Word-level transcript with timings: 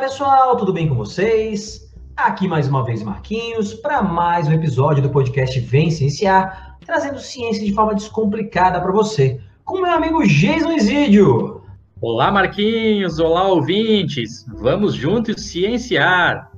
Pessoal, 0.00 0.56
tudo 0.56 0.72
bem 0.72 0.88
com 0.88 0.94
vocês? 0.94 1.92
Aqui 2.16 2.48
mais 2.48 2.66
uma 2.66 2.82
vez 2.82 3.02
Marquinhos 3.02 3.74
para 3.74 4.02
mais 4.02 4.48
um 4.48 4.52
episódio 4.52 5.02
do 5.02 5.10
podcast 5.10 5.60
Vem 5.60 5.90
Cienciar, 5.90 6.78
trazendo 6.86 7.18
ciência 7.18 7.62
de 7.62 7.74
forma 7.74 7.94
descomplicada 7.94 8.80
para 8.80 8.90
você, 8.92 9.38
com 9.62 9.82
meu 9.82 9.92
amigo 9.92 10.26
Jason 10.26 10.72
Isidio. 10.72 11.62
Olá 12.00 12.32
Marquinhos, 12.32 13.18
olá 13.18 13.46
ouvintes, 13.48 14.46
vamos 14.48 14.94
juntos 14.94 15.50
cienciar. 15.50 16.50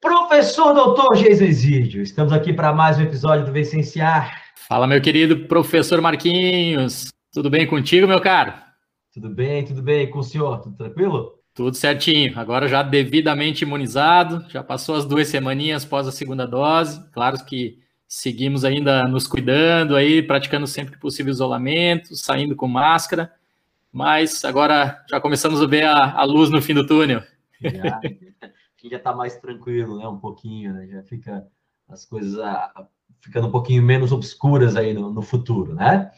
Professor 0.00 0.74
Doutor 0.74 1.14
Jason 1.14 1.44
Isidio, 1.44 2.02
estamos 2.02 2.32
aqui 2.32 2.52
para 2.52 2.72
mais 2.72 2.98
um 2.98 3.02
episódio 3.02 3.46
do 3.46 3.52
Vem 3.52 3.62
Cienciar. 3.62 4.36
Fala 4.68 4.88
meu 4.88 5.00
querido 5.00 5.46
professor 5.46 6.00
Marquinhos, 6.00 7.06
tudo 7.32 7.48
bem 7.48 7.68
contigo 7.68 8.08
meu 8.08 8.20
caro? 8.20 8.63
Tudo 9.14 9.30
bem, 9.30 9.64
tudo 9.64 9.80
bem. 9.80 10.10
Com 10.10 10.18
o 10.18 10.24
senhor, 10.24 10.60
tudo 10.60 10.76
tranquilo? 10.76 11.38
Tudo 11.54 11.76
certinho. 11.76 12.36
Agora 12.36 12.66
já 12.66 12.82
devidamente 12.82 13.62
imunizado, 13.62 14.44
já 14.50 14.60
passou 14.60 14.96
as 14.96 15.04
duas 15.04 15.28
semaninhas 15.28 15.84
após 15.84 16.08
a 16.08 16.10
segunda 16.10 16.48
dose. 16.48 17.00
Claro 17.12 17.44
que 17.44 17.78
seguimos 18.08 18.64
ainda 18.64 19.06
nos 19.06 19.28
cuidando 19.28 19.94
aí, 19.94 20.20
praticando 20.20 20.66
sempre 20.66 20.94
que 20.94 20.98
possível 20.98 21.30
isolamento, 21.30 22.16
saindo 22.16 22.56
com 22.56 22.66
máscara, 22.66 23.32
mas 23.92 24.44
agora 24.44 25.04
já 25.08 25.20
começamos 25.20 25.62
a 25.62 25.66
ver 25.66 25.84
a, 25.84 26.10
a 26.14 26.24
luz 26.24 26.50
no 26.50 26.60
fim 26.60 26.74
do 26.74 26.84
túnel. 26.84 27.22
Já, 27.62 28.00
já 28.90 28.96
está 28.96 29.14
mais 29.14 29.36
tranquilo, 29.36 29.96
né? 29.96 30.08
Um 30.08 30.18
pouquinho, 30.18 30.74
né? 30.74 30.88
Já 30.88 31.04
fica 31.04 31.46
as 31.88 32.04
coisas 32.04 32.36
a, 32.40 32.50
a, 32.50 32.86
ficando 33.20 33.46
um 33.46 33.52
pouquinho 33.52 33.80
menos 33.80 34.10
obscuras 34.10 34.74
aí 34.74 34.92
no, 34.92 35.08
no 35.08 35.22
futuro, 35.22 35.72
né? 35.72 36.10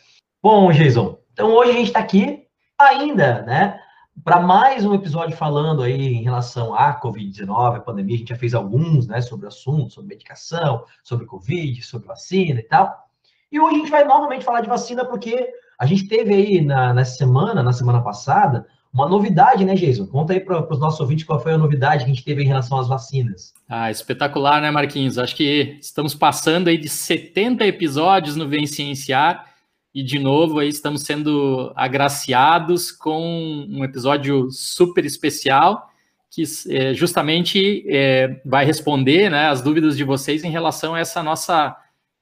Bom, 0.42 0.72
Jason, 0.72 1.18
então 1.34 1.52
hoje 1.52 1.72
a 1.72 1.74
gente 1.74 1.88
está 1.88 2.00
aqui 2.00 2.45
ainda, 2.78 3.42
né? 3.42 3.80
Para 4.24 4.40
mais 4.40 4.84
um 4.84 4.94
episódio 4.94 5.36
falando 5.36 5.82
aí 5.82 6.14
em 6.14 6.22
relação 6.22 6.74
à 6.74 6.98
Covid-19, 6.98 7.76
a 7.76 7.80
pandemia, 7.80 8.16
a 8.16 8.18
gente 8.18 8.28
já 8.28 8.36
fez 8.36 8.54
alguns, 8.54 9.06
né, 9.06 9.20
sobre 9.20 9.44
o 9.44 9.48
assunto, 9.48 9.92
sobre 9.92 10.08
medicação, 10.08 10.84
sobre 11.02 11.26
Covid, 11.26 11.82
sobre 11.82 12.08
vacina 12.08 12.60
e 12.60 12.62
tal. 12.62 13.06
E 13.52 13.60
hoje 13.60 13.76
a 13.76 13.78
gente 13.78 13.90
vai 13.90 14.04
novamente 14.04 14.44
falar 14.44 14.62
de 14.62 14.68
vacina 14.68 15.04
porque 15.04 15.48
a 15.78 15.84
gente 15.84 16.08
teve 16.08 16.34
aí 16.34 16.60
na, 16.62 16.94
nessa 16.94 17.16
semana, 17.16 17.62
na 17.62 17.72
semana 17.72 18.00
passada, 18.02 18.66
uma 18.92 19.06
novidade, 19.06 19.64
né, 19.64 19.74
Jason? 19.74 20.06
Conta 20.06 20.32
aí 20.32 20.40
para 20.40 20.72
os 20.72 20.80
nossos 20.80 20.98
ouvintes 21.00 21.26
qual 21.26 21.38
foi 21.38 21.52
a 21.52 21.58
novidade 21.58 22.04
que 22.04 22.10
a 22.10 22.14
gente 22.14 22.24
teve 22.24 22.42
em 22.42 22.46
relação 22.46 22.80
às 22.80 22.88
vacinas. 22.88 23.52
Ah, 23.68 23.90
espetacular, 23.90 24.62
né, 24.62 24.70
Marquinhos? 24.70 25.18
Acho 25.18 25.36
que 25.36 25.76
estamos 25.78 26.14
passando 26.14 26.68
aí 26.68 26.78
de 26.78 26.88
70 26.88 27.66
episódios 27.66 28.36
no 28.36 28.48
Vem 28.48 28.66
Cienciar 28.66 29.55
e 29.96 30.02
de 30.02 30.18
novo 30.18 30.58
aí 30.58 30.68
estamos 30.68 31.04
sendo 31.04 31.72
agraciados 31.74 32.92
com 32.92 33.66
um 33.66 33.82
episódio 33.82 34.50
super 34.50 35.06
especial 35.06 35.90
que 36.30 36.42
é, 36.68 36.92
justamente 36.92 37.82
é, 37.88 38.42
vai 38.44 38.66
responder 38.66 39.30
né, 39.30 39.48
as 39.48 39.62
dúvidas 39.62 39.96
de 39.96 40.04
vocês 40.04 40.44
em 40.44 40.50
relação 40.50 40.94
a 40.94 41.00
essa 41.00 41.22
nossa 41.22 41.74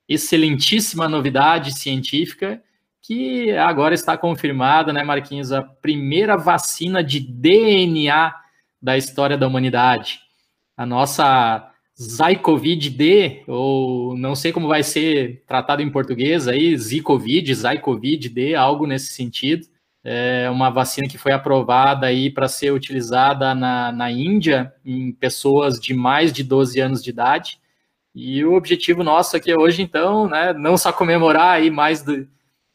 excelentíssima 0.09 1.09
novidade 1.09 1.77
científica 1.77 2.63
que 3.03 3.51
agora 3.51 3.93
está 3.93 4.17
confirmada, 4.17 4.93
né, 4.93 5.03
Marquinhos, 5.03 5.51
a 5.51 5.61
primeira 5.61 6.37
vacina 6.37 7.03
de 7.03 7.19
DNA 7.19 8.33
da 8.81 8.97
história 8.97 9.37
da 9.37 9.49
humanidade. 9.49 10.21
A 10.77 10.87
nossa 10.87 11.74
Zycovid-D, 12.01 13.45
ou 13.47 14.17
não 14.17 14.35
sei 14.35 14.53
como 14.53 14.67
vai 14.67 14.83
ser 14.83 15.45
tratado 15.47 15.81
em 15.81 15.91
português 15.91 16.49
aí, 16.49 16.77
Zicovid, 16.77 17.55
Zycovid-D, 17.55 18.55
algo 18.55 18.87
nesse 18.87 19.13
sentido. 19.13 19.67
É 20.03 20.51
uma 20.51 20.71
vacina 20.71 21.09
que 21.09 21.17
foi 21.17 21.33
aprovada 21.33 22.07
aí 22.07 22.31
para 22.31 22.49
ser 22.49 22.73
utilizada 22.73 23.55
na, 23.55 23.91
na 23.91 24.11
Índia 24.11 24.75
em 24.85 25.13
pessoas 25.13 25.81
de 25.81 25.95
mais 25.95 26.33
de 26.33 26.43
12 26.45 26.81
anos 26.81 27.03
de 27.03 27.11
idade. 27.11 27.59
E 28.15 28.45
o 28.45 28.55
objetivo 28.55 29.03
nosso 29.03 29.37
aqui 29.37 29.55
hoje, 29.57 29.81
então, 29.81 30.29
né, 30.29 30.53
não 30.53 30.77
só 30.77 30.93
comemorar 30.93 31.55
aí 31.55 31.71
mais 31.71 32.03
do, 32.03 32.29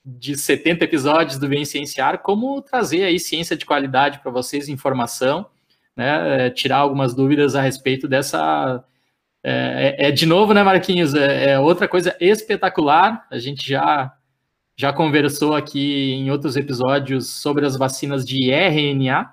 de 0.03 0.35
70 0.35 0.83
episódios 0.85 1.37
do 1.37 1.47
Bem 1.47 1.65
Cienciar, 1.65 2.19
como 2.19 2.61
trazer 2.61 3.03
aí 3.03 3.19
ciência 3.19 3.55
de 3.55 3.65
qualidade 3.65 4.19
para 4.19 4.31
vocês, 4.31 4.67
informação, 4.67 5.45
né, 5.95 6.49
tirar 6.49 6.77
algumas 6.77 7.13
dúvidas 7.13 7.55
a 7.55 7.61
respeito 7.61 8.07
dessa 8.07 8.83
é, 9.43 9.95
é, 9.97 10.07
é, 10.07 10.11
de 10.11 10.25
novo, 10.25 10.53
né, 10.53 10.63
Marquinhos? 10.63 11.15
É, 11.15 11.51
é, 11.51 11.59
outra 11.59 11.87
coisa 11.87 12.15
espetacular. 12.19 13.25
A 13.31 13.39
gente 13.39 13.67
já, 13.67 14.13
já 14.77 14.91
conversou 14.91 15.55
aqui 15.55 16.13
em 16.13 16.29
outros 16.31 16.55
episódios 16.55 17.27
sobre 17.27 17.65
as 17.65 17.75
vacinas 17.77 18.25
de 18.25 18.51
RNA. 18.51 19.31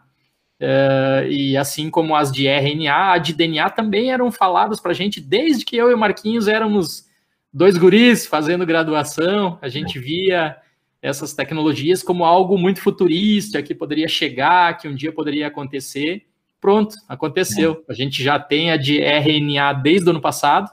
É, 0.59 1.27
e 1.29 1.57
assim 1.57 1.91
como 1.91 2.15
as 2.17 2.33
de 2.33 2.47
RNA, 2.47 3.13
a 3.13 3.19
de 3.19 3.35
DNA 3.35 3.69
também 3.71 4.11
eram 4.11 4.33
faladas 4.33 4.81
para 4.81 4.93
a 4.93 4.95
gente 4.95 5.21
desde 5.21 5.65
que 5.65 5.77
eu 5.77 5.91
e 5.91 5.95
o 5.95 5.99
Marquinhos 5.99 6.49
éramos 6.49 7.05
dois 7.53 7.77
guris 7.77 8.27
fazendo 8.27 8.65
graduação. 8.65 9.59
A 9.61 9.69
gente 9.69 9.99
via 9.99 10.57
essas 11.03 11.35
tecnologias 11.35 12.03
como 12.03 12.25
algo 12.25 12.57
muito 12.57 12.81
futurista, 12.81 13.63
que 13.63 13.75
poderia 13.75 14.09
chegar, 14.09 14.79
que 14.79 14.89
um 14.89 14.95
dia 14.95 15.13
poderia 15.13 15.47
acontecer. 15.47 16.27
Pronto, 16.67 16.97
aconteceu. 17.09 17.85
É. 17.89 17.93
A 17.93 17.95
gente 17.95 18.25
já 18.25 18.41
tem 18.41 18.73
a 18.73 18.77
de 18.77 19.01
RNA 19.01 19.73
desde 19.75 20.09
o 20.09 20.11
ano 20.11 20.21
passado, 20.21 20.69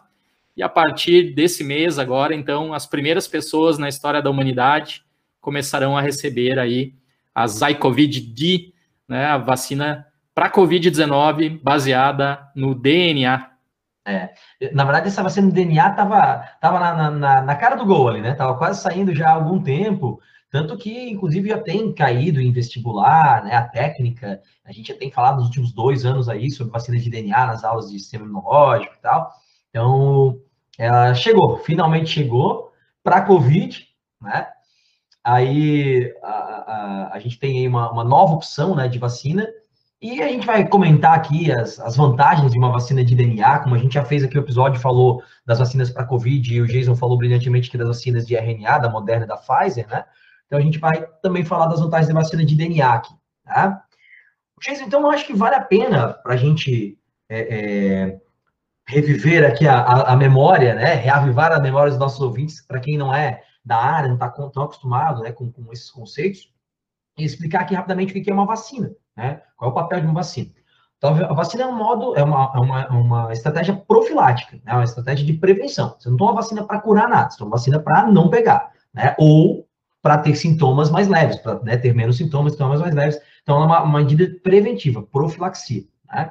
e 0.57 0.63
a 0.63 0.67
partir 0.67 1.35
desse 1.35 1.63
mês 1.63 1.99
agora, 1.99 2.33
então, 2.33 2.73
as 2.73 2.87
primeiras 2.87 3.27
pessoas 3.27 3.77
na 3.77 3.87
história 3.87 4.19
da 4.19 4.27
humanidade 4.27 5.03
começarão 5.39 5.95
a 5.95 6.01
receber 6.01 6.57
aí 6.57 6.95
a 7.35 7.45
Zycovid-D, 7.45 8.73
né, 9.07 9.25
a 9.27 9.37
vacina 9.37 10.07
para 10.33 10.49
Covid-19 10.49 11.61
baseada 11.61 12.39
no 12.55 12.73
DNA. 12.73 13.51
É, 14.03 14.33
na 14.73 14.85
verdade, 14.85 15.09
essa 15.09 15.21
vacina 15.21 15.49
do 15.49 15.53
DNA 15.53 15.91
estava 15.91 16.43
tava 16.59 16.79
na, 16.79 17.11
na, 17.11 17.41
na, 17.43 17.55
cara 17.55 17.75
do 17.75 17.85
gol 17.85 18.09
ali, 18.09 18.19
né? 18.19 18.33
Tava 18.33 18.57
quase 18.57 18.81
saindo 18.81 19.13
já 19.13 19.29
há 19.29 19.33
algum 19.33 19.61
tempo. 19.61 20.19
Tanto 20.53 20.77
que, 20.77 21.09
inclusive, 21.09 21.49
já 21.49 21.57
tem 21.57 21.91
caído 21.91 22.39
em 22.39 22.51
vestibular, 22.51 23.43
né, 23.43 23.55
a 23.55 23.67
técnica, 23.67 24.39
a 24.63 24.71
gente 24.71 24.89
já 24.89 24.95
tem 24.95 25.09
falado 25.09 25.37
nos 25.37 25.45
últimos 25.45 25.73
dois 25.73 26.05
anos 26.05 26.29
aí 26.29 26.51
sobre 26.51 26.71
vacinas 26.71 27.03
de 27.03 27.09
DNA 27.09 27.47
nas 27.47 27.63
aulas 27.63 27.89
de 27.89 27.97
sistema 27.97 28.23
imunológico 28.23 28.93
e 28.93 29.01
tal. 29.01 29.31
Então, 29.71 30.39
ela 30.77 31.15
chegou, 31.15 31.57
finalmente 31.57 32.11
chegou 32.11 32.71
para 33.03 33.15
a 33.15 33.21
Covid, 33.23 33.83
né? 34.21 34.45
Aí 35.23 36.13
a, 36.21 36.29
a, 36.31 37.09
a 37.13 37.19
gente 37.19 37.39
tem 37.39 37.57
aí 37.57 37.67
uma, 37.67 37.91
uma, 37.91 38.03
nova 38.03 38.35
opção 38.35 38.75
né, 38.75 38.87
de 38.87 38.99
vacina, 38.99 39.47
e 39.99 40.21
a 40.21 40.27
gente 40.27 40.45
vai 40.45 40.67
comentar 40.67 41.15
aqui 41.15 41.51
as, 41.51 41.79
as 41.79 41.95
vantagens 41.95 42.51
de 42.51 42.59
uma 42.59 42.71
vacina 42.71 43.03
de 43.03 43.15
DNA, 43.15 43.57
como 43.57 43.73
a 43.73 43.79
gente 43.79 43.95
já 43.95 44.05
fez 44.05 44.23
aqui 44.23 44.37
o 44.37 44.41
episódio, 44.41 44.79
falou 44.79 45.23
das 45.47 45.57
vacinas 45.57 45.89
para 45.89 46.05
Covid, 46.05 46.53
e 46.53 46.61
o 46.61 46.67
Jason 46.67 46.95
falou 46.95 47.17
brilhantemente 47.17 47.69
aqui 47.69 47.77
das 47.79 47.87
vacinas 47.87 48.27
de 48.27 48.35
RNA, 48.35 48.77
da 48.77 48.89
Moderna 48.91 49.25
e 49.25 49.27
da 49.27 49.35
Pfizer, 49.35 49.87
né? 49.89 50.05
Então, 50.53 50.61
a 50.61 50.63
gente 50.63 50.77
vai 50.77 51.03
também 51.23 51.43
falar 51.43 51.65
das 51.65 51.79
vantagens 51.79 52.07
da 52.07 52.13
vacina 52.13 52.45
de 52.45 52.55
DNA 52.55 52.93
aqui, 52.93 53.11
tá? 53.43 53.83
Jason, 54.61 54.83
então, 54.83 55.01
eu 55.01 55.09
acho 55.09 55.25
que 55.25 55.33
vale 55.33 55.55
a 55.55 55.63
pena 55.63 56.13
para 56.13 56.35
a 56.35 56.37
gente 56.37 56.95
é, 57.27 57.39
é, 57.39 58.21
reviver 58.87 59.49
aqui 59.49 59.67
a, 59.67 59.79
a, 59.79 60.13
a, 60.13 60.15
memória, 60.15 60.75
né? 60.75 60.93
Reavivar 60.93 61.51
a 61.51 61.59
memória 61.59 61.89
dos 61.89 61.99
nossos 61.99 62.21
ouvintes, 62.21 62.61
para 62.61 62.79
quem 62.79 62.99
não 62.99 63.11
é 63.11 63.41
da 63.65 63.77
área, 63.77 64.07
não 64.07 64.13
está 64.13 64.29
tão 64.29 64.61
acostumado 64.61 65.23
né, 65.23 65.31
com, 65.31 65.51
com 65.51 65.73
esses 65.73 65.89
conceitos, 65.89 66.53
e 67.17 67.23
explicar 67.23 67.61
aqui 67.61 67.73
rapidamente 67.73 68.15
o 68.15 68.23
que 68.23 68.29
é 68.29 68.33
uma 68.33 68.45
vacina, 68.45 68.91
né? 69.17 69.41
Qual 69.57 69.69
é 69.69 69.71
o 69.71 69.75
papel 69.75 70.01
de 70.01 70.05
uma 70.05 70.13
vacina. 70.13 70.51
Então, 70.99 71.15
a 71.15 71.33
vacina 71.33 71.63
é 71.63 71.67
um 71.67 71.75
modo, 71.75 72.15
é 72.15 72.23
uma, 72.23 72.51
é 72.55 72.59
uma, 72.59 72.87
uma 72.89 73.33
estratégia 73.33 73.75
profilática, 73.75 74.55
né? 74.63 74.71
uma 74.71 74.83
estratégia 74.83 75.25
de 75.25 75.33
prevenção. 75.33 75.95
Você 75.97 76.11
não 76.11 76.17
toma 76.17 76.35
vacina 76.35 76.63
para 76.63 76.79
curar 76.79 77.09
nada, 77.09 77.31
você 77.31 77.39
toma 77.39 77.51
vacina 77.51 77.79
para 77.79 78.05
não 78.05 78.29
pegar, 78.29 78.71
né? 78.93 79.15
Ou 79.17 79.67
para 80.03 80.17
ter 80.17 80.35
sintomas 80.35 80.91
mais 80.91 81.07
leves, 81.07 81.37
para 81.37 81.59
né, 81.61 81.77
ter 81.77 81.95
menos 81.95 82.17
sintomas, 82.17 82.51
sintomas 82.51 82.81
mais 82.81 82.93
leves. 82.93 83.17
Então, 83.41 83.61
é 83.61 83.65
uma, 83.65 83.81
uma 83.83 83.99
medida 83.99 84.29
preventiva, 84.43 85.01
profilaxia. 85.01 85.85
Né? 86.13 86.29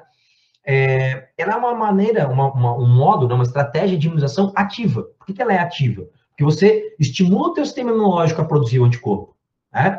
É, 0.65 1.29
ela 1.39 1.55
é 1.55 1.57
uma 1.57 1.75
maneira, 1.75 2.29
uma, 2.29 2.53
uma, 2.53 2.77
um 2.77 2.87
modo, 2.87 3.27
né, 3.27 3.35
uma 3.35 3.45
estratégia 3.45 3.97
de 3.97 4.07
imunização 4.07 4.53
ativa. 4.55 5.05
Por 5.19 5.27
que, 5.27 5.33
que 5.33 5.41
ela 5.41 5.55
é 5.55 5.59
ativa? 5.59 6.07
Porque 6.29 6.45
você 6.45 6.95
estimula 7.01 7.49
o 7.49 7.55
teu 7.55 7.65
sistema 7.65 7.91
imunológico 7.91 8.43
a 8.43 8.45
produzir 8.45 8.79
o 8.79 8.85
anticorpo. 8.85 9.35
Né? 9.73 9.99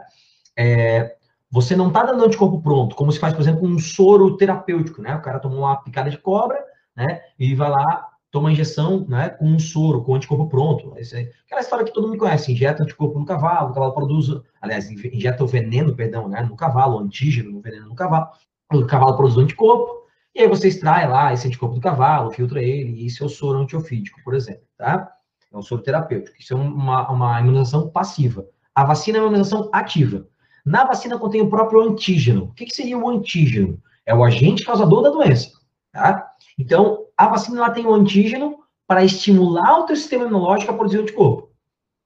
É, 0.55 1.15
você 1.49 1.75
não 1.75 1.87
está 1.87 2.03
dando 2.03 2.25
anticorpo 2.25 2.61
pronto, 2.61 2.95
como 2.95 3.11
se 3.11 3.19
faz, 3.19 3.33
por 3.33 3.41
exemplo, 3.41 3.67
um 3.67 3.79
soro 3.79 4.37
terapêutico. 4.37 5.01
Né? 5.01 5.15
O 5.15 5.21
cara 5.21 5.39
tomou 5.39 5.61
uma 5.61 5.77
picada 5.77 6.11
de 6.11 6.17
cobra 6.19 6.63
né, 6.95 7.21
e 7.39 7.55
vai 7.55 7.71
lá 7.71 8.07
toma 8.33 8.51
injeção 8.51 9.05
né, 9.07 9.29
com 9.29 9.45
um 9.45 9.59
soro, 9.59 10.03
com 10.03 10.15
anticorpo 10.15 10.49
pronto. 10.49 10.91
Esse, 10.97 11.31
aquela 11.45 11.61
história 11.61 11.85
que 11.85 11.93
todo 11.93 12.07
mundo 12.07 12.17
conhece, 12.17 12.51
injeta 12.51 12.81
anticorpo 12.81 13.19
no 13.19 13.25
cavalo, 13.25 13.69
o 13.69 13.73
cavalo 13.73 13.93
produz, 13.93 14.25
aliás, 14.59 14.89
injeta 14.89 15.43
o 15.43 15.47
veneno, 15.47 15.95
perdão, 15.95 16.27
né, 16.27 16.41
no 16.41 16.55
cavalo, 16.55 16.95
o 16.95 16.99
antígeno 16.99 17.51
no 17.51 17.61
veneno 17.61 17.87
no 17.87 17.93
cavalo, 17.93 18.29
o 18.73 18.87
cavalo 18.87 19.15
produz 19.15 19.37
o 19.37 19.41
anticorpo, 19.41 20.07
e 20.33 20.41
aí 20.41 20.47
você 20.47 20.67
extrai 20.67 21.07
lá 21.07 21.31
esse 21.31 21.47
anticorpo 21.47 21.75
do 21.75 21.81
cavalo, 21.81 22.31
filtra 22.31 22.59
ele, 22.59 22.89
e 22.89 23.05
isso 23.05 23.21
é 23.21 23.27
o 23.27 23.29
soro 23.29 23.59
antiofídico, 23.59 24.19
por 24.23 24.33
exemplo, 24.33 24.63
tá? 24.75 25.11
É 25.51 25.55
um 25.55 25.61
soro 25.61 25.83
terapêutico, 25.83 26.35
isso 26.39 26.55
é 26.55 26.57
uma, 26.57 27.07
uma 27.11 27.39
imunização 27.39 27.87
passiva. 27.91 28.47
A 28.73 28.83
vacina 28.83 29.19
é 29.19 29.21
uma 29.21 29.27
imunização 29.27 29.69
ativa. 29.71 30.25
Na 30.65 30.83
vacina 30.85 31.19
contém 31.19 31.41
o 31.41 31.49
próprio 31.51 31.81
antígeno. 31.81 32.45
O 32.45 32.53
que, 32.53 32.65
que 32.65 32.75
seria 32.75 32.97
o 32.97 33.07
antígeno? 33.07 33.79
É 34.07 34.15
o 34.15 34.23
agente 34.23 34.65
causador 34.65 35.03
da 35.03 35.11
doença. 35.11 35.51
Tá? 35.91 36.31
Então, 36.57 37.02
a 37.17 37.27
vacina 37.27 37.59
ela 37.59 37.71
tem 37.71 37.85
o 37.85 37.93
antígeno 37.93 38.59
para 38.87 39.03
estimular 39.03 39.79
o 39.79 39.85
teu 39.85 39.95
sistema 39.95 40.25
imunológico 40.25 40.71
a 40.71 40.75
produzir 40.75 40.99
anticorpo. 40.99 41.49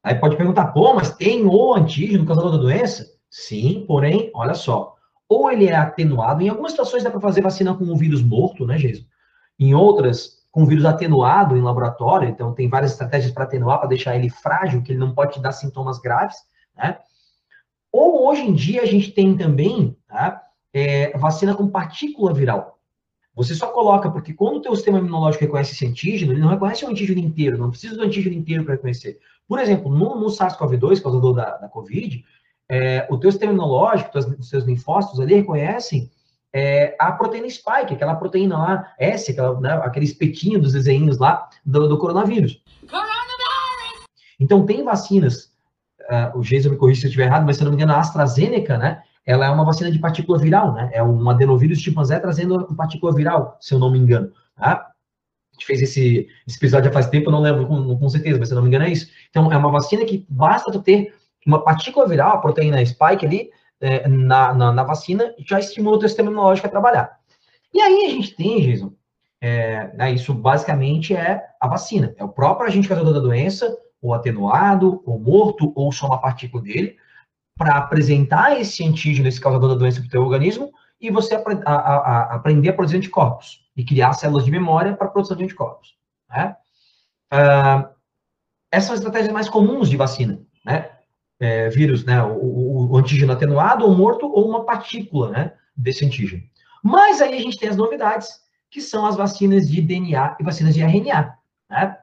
Aí 0.04 0.16
pode 0.16 0.38
perguntar, 0.38 0.68
pô, 0.68 0.94
mas 0.94 1.16
tem 1.16 1.46
o 1.46 1.74
antígeno 1.74 2.26
causador 2.26 2.52
da 2.52 2.58
doença? 2.58 3.06
Sim, 3.30 3.84
porém, 3.88 4.32
olha 4.34 4.54
só. 4.54 4.96
Ou 5.28 5.52
ele 5.52 5.66
é 5.66 5.76
atenuado, 5.76 6.42
em 6.42 6.50
algumas 6.50 6.72
situações 6.72 7.04
dá 7.04 7.12
para 7.12 7.20
fazer 7.20 7.42
vacina 7.42 7.74
com 7.74 7.84
um 7.84 7.96
vírus 7.96 8.24
morto, 8.24 8.66
né, 8.66 8.78
Jason? 8.78 9.04
Em 9.60 9.74
outras, 9.74 10.46
com 10.52 10.66
vírus 10.66 10.86
atenuado 10.86 11.58
em 11.58 11.62
laboratório, 11.62 12.30
então 12.30 12.54
tem 12.54 12.70
várias 12.70 12.92
estratégias 12.92 13.34
para 13.34 13.44
atenuar, 13.44 13.80
para 13.80 13.90
deixar 13.90 14.16
ele 14.16 14.30
frágil, 14.30 14.82
que 14.82 14.92
ele 14.92 15.00
não 15.00 15.14
pode 15.14 15.34
te 15.34 15.42
dar 15.42 15.52
sintomas 15.52 16.00
graves, 16.00 16.38
né? 16.76 16.98
Ou 17.92 18.28
hoje 18.28 18.42
em 18.42 18.54
dia 18.54 18.84
a 18.84 18.86
gente 18.86 19.12
tem 19.12 19.36
também 19.36 19.98
tá, 20.08 20.42
é, 20.74 21.18
vacina 21.18 21.54
com 21.56 21.68
partícula 21.68 22.34
viral. 22.34 22.77
Você 23.38 23.56
só 23.56 23.68
coloca, 23.68 24.10
porque 24.10 24.34
quando 24.34 24.58
o 24.58 24.62
teu 24.62 24.76
sistema 24.76 25.00
imunológico 25.00 25.46
reconhece 25.46 25.72
esse 25.72 25.86
antígeno, 25.86 26.34
ele 26.34 26.42
não 26.42 26.50
reconhece 26.50 26.84
o 26.84 26.90
antígeno 26.90 27.20
inteiro, 27.20 27.58
não 27.58 27.70
precisa 27.70 27.96
do 27.96 28.04
antígeno 28.04 28.36
inteiro 28.36 28.66
para 28.66 28.74
reconhecer. 28.74 29.20
Por 29.48 29.60
exemplo, 29.60 29.90
no, 29.90 30.20
no 30.20 30.26
SARS-CoV-2, 30.26 31.02
causador 31.02 31.36
da, 31.36 31.58
da 31.58 31.70
COVID, 31.70 32.26
é, 32.68 33.08
o 33.10 33.18
teu 33.18 33.32
sistema 33.32 33.54
imunológico, 33.54 34.10
os 34.18 34.50
seus 34.50 34.66
linfócitos 34.66 35.20
ali 35.20 35.36
reconhecem 35.36 36.12
é, 36.52 36.96
a 37.00 37.12
proteína 37.12 37.48
spike, 37.50 37.94
aquela 37.94 38.16
proteína 38.16 38.58
lá, 38.58 38.94
S, 39.00 39.32
aquela, 39.32 39.60
né, 39.62 39.74
aquele 39.84 40.06
espetinho 40.06 40.60
dos 40.60 40.74
desenhos 40.74 41.20
lá 41.20 41.48
do, 41.64 41.88
do 41.88 41.98
coronavírus. 41.98 42.62
Então, 44.40 44.66
tem 44.66 44.84
vacinas 44.84 45.52
uh, 46.08 46.38
o 46.38 46.42
Jason 46.42 46.70
me 46.70 46.78
corrija 46.78 47.02
se 47.02 47.08
eu 47.08 47.10
estiver 47.10 47.26
errado, 47.26 47.46
mas 47.46 47.58
se 47.58 47.64
eu 47.64 47.66
não 47.66 47.72
me 47.72 47.78
engano, 47.78 47.94
a 47.94 48.00
AstraZeneca, 48.00 48.78
né? 48.78 49.04
Ela 49.28 49.46
é 49.46 49.50
uma 49.50 49.66
vacina 49.66 49.92
de 49.92 50.00
partícula 50.00 50.40
viral, 50.40 50.74
né? 50.74 50.90
É 50.94 51.04
um 51.04 51.30
adenovírus 51.30 51.84
Z 51.84 52.20
trazendo 52.22 52.74
partícula 52.76 53.14
viral, 53.14 53.58
se 53.60 53.74
eu 53.74 53.80
não 53.80 53.92
me 53.92 54.00
engano, 54.00 54.32
tá? 54.56 54.90
A 55.52 55.54
gente 55.54 55.66
fez 55.66 55.82
esse, 55.82 56.30
esse 56.48 56.58
episódio 56.58 56.86
já 56.86 56.94
faz 56.94 57.08
tempo, 57.08 57.28
eu 57.28 57.34
não 57.34 57.42
lembro 57.42 57.68
com, 57.68 58.00
com 58.00 58.10
certeza, 58.10 58.40
mas 58.40 58.48
se 58.48 58.54
eu 58.54 58.56
não 58.56 58.64
me 58.64 58.70
engano 58.70 58.86
é 58.86 58.90
isso. 58.90 59.10
Então, 59.30 59.52
é 59.52 59.58
uma 59.58 59.70
vacina 59.70 60.06
que 60.06 60.26
basta 60.30 60.72
tu 60.72 60.82
ter 60.82 61.14
uma 61.46 61.62
partícula 61.62 62.08
viral, 62.08 62.32
a 62.32 62.38
proteína 62.38 62.84
spike 62.86 63.26
ali, 63.26 63.50
é, 63.82 64.08
na, 64.08 64.54
na, 64.54 64.72
na, 64.72 64.84
vacina, 64.84 65.34
já 65.40 65.60
estimula 65.60 65.98
o 65.98 66.00
teu 66.00 66.08
sistema 66.08 66.30
imunológico 66.30 66.68
a 66.68 66.72
trabalhar. 66.72 67.20
E 67.74 67.82
aí 67.82 68.06
a 68.06 68.10
gente 68.10 68.36
tem, 68.36 68.62
Jason, 68.62 68.94
é, 69.42 69.94
né, 69.96 70.12
isso 70.12 70.34
basicamente 70.34 71.14
é 71.16 71.44
a 71.60 71.68
vacina. 71.68 72.14
É 72.18 72.24
o 72.24 72.30
próprio 72.30 72.68
agente 72.68 72.88
causador 72.88 73.14
da 73.14 73.20
doença, 73.20 73.78
ou 74.02 74.14
atenuado, 74.14 75.02
ou 75.06 75.20
morto, 75.20 75.74
ou 75.76 75.92
só 75.92 76.08
uma 76.08 76.22
partícula 76.22 76.64
dele, 76.64 76.96
para 77.58 77.78
apresentar 77.78 78.60
esse 78.60 78.86
antígeno, 78.86 79.28
esse 79.28 79.42
causador 79.42 79.70
da 79.70 79.76
doença 79.76 80.00
para 80.00 80.08
o 80.08 80.12
teu 80.12 80.22
organismo, 80.22 80.72
e 81.00 81.12
você 81.12 81.36
a, 81.36 81.42
a, 81.66 81.74
a, 81.74 82.36
aprender 82.36 82.70
a 82.70 82.74
produzir 82.74 82.98
anticorpos 82.98 83.66
e 83.76 83.84
criar 83.84 84.14
células 84.14 84.46
de 84.46 84.52
memória 84.52 84.96
para 84.96 85.08
a 85.08 85.10
produção 85.10 85.38
de 85.38 85.44
anticorpos. 85.44 85.96
Né? 86.30 86.56
Uh, 87.34 87.98
essas 88.72 88.86
são 88.86 88.94
as 88.94 89.00
estratégias 89.00 89.34
mais 89.34 89.50
comuns 89.50 89.90
de 89.90 89.98
vacina, 89.98 90.40
né? 90.66 90.92
É, 91.40 91.70
vírus, 91.70 92.04
né? 92.04 92.22
O, 92.24 92.34
o, 92.34 92.92
o, 92.92 92.98
antígeno 92.98 93.32
atenuado 93.32 93.86
ou 93.86 93.96
morto 93.96 94.26
ou 94.26 94.50
uma 94.50 94.66
partícula, 94.66 95.30
né? 95.30 95.54
Desse 95.76 96.04
antígeno. 96.04 96.44
Mas 96.84 97.22
aí 97.22 97.36
a 97.36 97.42
gente 97.42 97.60
tem 97.60 97.70
as 97.70 97.78
novidades, 97.78 98.30
que 98.70 98.82
são 98.82 99.06
as 99.06 99.16
vacinas 99.16 99.70
de 99.70 99.82
DNA 99.82 100.38
e 100.40 100.44
vacinas 100.44 100.74
de 100.74 100.82
RNA, 100.82 101.38
né? 101.70 101.98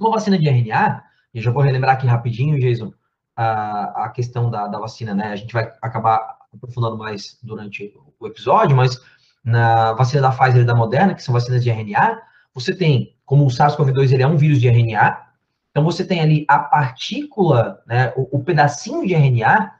Uma 0.00 0.10
vacina 0.10 0.38
de 0.38 0.48
RNA, 0.48 1.02
e 1.34 1.40
já 1.40 1.50
vou 1.50 1.62
relembrar 1.62 1.94
aqui 1.94 2.06
rapidinho, 2.06 2.58
Jason, 2.58 2.92
a, 3.36 4.04
a 4.04 4.08
questão 4.10 4.50
da, 4.50 4.66
da 4.66 4.78
vacina, 4.78 5.14
né? 5.14 5.28
A 5.28 5.36
gente 5.36 5.52
vai 5.52 5.72
acabar 5.80 6.38
aprofundando 6.52 6.98
mais 6.98 7.38
durante 7.42 7.92
o 8.20 8.26
episódio, 8.26 8.76
mas 8.76 9.00
na 9.44 9.92
vacina 9.94 10.22
da 10.22 10.30
Pfizer 10.30 10.62
e 10.62 10.66
da 10.66 10.74
Moderna, 10.74 11.14
que 11.14 11.22
são 11.22 11.32
vacinas 11.32 11.62
de 11.62 11.70
RNA, 11.70 12.20
você 12.54 12.74
tem, 12.74 13.16
como 13.24 13.44
o 13.44 13.48
SARS-CoV-2 13.48 14.12
ele 14.12 14.22
é 14.22 14.26
um 14.26 14.36
vírus 14.36 14.60
de 14.60 14.68
RNA, 14.68 15.32
então 15.70 15.82
você 15.82 16.04
tem 16.04 16.20
ali 16.20 16.44
a 16.46 16.58
partícula, 16.58 17.82
né, 17.86 18.12
o, 18.14 18.38
o 18.38 18.44
pedacinho 18.44 19.06
de 19.06 19.14
RNA 19.14 19.72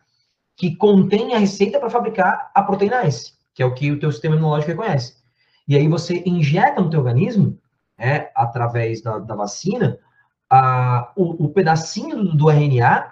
que 0.57 0.75
contém 0.77 1.35
a 1.35 1.39
receita 1.39 1.79
para 1.79 1.91
fabricar 1.91 2.51
a 2.55 2.63
proteína 2.63 3.05
S, 3.05 3.35
que 3.55 3.63
é 3.63 3.67
o 3.67 3.75
que 3.75 3.91
o 3.91 3.99
teu 3.99 4.11
sistema 4.11 4.35
imunológico 4.35 4.71
reconhece. 4.73 5.17
E 5.69 5.77
aí 5.77 5.87
você 5.87 6.23
injeta 6.27 6.81
no 6.81 6.91
teu 6.91 7.01
organismo, 7.01 7.59
né, 7.99 8.31
através 8.35 9.03
da, 9.03 9.19
da 9.19 9.35
vacina, 9.35 9.99
a, 10.49 11.13
o, 11.17 11.45
o, 11.45 11.49
pedacinho 11.51 12.25
do, 12.25 12.37
do, 12.37 12.51
RNA 12.51 13.12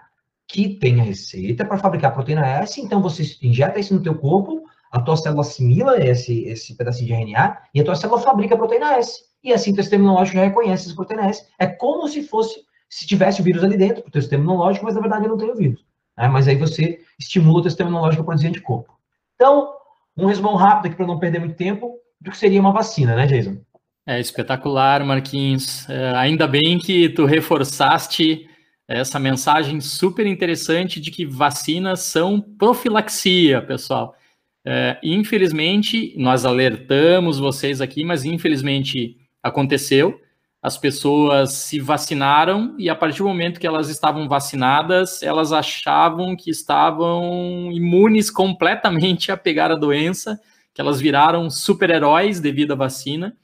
que 0.53 0.69
tem 0.69 1.01
a 1.01 1.05
receita 1.05 1.65
para 1.65 1.79
fabricar 1.79 2.13
proteína 2.13 2.45
S, 2.45 2.81
então 2.81 3.01
você 3.01 3.23
injeta 3.41 3.79
isso 3.79 3.95
no 3.95 4.03
teu 4.03 4.17
corpo, 4.17 4.65
a 4.91 5.01
tua 5.01 5.17
célula 5.17 5.43
assimila 5.43 6.05
esse, 6.05 6.45
esse 6.45 6.77
pedacinho 6.77 7.07
de 7.07 7.13
RNA 7.13 7.59
e 7.73 7.81
a 7.81 7.85
tua 7.85 7.95
célula 7.95 8.21
fabrica 8.21 8.57
proteína 8.57 8.97
S. 8.97 9.23
E 9.45 9.53
assim 9.53 9.71
o 9.71 9.75
teu 9.75 9.85
sistema 9.85 10.03
imunológico 10.03 10.37
já 10.37 10.45
reconhece 10.45 10.87
essa 10.87 10.97
proteína 10.97 11.29
S. 11.29 11.47
É 11.57 11.69
como 11.69 12.09
se 12.09 12.25
fosse, 12.25 12.61
se 12.89 13.07
tivesse 13.07 13.41
o 13.41 13.45
vírus 13.45 13.63
ali 13.63 13.77
dentro, 13.77 14.03
o 14.05 14.11
teu 14.11 14.21
sistema 14.21 14.43
imunológico, 14.43 14.85
mas 14.85 14.97
na 14.97 15.01
verdade 15.01 15.29
não 15.29 15.39
tem 15.39 15.51
o 15.51 15.55
vírus. 15.55 15.85
Né? 16.19 16.27
Mas 16.27 16.49
aí 16.49 16.57
você 16.57 16.99
estimula 17.17 17.61
o 17.61 17.63
teu 17.63 17.71
sistema 17.71 17.89
imunológico 17.89 18.23
a 18.23 18.27
produzir 18.27 18.49
anticorpo. 18.49 18.93
Então, 19.37 19.73
um 20.17 20.27
resumão 20.27 20.57
rápido 20.57 20.87
aqui 20.87 20.97
para 20.97 21.07
não 21.07 21.21
perder 21.21 21.39
muito 21.39 21.55
tempo 21.55 21.95
do 22.21 22.33
que 22.33 22.37
seria 22.37 22.61
uma 22.61 22.73
vacina, 22.73 23.15
né, 23.15 23.27
Jason? 23.27 23.57
É 24.05 24.19
espetacular, 24.19 25.05
Marquinhos. 25.05 25.89
É, 25.89 26.11
ainda 26.17 26.49
bem 26.49 26.77
que 26.79 27.09
tu 27.11 27.25
reforçaste 27.25 28.50
essa 28.99 29.21
mensagem 29.21 29.81
super 29.81 30.27
interessante 30.27 31.01
de 31.01 31.13
que 31.13 31.25
vacinas 31.25 32.01
são 32.01 32.41
profilaxia, 32.41 33.63
pessoal. 33.63 34.17
É, 34.65 34.99
infelizmente, 35.03 36.13
nós 36.19 36.45
alertamos 36.45 37.39
vocês 37.39 37.81
aqui, 37.81 38.05
mas 38.05 38.25
infelizmente 38.25 39.17
aconteceu. 39.43 40.21
As 40.61 40.77
pessoas 40.77 41.53
se 41.53 41.79
vacinaram 41.79 42.75
e 42.79 42.91
a 42.91 42.95
partir 42.95 43.19
do 43.19 43.29
momento 43.29 43.61
que 43.61 43.67
elas 43.67 43.89
estavam 43.89 44.29
vacinadas, 44.29 45.23
elas 45.23 45.53
achavam 45.53 46.37
que 46.37 46.51
estavam 46.51 47.71
imunes 47.73 48.29
completamente 48.29 49.31
a 49.31 49.37
pegar 49.37 49.71
a 49.71 49.77
doença, 49.77 50.39
que 50.75 50.81
elas 50.81 51.01
viraram 51.01 51.49
super-heróis 51.49 52.41
devido 52.41 52.73
à 52.73 52.77
vacina 52.77 53.35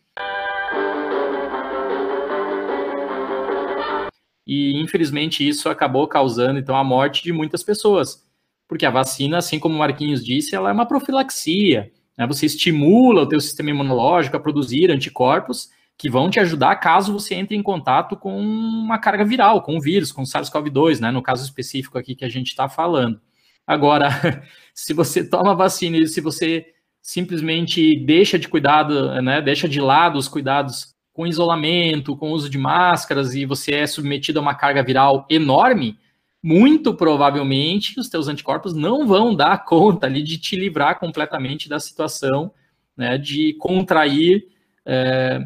e 4.47 4.81
infelizmente 4.81 5.47
isso 5.47 5.69
acabou 5.69 6.07
causando 6.07 6.59
então 6.59 6.77
a 6.77 6.85
morte 6.85 7.23
de 7.23 7.33
muitas 7.33 7.63
pessoas, 7.63 8.25
porque 8.69 8.87
a 8.87 8.91
vacina, 8.91 9.39
assim 9.39 9.59
como 9.59 9.75
o 9.75 9.79
Marquinhos 9.79 10.25
disse, 10.25 10.55
ela 10.55 10.71
é 10.71 10.73
uma 10.73 10.87
profilaxia, 10.87 11.91
né? 12.17 12.27
Você 12.27 12.47
estimula 12.47 13.23
o 13.23 13.29
teu 13.29 13.41
sistema 13.41 13.71
imunológico 13.71 14.37
a 14.37 14.41
produzir 14.41 14.91
anticorpos 14.91 15.69
que 15.99 16.11
vão 16.11 16.31
te 16.31 16.39
ajudar 16.41 16.77
caso 16.77 17.13
você 17.13 17.35
entre 17.35 17.57
em 17.57 17.63
contato 17.63 18.17
com 18.17 18.39
uma 18.39 18.99
carga 18.99 19.25
viral, 19.25 19.63
com 19.63 19.77
um 19.77 19.81
vírus, 19.81 20.13
com 20.13 20.23
SARS-CoV-2, 20.23 21.01
né? 21.01 21.11
No 21.11 21.23
caso 21.23 21.45
específico 21.45 21.99
aqui 21.99 22.15
que 22.15 22.25
a 22.25 22.29
gente 22.29 22.49
está 22.49 22.69
falando. 22.69 23.21
Agora, 23.67 24.09
se 24.75 24.93
você 24.93 25.29
toma 25.29 25.55
vacina 25.55 25.97
e 25.97 26.07
se 26.07 26.21
você 26.21 26.67
simplesmente 27.03 28.05
deixa 28.05 28.39
de 28.39 28.49
cuidado, 28.49 29.21
né? 29.23 29.41
Deixa 29.41 29.69
de 29.69 29.81
lado 29.81 30.19
os 30.19 30.29
cuidados 30.29 30.96
com 31.17 31.27
isolamento, 31.27 32.15
com 32.15 32.31
uso 32.31 32.51
de 32.51 32.59
máscaras 32.59 33.35
e 33.35 33.47
você 33.47 33.73
é 33.73 33.87
submetido 33.87 34.39
a 34.39 34.43
uma 34.43 34.55
carga 34.55 34.83
viral 34.83 35.27
enorme, 35.31 35.99
muito 36.43 36.93
provavelmente 36.93 37.99
os 37.99 38.11
teus 38.11 38.29
anticorpos 38.29 38.75
não 38.75 39.07
vão 39.07 39.35
dar 39.35 39.65
conta 39.65 40.07
ali 40.07 40.23
de 40.23 40.37
te 40.37 40.55
livrar 40.57 41.01
completamente 41.01 41.71
da 41.71 41.81
situação 41.81 42.53
né, 42.95 43.17
de 43.17 43.55
contrair 43.55 44.47
é, 44.85 45.41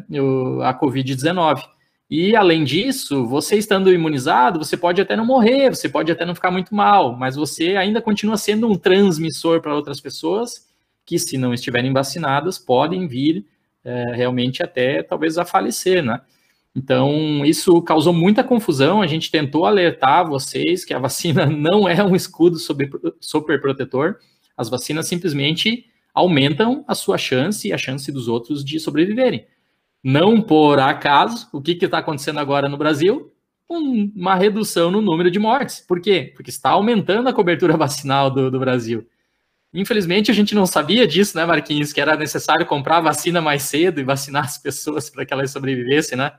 a 0.64 0.74
Covid-19. 0.74 1.62
E 2.10 2.34
além 2.34 2.64
disso, 2.64 3.24
você 3.24 3.56
estando 3.56 3.92
imunizado, 3.92 4.58
você 4.58 4.76
pode 4.76 5.00
até 5.00 5.14
não 5.14 5.24
morrer, 5.24 5.70
você 5.70 5.88
pode 5.88 6.10
até 6.10 6.26
não 6.26 6.34
ficar 6.34 6.50
muito 6.50 6.74
mal, 6.74 7.16
mas 7.16 7.36
você 7.36 7.76
ainda 7.76 8.02
continua 8.02 8.36
sendo 8.36 8.68
um 8.68 8.74
transmissor 8.74 9.60
para 9.60 9.76
outras 9.76 10.00
pessoas 10.00 10.68
que, 11.06 11.16
se 11.16 11.38
não 11.38 11.54
estiverem 11.54 11.92
vacinadas, 11.92 12.58
podem 12.58 13.06
vir 13.06 13.46
é, 13.84 14.14
realmente 14.14 14.62
até 14.62 15.02
talvez 15.02 15.38
a 15.38 15.44
falecer, 15.44 16.02
né? 16.02 16.20
Então, 16.75 17.44
isso 17.44 17.82
causou 17.82 18.12
muita 18.12 18.44
confusão. 18.44 19.02
A 19.02 19.06
gente 19.06 19.30
tentou 19.30 19.66
alertar 19.66 20.28
vocês 20.28 20.84
que 20.84 20.94
a 20.94 20.99
vacina 20.99 21.46
não 21.50 21.88
é 21.88 22.02
um 22.02 22.14
escudo 22.14 22.56
super 23.20 23.60
protetor. 23.60 24.18
As 24.56 24.68
vacinas 24.68 25.08
simplesmente 25.08 25.87
aumentam 26.14 26.84
a 26.87 26.94
sua 26.94 27.18
chance 27.18 27.66
e 27.66 27.72
a 27.72 27.78
chance 27.78 28.10
dos 28.12 28.28
outros 28.28 28.64
de 28.64 28.78
sobreviverem. 28.78 29.46
Não 30.02 30.40
por 30.40 30.78
acaso, 30.78 31.49
o 31.52 31.60
que 31.60 31.72
está 31.72 31.99
acontecendo 31.99 32.38
agora 32.38 32.68
no 32.68 32.76
Brasil? 32.76 33.32
Um, 33.68 34.10
uma 34.16 34.34
redução 34.34 34.90
no 34.90 35.00
número 35.00 35.30
de 35.30 35.38
mortes. 35.38 35.80
Por 35.80 36.00
quê? 36.00 36.32
Porque 36.34 36.50
está 36.50 36.70
aumentando 36.70 37.28
a 37.28 37.32
cobertura 37.32 37.76
vacinal 37.78 38.30
do, 38.30 38.50
do 38.50 38.58
Brasil. 38.58 39.06
Infelizmente, 39.72 40.30
a 40.30 40.34
gente 40.34 40.54
não 40.54 40.66
sabia 40.66 41.06
disso, 41.06 41.36
né, 41.36 41.44
Marquinhos? 41.44 41.92
Que 41.92 42.00
era 42.00 42.16
necessário 42.16 42.66
comprar 42.66 43.00
vacina 43.00 43.40
mais 43.40 43.62
cedo 43.62 44.00
e 44.00 44.04
vacinar 44.04 44.44
as 44.44 44.58
pessoas 44.58 45.08
para 45.08 45.24
que 45.24 45.32
elas 45.32 45.50
sobrevivessem, 45.50 46.18
né? 46.18 46.32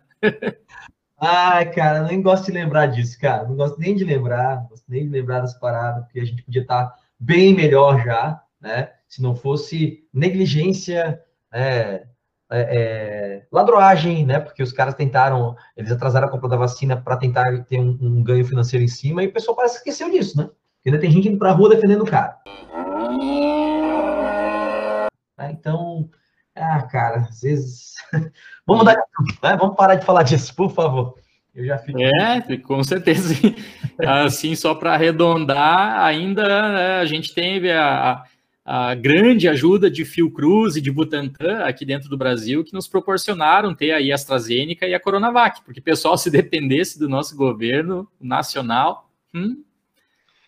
Ai, 1.18 1.72
cara, 1.72 2.04
nem 2.04 2.22
gosto 2.22 2.48
de 2.48 2.52
lembrar 2.52 2.88
disso, 2.88 3.18
cara. 3.20 3.48
Não 3.48 3.56
gosto 3.56 3.80
nem 3.80 3.96
de 3.96 4.04
lembrar, 4.04 4.56
não 4.56 4.68
gosto 4.70 4.86
nem 4.90 5.04
de 5.04 5.10
lembrar 5.10 5.42
das 5.42 5.54
paradas, 5.54 6.04
porque 6.04 6.20
a 6.20 6.26
gente 6.26 6.44
podia 6.44 6.64
estar 6.64 6.94
bem 7.20 7.54
melhor 7.54 8.04
já, 8.04 8.42
né? 8.60 8.90
Se 9.08 9.22
não 9.22 9.36
fosse 9.36 10.04
negligência, 10.14 11.22
é, 11.54 12.08
é, 12.50 12.60
é, 12.60 13.48
ladroagem, 13.52 14.26
né? 14.26 14.40
Porque 14.40 14.64
os 14.64 14.74
caras 14.74 14.96
tentaram, 14.96 15.56
eles 15.78 15.92
atrasaram 15.92 16.28
a 16.28 16.30
compra 16.32 16.50
da 16.50 16.58
vacina 16.58 16.98
para 16.98 17.18
tentar 17.18 17.64
ter 17.66 17.80
um, 17.80 17.98
um, 18.02 18.24
ganho 18.24 18.44
financeiro 18.44 18.84
em 18.84 18.90
cima 18.90 19.24
e 19.24 19.28
o 19.28 19.34
pessoal 19.34 19.56
parece 19.56 19.76
que 19.76 19.90
esqueceu 19.90 20.12
disso, 20.12 20.38
né? 20.38 20.50
Ainda 20.86 21.00
tem 21.00 21.12
gente 21.12 21.30
indo 21.30 21.38
para 21.38 21.52
a 21.52 21.54
rua 21.54 21.70
defendendo 21.70 22.02
o 22.02 22.10
cara. 22.10 22.38
É, 25.40 25.52
então, 25.52 26.10
ah, 26.56 26.82
cara, 26.84 27.28
às 27.30 27.42
vezes. 27.42 27.96
Vamos 28.66 28.86
dar, 28.86 28.96
né? 28.96 29.58
Vamos 29.58 29.76
parar 29.76 29.96
de 29.96 30.06
falar 30.06 30.24
disso, 30.24 30.56
por 30.56 30.72
favor. 30.72 31.16
Eu 31.54 31.66
já 31.66 31.78
fico. 31.78 32.00
É, 32.00 32.58
com 32.58 32.84
certeza. 32.84 33.34
assim, 34.00 34.56
só 34.56 34.74
para 34.74 34.94
arredondar, 34.94 36.02
ainda 36.02 36.44
né, 36.74 37.00
a 37.00 37.06
gente 37.06 37.34
teve 37.34 37.72
a, 37.72 38.24
a 38.64 38.96
grande 38.96 39.50
ajuda 39.50 39.90
de 39.90 40.06
Fiocruz 40.06 40.76
e 40.76 40.82
de 40.82 40.92
Butantan 40.92 41.64
aqui 41.64 41.86
dentro 41.86 42.10
do 42.10 42.18
Brasil, 42.18 42.64
que 42.64 42.74
nos 42.74 42.88
proporcionaram 42.88 43.76
ter 43.76 43.92
aí 43.92 44.12
a 44.12 44.16
AstraZeneca 44.16 44.88
e 44.88 44.94
a 44.94 45.00
Coronavac, 45.00 45.62
porque 45.64 45.82
pessoal, 45.82 46.18
se 46.18 46.30
dependesse 46.30 46.98
do 46.98 47.10
nosso 47.10 47.36
governo 47.36 48.08
nacional, 48.20 49.10
hum, 49.34 49.62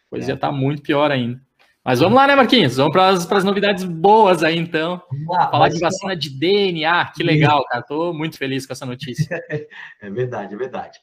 coisa 0.09 0.27
é. 0.27 0.29
ia 0.29 0.35
estar 0.35 0.47
tá 0.47 0.53
muito 0.53 0.81
pior 0.81 1.11
ainda. 1.11 1.41
Mas 1.85 1.99
vamos 1.99 2.15
lá, 2.15 2.25
né, 2.25 2.35
Marquinhos? 2.35 2.77
Vamos 2.77 2.93
para 2.93 3.09
as 3.09 3.43
novidades 3.43 3.83
boas 3.83 4.41
aí, 4.41 4.57
então. 4.57 5.01
Lá, 5.27 5.51
Falar 5.51 5.67
de 5.67 5.79
vacina 5.79 6.15
de 6.15 6.29
DNA, 6.29 7.11
que 7.13 7.23
legal, 7.23 7.65
cara. 7.65 7.81
Estou 7.81 8.13
muito 8.13 8.37
feliz 8.37 8.65
com 8.65 8.71
essa 8.71 8.85
notícia. 8.85 9.37
é 10.01 10.09
verdade, 10.09 10.53
é 10.53 10.57
verdade. 10.57 10.99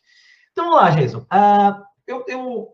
Então 0.52 0.70
vamos 0.70 0.80
lá, 0.80 0.90
Jason. 0.90 1.18
Uh, 1.18 1.84
eu, 2.06 2.24
eu 2.26 2.68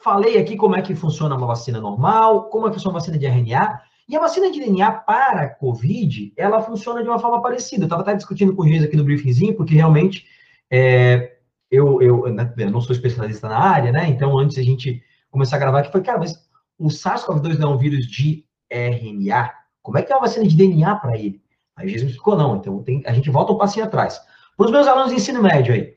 falei 0.00 0.38
aqui 0.38 0.56
como 0.56 0.76
é 0.76 0.82
que 0.82 0.94
funciona 0.94 1.34
uma 1.34 1.46
vacina 1.48 1.80
normal, 1.80 2.48
como 2.50 2.66
é 2.66 2.70
que 2.70 2.76
funciona 2.76 2.96
a 2.96 3.00
vacina 3.00 3.18
de 3.18 3.26
RNA. 3.26 3.80
E 4.08 4.16
a 4.16 4.20
vacina 4.20 4.50
de 4.50 4.60
DNA 4.60 4.92
para 4.92 5.48
COVID, 5.48 6.32
ela 6.36 6.62
funciona 6.62 7.02
de 7.02 7.08
uma 7.08 7.18
forma 7.18 7.42
parecida. 7.42 7.82
Eu 7.82 7.86
estava 7.86 8.02
até 8.02 8.14
discutindo 8.14 8.54
com 8.54 8.62
o 8.62 8.66
Jason 8.66 8.84
aqui 8.84 8.96
no 8.96 9.04
briefingzinho, 9.04 9.56
porque 9.56 9.74
realmente 9.74 10.24
é, 10.70 11.36
eu, 11.70 12.00
eu, 12.00 12.26
eu 12.26 12.70
não 12.70 12.80
sou 12.80 12.94
especialista 12.94 13.48
na 13.48 13.58
área, 13.58 13.90
né? 13.90 14.08
Então, 14.08 14.38
antes 14.38 14.56
a 14.56 14.62
gente 14.62 15.02
começar 15.30 15.56
a 15.56 15.58
gravar 15.60 15.80
aqui, 15.80 15.92
foi, 15.92 16.02
cara, 16.02 16.18
mas 16.18 16.49
o 16.80 16.88
SARS-CoV-2 16.88 17.58
não 17.58 17.72
é 17.72 17.74
um 17.74 17.78
vírus 17.78 18.06
de 18.06 18.44
RNA? 18.70 19.52
Como 19.82 19.98
é 19.98 20.02
que 20.02 20.12
é 20.12 20.16
uma 20.16 20.22
vacina 20.22 20.46
de 20.46 20.56
DNA 20.56 20.96
para 20.96 21.18
ele? 21.18 21.42
Aí 21.76 21.88
Jesus 21.88 22.10
explicou, 22.10 22.36
não. 22.36 22.56
Então 22.56 22.82
tem, 22.82 23.02
a 23.06 23.12
gente 23.12 23.30
volta 23.30 23.52
um 23.52 23.58
passinho 23.58 23.84
atrás. 23.84 24.20
Para 24.56 24.66
os 24.66 24.72
meus 24.72 24.86
alunos 24.86 25.10
de 25.10 25.16
ensino 25.16 25.42
médio 25.42 25.74
aí, 25.74 25.94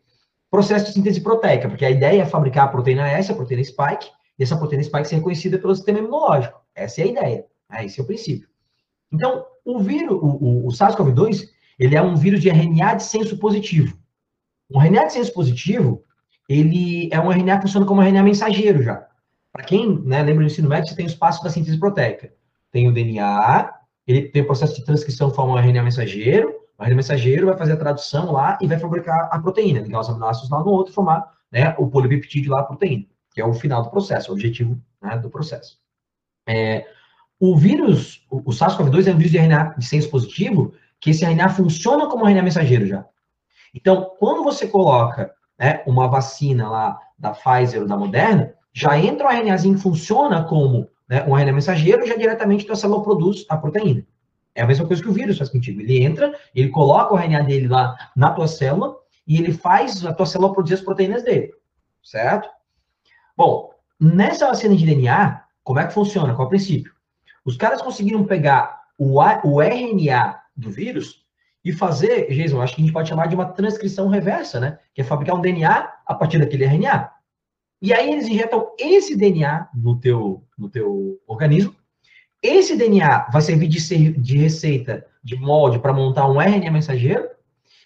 processo 0.51 0.85
de 0.85 0.91
síntese 0.91 1.21
proteica, 1.21 1.69
porque 1.69 1.85
a 1.85 1.89
ideia 1.89 2.21
é 2.21 2.25
fabricar 2.25 2.65
a 2.65 2.67
proteína 2.67 3.07
S, 3.07 3.31
a 3.31 3.35
proteína 3.35 3.63
spike, 3.63 4.09
e 4.37 4.43
essa 4.43 4.57
proteína 4.57 4.83
spike 4.83 5.07
ser 5.07 5.15
reconhecida 5.15 5.57
pelo 5.57 5.75
sistema 5.75 5.99
imunológico. 5.99 6.59
Essa 6.75 7.01
é 7.01 7.03
a 7.05 7.07
ideia. 7.07 7.45
Né? 7.69 7.85
Esse 7.85 7.99
é 7.99 8.03
o 8.03 8.05
princípio. 8.05 8.47
Então, 9.11 9.45
o 9.65 9.79
vírus, 9.79 10.11
o, 10.11 10.25
o, 10.25 10.67
o 10.67 10.69
SARS-CoV-2, 10.69 11.47
ele 11.79 11.95
é 11.95 12.01
um 12.01 12.15
vírus 12.15 12.41
de 12.41 12.49
RNA 12.49 12.95
de 12.95 13.03
senso 13.03 13.37
positivo. 13.37 13.97
Um 14.69 14.79
RNA 14.81 15.05
de 15.07 15.13
senso 15.13 15.33
positivo, 15.33 16.03
ele 16.49 17.09
é 17.11 17.19
um 17.19 17.31
RNA 17.31 17.57
que 17.57 17.61
funciona 17.63 17.85
como 17.85 18.01
um 18.01 18.03
RNA 18.03 18.23
mensageiro 18.23 18.83
já. 18.83 19.07
Para 19.53 19.63
quem 19.63 19.99
né, 19.99 20.23
lembra 20.23 20.43
do 20.43 20.51
ensino 20.51 20.67
médio, 20.67 20.89
você 20.89 20.95
tem 20.95 21.05
o 21.05 21.07
espaço 21.07 21.43
da 21.43 21.49
síntese 21.51 21.79
proteica. 21.79 22.33
Tem 22.71 22.87
o 22.87 22.91
DNA, 22.91 23.71
ele 24.07 24.23
tem 24.29 24.41
o 24.41 24.45
processo 24.47 24.75
de 24.75 24.83
transcrição 24.83 25.29
forma 25.29 25.61
RNA 25.61 25.83
mensageiro, 25.83 26.55
o 26.77 26.83
RNA 26.83 26.95
mensageiro 26.95 27.45
vai 27.45 27.55
fazer 27.55 27.73
a 27.73 27.77
tradução 27.77 28.31
lá 28.31 28.57
e 28.59 28.67
vai 28.67 28.79
fabricar 28.79 29.29
a 29.31 29.39
proteína, 29.39 29.81
ligar 29.81 29.99
os 29.99 30.09
aminoácidos 30.09 30.49
lá 30.49 30.59
no 30.59 30.71
outro 30.71 30.91
e 30.91 30.95
formar 30.95 31.31
né, 31.51 31.75
o 31.77 31.87
polipeptídeo 31.87 32.51
lá, 32.51 32.61
a 32.61 32.63
proteína, 32.63 33.05
que 33.31 33.39
é 33.39 33.45
o 33.45 33.53
final 33.53 33.83
do 33.83 33.91
processo, 33.91 34.31
o 34.31 34.33
objetivo 34.33 34.81
né, 34.99 35.15
do 35.17 35.29
processo. 35.29 35.77
É, 36.49 36.87
o 37.39 37.55
vírus, 37.55 38.25
o, 38.31 38.37
o 38.37 38.51
SARS-CoV-2 38.51 39.07
é 39.07 39.13
um 39.13 39.17
vírus 39.17 39.31
de 39.31 39.37
RNA 39.37 39.75
de 39.77 39.85
senso 39.85 40.09
positivo, 40.09 40.73
que 40.99 41.11
esse 41.11 41.23
RNA 41.23 41.49
funciona 41.49 42.07
como 42.07 42.27
RNA 42.27 42.41
mensageiro 42.41 42.87
já. 42.87 43.05
Então, 43.73 44.15
quando 44.17 44.43
você 44.43 44.67
coloca 44.67 45.31
né, 45.59 45.83
uma 45.85 46.07
vacina 46.07 46.69
lá 46.69 46.99
da 47.19 47.31
Pfizer 47.31 47.81
ou 47.81 47.87
da 47.87 47.95
Moderna, 47.95 48.53
já 48.73 48.97
entra 48.97 49.27
o 49.27 49.29
RNAzinho 49.29 49.77
funciona 49.77 50.43
como 50.43 50.89
né, 51.07 51.23
um 51.27 51.37
RNA 51.37 51.53
mensageiro 51.53 52.05
já 52.07 52.15
diretamente 52.15 52.69
a 52.71 52.75
célula 52.75 53.03
produz 53.03 53.45
a 53.49 53.55
proteína. 53.55 54.05
É 54.55 54.61
a 54.61 54.67
mesma 54.67 54.85
coisa 54.85 55.01
que 55.01 55.09
o 55.09 55.13
vírus 55.13 55.37
faz 55.37 55.49
contigo. 55.49 55.81
Ele 55.81 56.03
entra, 56.03 56.33
ele 56.53 56.69
coloca 56.69 57.13
o 57.13 57.17
RNA 57.17 57.43
dele 57.43 57.67
lá 57.67 57.95
na 58.15 58.31
tua 58.31 58.47
célula 58.47 58.95
e 59.27 59.37
ele 59.37 59.53
faz 59.53 60.05
a 60.05 60.13
tua 60.13 60.25
célula 60.25 60.53
produzir 60.53 60.75
as 60.75 60.81
proteínas 60.81 61.23
dele. 61.23 61.53
Certo? 62.03 62.49
Bom, 63.37 63.71
nessa 63.99 64.47
vacina 64.47 64.75
de 64.75 64.85
DNA, 64.85 65.43
como 65.63 65.79
é 65.79 65.87
que 65.87 65.93
funciona? 65.93 66.33
Qual 66.33 66.45
é 66.45 66.47
o 66.47 66.49
princípio? 66.49 66.91
Os 67.45 67.57
caras 67.57 67.81
conseguiram 67.81 68.23
pegar 68.23 68.81
o, 68.97 69.21
a, 69.21 69.41
o 69.43 69.61
RNA 69.61 70.39
do 70.55 70.69
vírus 70.69 71.23
e 71.63 71.71
fazer, 71.71 72.27
Jason, 72.29 72.61
acho 72.61 72.75
que 72.75 72.81
a 72.81 72.85
gente 72.85 72.93
pode 72.93 73.09
chamar 73.09 73.27
de 73.27 73.35
uma 73.35 73.53
transcrição 73.53 74.07
reversa, 74.09 74.59
né? 74.59 74.79
Que 74.93 75.01
é 75.01 75.03
fabricar 75.03 75.35
um 75.35 75.41
DNA 75.41 75.91
a 76.05 76.13
partir 76.13 76.39
daquele 76.39 76.65
RNA. 76.65 77.09
E 77.83 77.93
aí 77.93 78.13
eles 78.13 78.29
injetam 78.29 78.71
esse 78.79 79.13
DNA 79.13 79.67
no 79.75 79.99
teu, 79.99 80.41
no 80.57 80.69
teu 80.69 81.19
organismo. 81.27 81.75
Esse 82.41 82.77
DNA 82.77 83.27
vai 83.29 83.41
servir 83.41 83.67
de, 83.67 84.11
de 84.13 84.37
receita, 84.37 85.05
de 85.21 85.35
molde, 85.35 85.79
para 85.79 85.91
montar 85.91 86.29
um 86.29 86.39
RNA 86.39 86.71
mensageiro. 86.71 87.27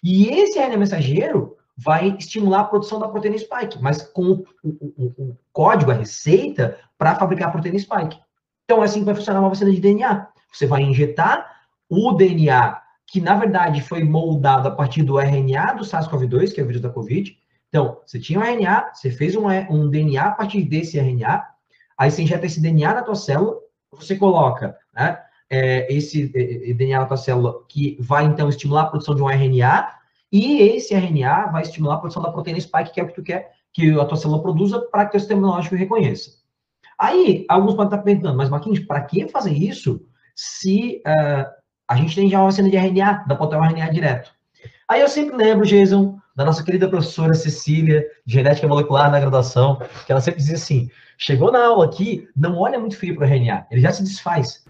E 0.00 0.28
esse 0.28 0.56
RNA 0.56 0.76
mensageiro 0.76 1.56
vai 1.76 2.16
estimular 2.16 2.60
a 2.60 2.64
produção 2.64 3.00
da 3.00 3.08
proteína 3.08 3.38
spike, 3.38 3.82
mas 3.82 4.00
com 4.00 4.22
o, 4.22 4.46
o, 4.62 4.68
o, 4.68 5.04
o 5.18 5.36
código, 5.52 5.90
a 5.90 5.94
receita, 5.94 6.78
para 6.96 7.16
fabricar 7.16 7.48
a 7.48 7.50
proteína 7.50 7.80
spike. 7.80 8.20
Então, 8.66 8.82
é 8.82 8.84
assim 8.84 9.00
que 9.00 9.06
vai 9.06 9.16
funcionar 9.16 9.40
uma 9.40 9.48
vacina 9.48 9.72
de 9.72 9.80
DNA. 9.80 10.28
Você 10.52 10.64
vai 10.64 10.80
injetar 10.80 11.44
o 11.90 12.12
DNA, 12.12 12.80
que 13.04 13.20
na 13.20 13.34
verdade 13.34 13.82
foi 13.82 14.04
moldado 14.04 14.68
a 14.68 14.70
partir 14.70 15.02
do 15.02 15.18
RNA 15.18 15.72
do 15.72 15.84
SARS-CoV-2, 15.84 16.54
que 16.54 16.60
é 16.60 16.62
o 16.62 16.66
vírus 16.68 16.82
da 16.82 16.88
Covid, 16.88 17.36
então, 17.68 18.00
você 18.04 18.18
tinha 18.18 18.40
um 18.40 18.42
RNA, 18.42 18.90
você 18.94 19.10
fez 19.10 19.36
um, 19.36 19.46
um 19.70 19.88
DNA 19.88 20.22
a 20.22 20.30
partir 20.30 20.62
desse 20.62 20.98
RNA, 20.98 21.44
aí 21.96 22.10
você 22.10 22.22
injeta 22.22 22.46
esse 22.46 22.60
DNA 22.60 22.94
na 22.94 23.02
tua 23.02 23.14
célula, 23.14 23.58
você 23.92 24.16
coloca 24.16 24.76
né, 24.94 25.18
é, 25.50 25.92
esse 25.92 26.32
é, 26.34 26.72
DNA 26.72 27.00
na 27.00 27.06
tua 27.06 27.16
célula 27.16 27.62
que 27.68 27.96
vai, 28.00 28.24
então, 28.24 28.48
estimular 28.48 28.82
a 28.82 28.86
produção 28.86 29.14
de 29.14 29.22
um 29.22 29.30
RNA, 29.30 29.88
e 30.32 30.60
esse 30.60 30.94
RNA 30.94 31.46
vai 31.46 31.62
estimular 31.62 31.96
a 31.96 31.98
produção 31.98 32.22
da 32.22 32.32
proteína 32.32 32.60
spike, 32.60 32.92
que 32.92 33.00
é 33.00 33.04
o 33.04 33.06
que 33.06 33.14
tu 33.14 33.22
quer 33.22 33.58
que 33.72 33.90
a 33.98 34.04
tua 34.04 34.16
célula 34.16 34.42
produza 34.42 34.80
para 34.90 35.06
que 35.06 35.16
o 35.16 35.20
sistema 35.20 35.40
imunológico 35.40 35.76
reconheça. 35.76 36.32
Aí, 36.98 37.44
alguns 37.48 37.74
podem 37.74 37.86
estar 37.86 37.98
perguntando, 37.98 38.36
mas 38.36 38.48
Marquinhos, 38.48 38.80
para 38.80 39.02
que 39.02 39.28
fazer 39.28 39.52
isso 39.52 40.04
se 40.34 41.00
uh, 41.06 41.46
a 41.86 41.96
gente 41.96 42.14
tem 42.14 42.28
já 42.28 42.38
uma 42.38 42.46
vacina 42.46 42.68
de 42.68 42.76
RNA, 42.76 43.24
dá 43.28 43.36
para 43.36 43.36
botar 43.36 43.58
o 43.58 43.64
RNA 43.64 43.90
direto? 43.90 44.32
Aí 44.88 45.00
eu 45.00 45.08
sempre 45.08 45.36
lembro, 45.36 45.66
Jason, 45.66 46.18
da 46.38 46.44
nossa 46.44 46.62
querida 46.62 46.88
professora 46.88 47.34
Cecília, 47.34 48.06
de 48.24 48.34
genética 48.34 48.68
molecular 48.68 49.10
na 49.10 49.18
graduação, 49.18 49.82
que 50.06 50.12
ela 50.12 50.20
sempre 50.20 50.38
dizia 50.38 50.54
assim: 50.54 50.88
chegou 51.18 51.50
na 51.50 51.66
aula 51.66 51.84
aqui, 51.84 52.28
não 52.36 52.56
olha 52.56 52.78
muito 52.78 52.96
frio 52.96 53.16
para 53.16 53.26
o 53.26 53.28
RNA, 53.28 53.66
ele 53.72 53.80
já 53.80 53.90
se 53.90 54.04
desfaz. 54.04 54.64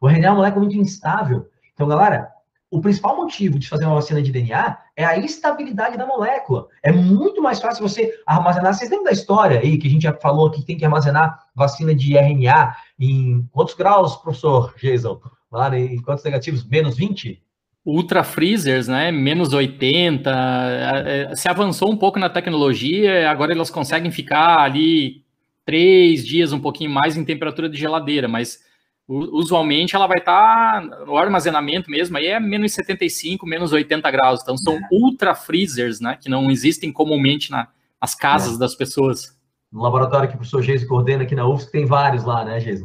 O 0.00 0.08
RNA 0.08 0.26
é 0.26 0.30
uma 0.30 0.36
molécula 0.36 0.64
muito 0.64 0.78
instável. 0.78 1.50
Então, 1.74 1.86
galera, 1.86 2.30
o 2.70 2.80
principal 2.80 3.14
motivo 3.14 3.58
de 3.58 3.68
fazer 3.68 3.84
uma 3.84 3.96
vacina 3.96 4.22
de 4.22 4.32
DNA 4.32 4.78
é 4.96 5.04
a 5.04 5.18
estabilidade 5.18 5.98
da 5.98 6.06
molécula. 6.06 6.66
É 6.82 6.90
muito 6.90 7.42
mais 7.42 7.60
fácil 7.60 7.86
você 7.86 8.10
armazenar. 8.26 8.72
Vocês 8.72 8.88
lembram 8.88 9.04
da 9.04 9.12
história 9.12 9.60
aí 9.60 9.76
que 9.76 9.86
a 9.86 9.90
gente 9.90 10.04
já 10.04 10.14
falou 10.14 10.50
que 10.50 10.64
tem 10.64 10.78
que 10.78 10.84
armazenar 10.86 11.38
vacina 11.54 11.94
de 11.94 12.16
RNA 12.16 12.74
em 12.98 13.46
quantos 13.52 13.74
graus, 13.74 14.16
professor 14.16 14.74
Jason? 14.78 15.20
Lá 15.50 15.78
em 15.78 16.00
quantos 16.00 16.24
negativos? 16.24 16.64
Menos 16.64 16.96
20? 16.96 17.42
Ultra 17.84 18.22
freezers, 18.22 18.88
né? 18.88 19.10
Menos 19.10 19.52
80. 19.52 20.30
É, 20.30 21.36
se 21.36 21.48
avançou 21.48 21.90
um 21.90 21.96
pouco 21.96 22.18
na 22.18 22.28
tecnologia, 22.28 23.30
agora 23.30 23.52
elas 23.52 23.70
conseguem 23.70 24.10
ficar 24.10 24.60
ali 24.60 25.24
três 25.64 26.26
dias, 26.26 26.52
um 26.52 26.60
pouquinho 26.60 26.90
mais 26.90 27.16
em 27.16 27.24
temperatura 27.24 27.68
de 27.68 27.78
geladeira, 27.78 28.28
mas 28.28 28.60
usualmente 29.08 29.94
ela 29.94 30.06
vai 30.06 30.18
estar 30.18 30.80
tá, 30.80 31.04
no 31.04 31.16
armazenamento 31.16 31.90
mesmo, 31.90 32.16
aí 32.16 32.26
é 32.26 32.40
menos 32.40 32.72
75, 32.72 33.46
menos 33.46 33.72
80 33.72 34.10
graus. 34.10 34.40
Então 34.42 34.56
são 34.56 34.74
é. 34.74 34.88
ultra 34.90 35.34
freezers, 35.34 36.00
né? 36.00 36.16
Que 36.20 36.28
não 36.28 36.50
existem 36.50 36.92
comumente 36.92 37.50
na, 37.50 37.68
nas 38.00 38.14
casas 38.14 38.56
é. 38.56 38.58
das 38.58 38.74
pessoas. 38.74 39.36
No 39.70 39.82
laboratório 39.82 40.28
que 40.28 40.34
o 40.34 40.38
professor 40.38 40.62
Geis 40.62 40.84
coordena 40.84 41.22
aqui 41.24 41.34
na 41.34 41.48
UFSC, 41.48 41.70
tem 41.70 41.86
vários 41.86 42.24
lá, 42.24 42.44
né, 42.44 42.60
Geis? 42.60 42.80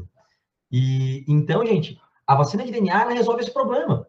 E 0.71 1.23
então, 1.27 1.65
gente, 1.65 1.99
a 2.25 2.35
vacina 2.35 2.63
de 2.63 2.71
DNA 2.71 3.09
resolve 3.09 3.41
esse 3.41 3.53
problema. 3.53 4.07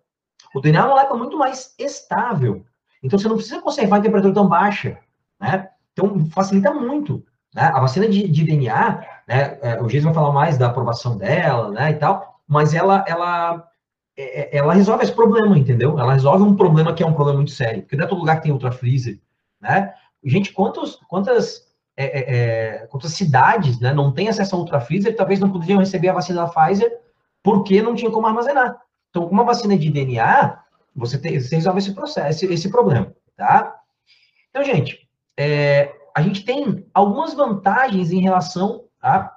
O 0.55 0.61
DNA 0.61 0.81
é 0.81 0.85
uma 0.85 1.17
muito 1.17 1.37
mais 1.37 1.75
estável. 1.79 2.65
Então, 3.03 3.19
você 3.19 3.29
não 3.29 3.37
precisa 3.37 3.61
conservar 3.61 3.99
em 3.99 4.03
temperatura 4.03 4.35
tão 4.35 4.49
baixa, 4.49 4.99
né? 5.41 5.69
Então, 5.93 6.29
facilita 6.31 6.73
muito. 6.73 7.25
Né? 7.55 7.63
A 7.63 7.81
vacina 7.81 8.09
de, 8.09 8.29
de 8.29 8.45
DNA, 8.45 9.05
né? 9.27 9.59
É, 9.63 9.83
o 9.83 9.89
Geis 9.89 10.05
vai 10.05 10.15
falar 10.15 10.33
mais 10.33 10.59
da 10.59 10.67
aprovação 10.67 11.17
dela, 11.17 11.71
né? 11.71 11.91
E 11.91 11.95
tal, 11.95 12.41
mas 12.47 12.75
ela, 12.75 13.05
ela, 13.07 13.69
é, 14.17 14.57
é, 14.57 14.59
ela 14.59 14.75
resolve 14.75 15.05
esse 15.05 15.13
problema, 15.13 15.59
entendeu? 15.59 15.99
Ela 15.99 16.15
resolve 16.15 16.43
um 16.43 16.57
problema 16.57 16.93
que 16.95 17.03
é 17.03 17.07
um 17.07 17.15
problema 17.15 17.39
muito 17.39 17.53
sério. 17.53 17.83
Porque 17.83 17.97
não 17.97 18.05
é 18.05 18.09
todo 18.09 18.19
lugar 18.19 18.37
que 18.37 18.43
tem 18.43 18.53
ultra 18.53 18.73
freezer, 18.73 19.21
né? 19.61 19.95
Gente, 20.25 20.53
quantos, 20.53 20.97
quantas 21.09 21.69
é, 21.97 22.87
quantas 22.91 23.13
cidades 23.13 23.81
né, 23.81 23.93
não 23.93 24.13
têm 24.13 24.29
acesso 24.29 24.55
a 24.55 24.59
ultra 24.59 24.81
freezer, 24.81 25.17
talvez 25.17 25.41
não 25.41 25.51
poderiam 25.51 25.81
receber 25.81 26.09
a 26.09 26.13
vacina 26.13 26.43
da 26.43 26.49
Pfizer 26.49 27.01
porque 27.43 27.83
não 27.83 27.95
tinha 27.95 28.11
como 28.11 28.27
armazenar. 28.27 28.81
Então, 29.11 29.27
com 29.27 29.35
uma 29.35 29.45
vacina 29.45 29.77
de 29.77 29.91
DNA, 29.91 30.59
você, 30.95 31.19
tem, 31.19 31.39
você 31.39 31.57
resolve 31.57 31.79
esse 31.79 31.95
processo, 31.95 32.45
esse, 32.45 32.71
problema, 32.71 33.15
tá? 33.37 33.75
Então, 34.51 34.65
gente, 34.65 35.09
é, 35.39 35.95
a 36.15 36.23
gente 36.23 36.45
tem 36.45 36.87
algumas 36.93 37.35
vantagens 37.35 38.11
em 38.11 38.21
relação 38.21 38.85
a, 39.01 39.33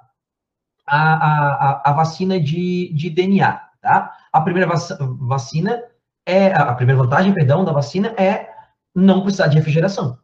a, 1.84 1.92
vacina 1.92 2.40
de, 2.40 2.92
de 2.94 3.08
DNA, 3.08 3.60
tá? 3.80 4.12
A 4.32 4.40
primeira 4.40 4.68
vacina 4.68 5.82
é, 6.26 6.52
a 6.52 6.74
primeira 6.74 7.02
vantagem, 7.02 7.34
perdão, 7.34 7.64
da 7.64 7.72
vacina 7.72 8.14
é 8.16 8.48
não 8.94 9.22
precisar 9.22 9.48
de 9.48 9.56
refrigeração, 9.56 10.18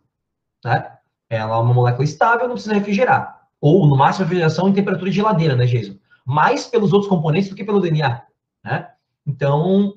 né? 0.64 0.92
Ela 1.28 1.56
é 1.56 1.58
uma 1.58 1.74
molécula 1.74 2.04
estável, 2.04 2.46
não 2.46 2.54
precisa 2.54 2.74
refrigerar. 2.74 3.46
Ou, 3.60 3.86
no 3.86 3.96
máximo, 3.96 4.24
refrigeração 4.24 4.68
em 4.68 4.72
temperatura 4.72 5.10
de 5.10 5.16
geladeira, 5.16 5.54
né, 5.56 5.66
Jason? 5.66 5.98
Mais 6.24 6.66
pelos 6.66 6.92
outros 6.92 7.08
componentes 7.08 7.50
do 7.50 7.56
que 7.56 7.64
pelo 7.64 7.80
DNA, 7.80 8.22
né? 8.64 8.88
Então, 9.28 9.94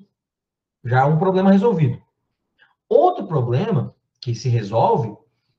já 0.84 1.00
é 1.00 1.06
um 1.06 1.18
problema 1.18 1.54
resolvido. 1.54 2.02
Outro 2.90 3.26
problema 3.26 3.96
que 4.20 4.36
se 4.36 4.50
resolve 4.50 5.16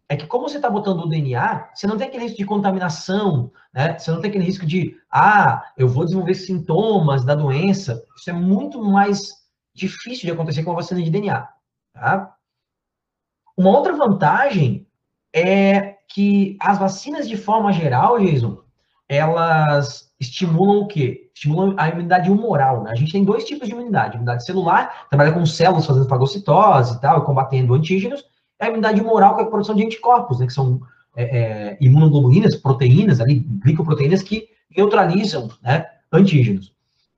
é 0.07 0.15
que 0.15 0.27
como 0.27 0.47
você 0.47 0.57
está 0.57 0.69
botando 0.69 1.01
o 1.01 1.09
DNA, 1.09 1.71
você 1.75 1.87
não 1.87 1.97
tem 1.97 2.07
aquele 2.07 2.25
risco 2.25 2.37
de 2.37 2.45
contaminação, 2.45 3.51
né? 3.73 3.99
Você 3.99 4.11
não 4.11 4.21
tem 4.21 4.29
aquele 4.29 4.45
risco 4.45 4.67
de, 4.67 4.95
ah, 5.11 5.73
eu 5.75 5.89
vou 5.89 6.05
desenvolver 6.05 6.35
sintomas 6.35 7.25
da 7.25 7.35
doença. 7.35 8.05
Isso 8.15 8.29
é 8.29 8.33
muito 8.35 8.85
mais 8.85 9.43
difícil 9.73 10.27
de 10.27 10.33
acontecer 10.33 10.63
com 10.65 10.73
a 10.73 10.77
vacina 10.77 11.01
de 11.01 11.09
DNA, 11.09 11.49
tá? 11.95 12.37
Uma 13.57 13.71
outra 13.71 13.97
vantagem 13.97 14.87
é 15.35 15.97
que 16.09 16.59
as 16.61 16.79
vacinas, 16.79 17.27
de 17.27 17.39
forma 17.39 17.73
geral, 17.73 18.19
Jason, 18.19 18.63
elas 19.09 20.12
estimulam 20.23 20.79
o 20.79 20.87
quê? 20.87 21.31
Estimulam 21.35 21.75
a 21.77 21.89
imunidade 21.89 22.31
humoral, 22.31 22.85
né? 22.85 22.93
A 22.93 22.95
gente 22.95 23.13
tem 23.13 23.25
dois 23.25 23.45
tipos 23.45 23.67
de 23.67 23.75
imunidade. 23.75 24.15
imunidade 24.15 24.45
celular, 24.45 25.07
trabalha 25.11 25.33
com 25.33 25.45
células 25.45 25.85
fazendo 25.85 26.09
fagocitose 26.09 26.97
e 26.97 27.01
tal, 27.01 27.25
combatendo 27.25 27.75
antígenos. 27.75 28.25
E 28.61 28.65
a 28.65 28.69
imunidade 28.69 29.01
humoral, 29.01 29.35
que 29.35 29.43
é 29.43 29.45
a 29.45 29.49
produção 29.49 29.75
de 29.75 29.85
anticorpos, 29.85 30.39
né? 30.39 30.47
Que 30.47 30.53
são 30.53 30.81
é, 31.17 31.25
é, 31.25 31.79
imunoglobulinas, 31.81 32.57
proteínas 32.57 33.21
ali, 33.21 33.41
glicoproteínas 33.41 34.23
que 34.23 34.49
neutralizam, 34.77 35.51
né? 35.61 35.87
Antígenos. 36.13 36.73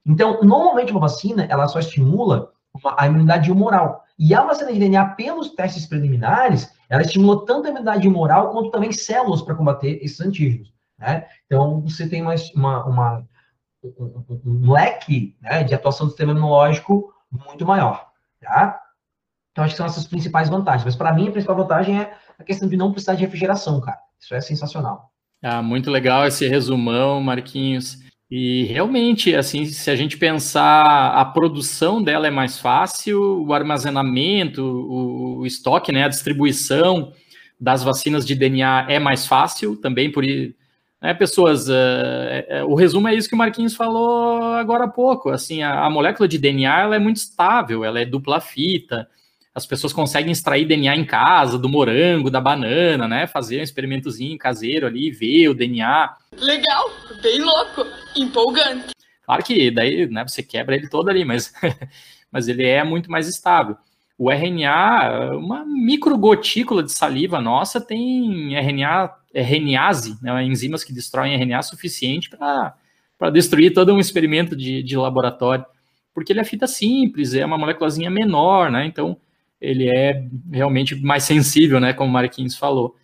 Então, 0.06 0.40
normalmente 0.42 0.90
uma 0.90 1.00
vacina, 1.00 1.46
ela 1.48 1.68
só 1.68 1.78
estimula 1.78 2.52
uma, 2.72 2.94
a 2.98 3.06
imunidade 3.06 3.52
humoral. 3.52 4.02
E 4.18 4.34
a 4.34 4.42
vacina 4.42 4.72
de 4.72 4.78
DNA, 4.78 5.04
pelos 5.10 5.50
testes 5.50 5.86
preliminares, 5.86 6.72
ela 6.88 7.02
estimula 7.02 7.44
tanto 7.44 7.66
a 7.66 7.70
imunidade 7.70 8.08
humoral 8.08 8.50
quanto 8.50 8.70
também 8.70 8.92
células 8.92 9.42
para 9.42 9.54
combater 9.54 9.98
esses 10.02 10.20
antígenos. 10.20 10.73
Né? 10.98 11.26
Então, 11.46 11.80
você 11.80 12.08
tem 12.08 12.22
uma, 12.22 12.34
uma, 12.54 12.84
uma 12.84 13.28
um, 13.82 14.72
leque 14.72 15.36
né, 15.40 15.64
de 15.64 15.74
atuação 15.74 16.06
do 16.06 16.10
sistema 16.10 16.32
imunológico 16.32 17.12
muito 17.30 17.66
maior. 17.66 18.08
Tá? 18.40 18.80
Então, 19.52 19.64
acho 19.64 19.74
que 19.74 19.78
são 19.78 19.86
essas 19.86 20.06
principais 20.06 20.48
vantagens. 20.48 20.84
Mas, 20.84 20.96
para 20.96 21.12
mim, 21.12 21.28
a 21.28 21.32
principal 21.32 21.56
vantagem 21.56 22.00
é 22.00 22.14
a 22.38 22.44
questão 22.44 22.68
de 22.68 22.76
não 22.76 22.90
precisar 22.90 23.14
de 23.14 23.22
refrigeração, 23.22 23.80
cara. 23.80 23.98
Isso 24.20 24.34
é 24.34 24.40
sensacional. 24.40 25.10
Ah, 25.42 25.62
muito 25.62 25.90
legal 25.90 26.26
esse 26.26 26.48
resumão, 26.48 27.20
Marquinhos. 27.20 27.98
E 28.30 28.64
realmente, 28.64 29.34
assim, 29.34 29.66
se 29.66 29.90
a 29.90 29.96
gente 29.96 30.16
pensar, 30.16 31.12
a 31.14 31.24
produção 31.24 32.02
dela 32.02 32.26
é 32.26 32.30
mais 32.30 32.58
fácil, 32.58 33.44
o 33.46 33.52
armazenamento, 33.52 34.64
o, 34.64 35.38
o 35.40 35.46
estoque, 35.46 35.92
né, 35.92 36.04
a 36.04 36.08
distribuição 36.08 37.12
das 37.60 37.84
vacinas 37.84 38.26
de 38.26 38.34
DNA 38.34 38.86
é 38.88 38.98
mais 38.98 39.26
fácil 39.26 39.76
também, 39.76 40.10
por 40.10 40.24
né, 41.02 41.14
pessoas. 41.14 41.68
Uh, 41.68 42.66
o 42.66 42.74
resumo 42.74 43.08
é 43.08 43.14
isso 43.14 43.28
que 43.28 43.34
o 43.34 43.38
Marquinhos 43.38 43.74
falou 43.74 44.42
agora 44.54 44.84
há 44.84 44.88
pouco. 44.88 45.30
Assim, 45.30 45.62
a, 45.62 45.84
a 45.84 45.90
molécula 45.90 46.28
de 46.28 46.38
DNA 46.38 46.80
ela 46.80 46.96
é 46.96 46.98
muito 46.98 47.16
estável, 47.16 47.84
ela 47.84 48.00
é 48.00 48.04
dupla 48.04 48.40
fita 48.40 49.08
as 49.54 49.64
pessoas 49.64 49.92
conseguem 49.92 50.32
extrair 50.32 50.66
DNA 50.66 50.96
em 50.96 51.04
casa, 51.04 51.56
do 51.56 51.68
morango, 51.68 52.28
da 52.28 52.40
banana, 52.40 53.06
né? 53.06 53.26
Fazer 53.26 53.60
um 53.60 53.62
experimentozinho 53.62 54.36
caseiro 54.36 54.84
ali, 54.84 55.12
ver 55.12 55.48
o 55.48 55.54
DNA. 55.54 56.16
Legal, 56.36 56.90
bem 57.22 57.40
louco, 57.40 57.86
empolgante. 58.16 58.90
Claro 59.24 59.44
que 59.44 59.70
daí 59.70 60.08
né, 60.08 60.24
você 60.26 60.42
quebra 60.42 60.74
ele 60.74 60.88
todo 60.88 61.08
ali, 61.08 61.24
mas, 61.24 61.54
mas 62.32 62.48
ele 62.48 62.64
é 62.66 62.82
muito 62.82 63.08
mais 63.08 63.28
estável. 63.28 63.76
O 64.16 64.30
RNA, 64.30 65.36
uma 65.36 65.64
microgotícula 65.64 66.82
de 66.82 66.92
saliva 66.92 67.40
nossa 67.40 67.80
tem 67.80 68.54
RNA, 68.56 69.10
RNase, 69.34 70.16
né, 70.22 70.44
enzimas 70.44 70.84
que 70.84 70.92
destroem 70.92 71.34
RNA 71.34 71.62
suficiente 71.62 72.30
para 72.30 73.30
destruir 73.32 73.72
todo 73.72 73.92
um 73.92 73.98
experimento 73.98 74.54
de, 74.54 74.82
de 74.82 74.96
laboratório. 74.96 75.64
Porque 76.14 76.32
ele 76.32 76.40
é 76.40 76.44
fita 76.44 76.68
simples, 76.68 77.34
é 77.34 77.44
uma 77.44 77.58
moléculazinha 77.58 78.08
menor, 78.08 78.70
né? 78.70 78.86
Então, 78.86 79.16
ele 79.60 79.88
é 79.88 80.24
realmente 80.52 80.94
mais 80.94 81.24
sensível, 81.24 81.80
né, 81.80 81.92
como 81.92 82.08
o 82.08 82.12
Marquinhos 82.12 82.56
falou. 82.56 82.94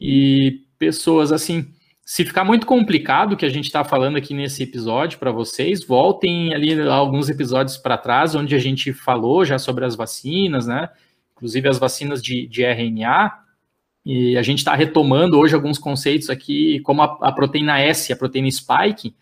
E 0.00 0.60
pessoas 0.78 1.32
assim, 1.32 1.73
se 2.04 2.24
ficar 2.24 2.44
muito 2.44 2.66
complicado 2.66 3.32
o 3.32 3.36
que 3.36 3.46
a 3.46 3.50
gente 3.50 3.64
está 3.64 3.82
falando 3.82 4.16
aqui 4.16 4.34
nesse 4.34 4.62
episódio 4.62 5.18
para 5.18 5.32
vocês, 5.32 5.84
voltem 5.84 6.54
ali 6.54 6.80
alguns 6.82 7.30
episódios 7.30 7.76
para 7.76 7.96
trás, 7.96 8.34
onde 8.34 8.54
a 8.54 8.58
gente 8.58 8.92
falou 8.92 9.44
já 9.44 9.58
sobre 9.58 9.84
as 9.84 9.96
vacinas, 9.96 10.66
né? 10.66 10.90
Inclusive 11.34 11.68
as 11.68 11.78
vacinas 11.78 12.22
de, 12.22 12.46
de 12.46 12.62
RNA. 12.62 13.32
E 14.04 14.36
a 14.36 14.42
gente 14.42 14.58
está 14.58 14.74
retomando 14.74 15.38
hoje 15.38 15.54
alguns 15.54 15.78
conceitos 15.78 16.28
aqui, 16.28 16.80
como 16.80 17.02
a, 17.02 17.18
a 17.22 17.32
proteína 17.32 17.80
S, 17.80 18.12
a 18.12 18.16
proteína 18.16 18.50
spike. 18.50 19.14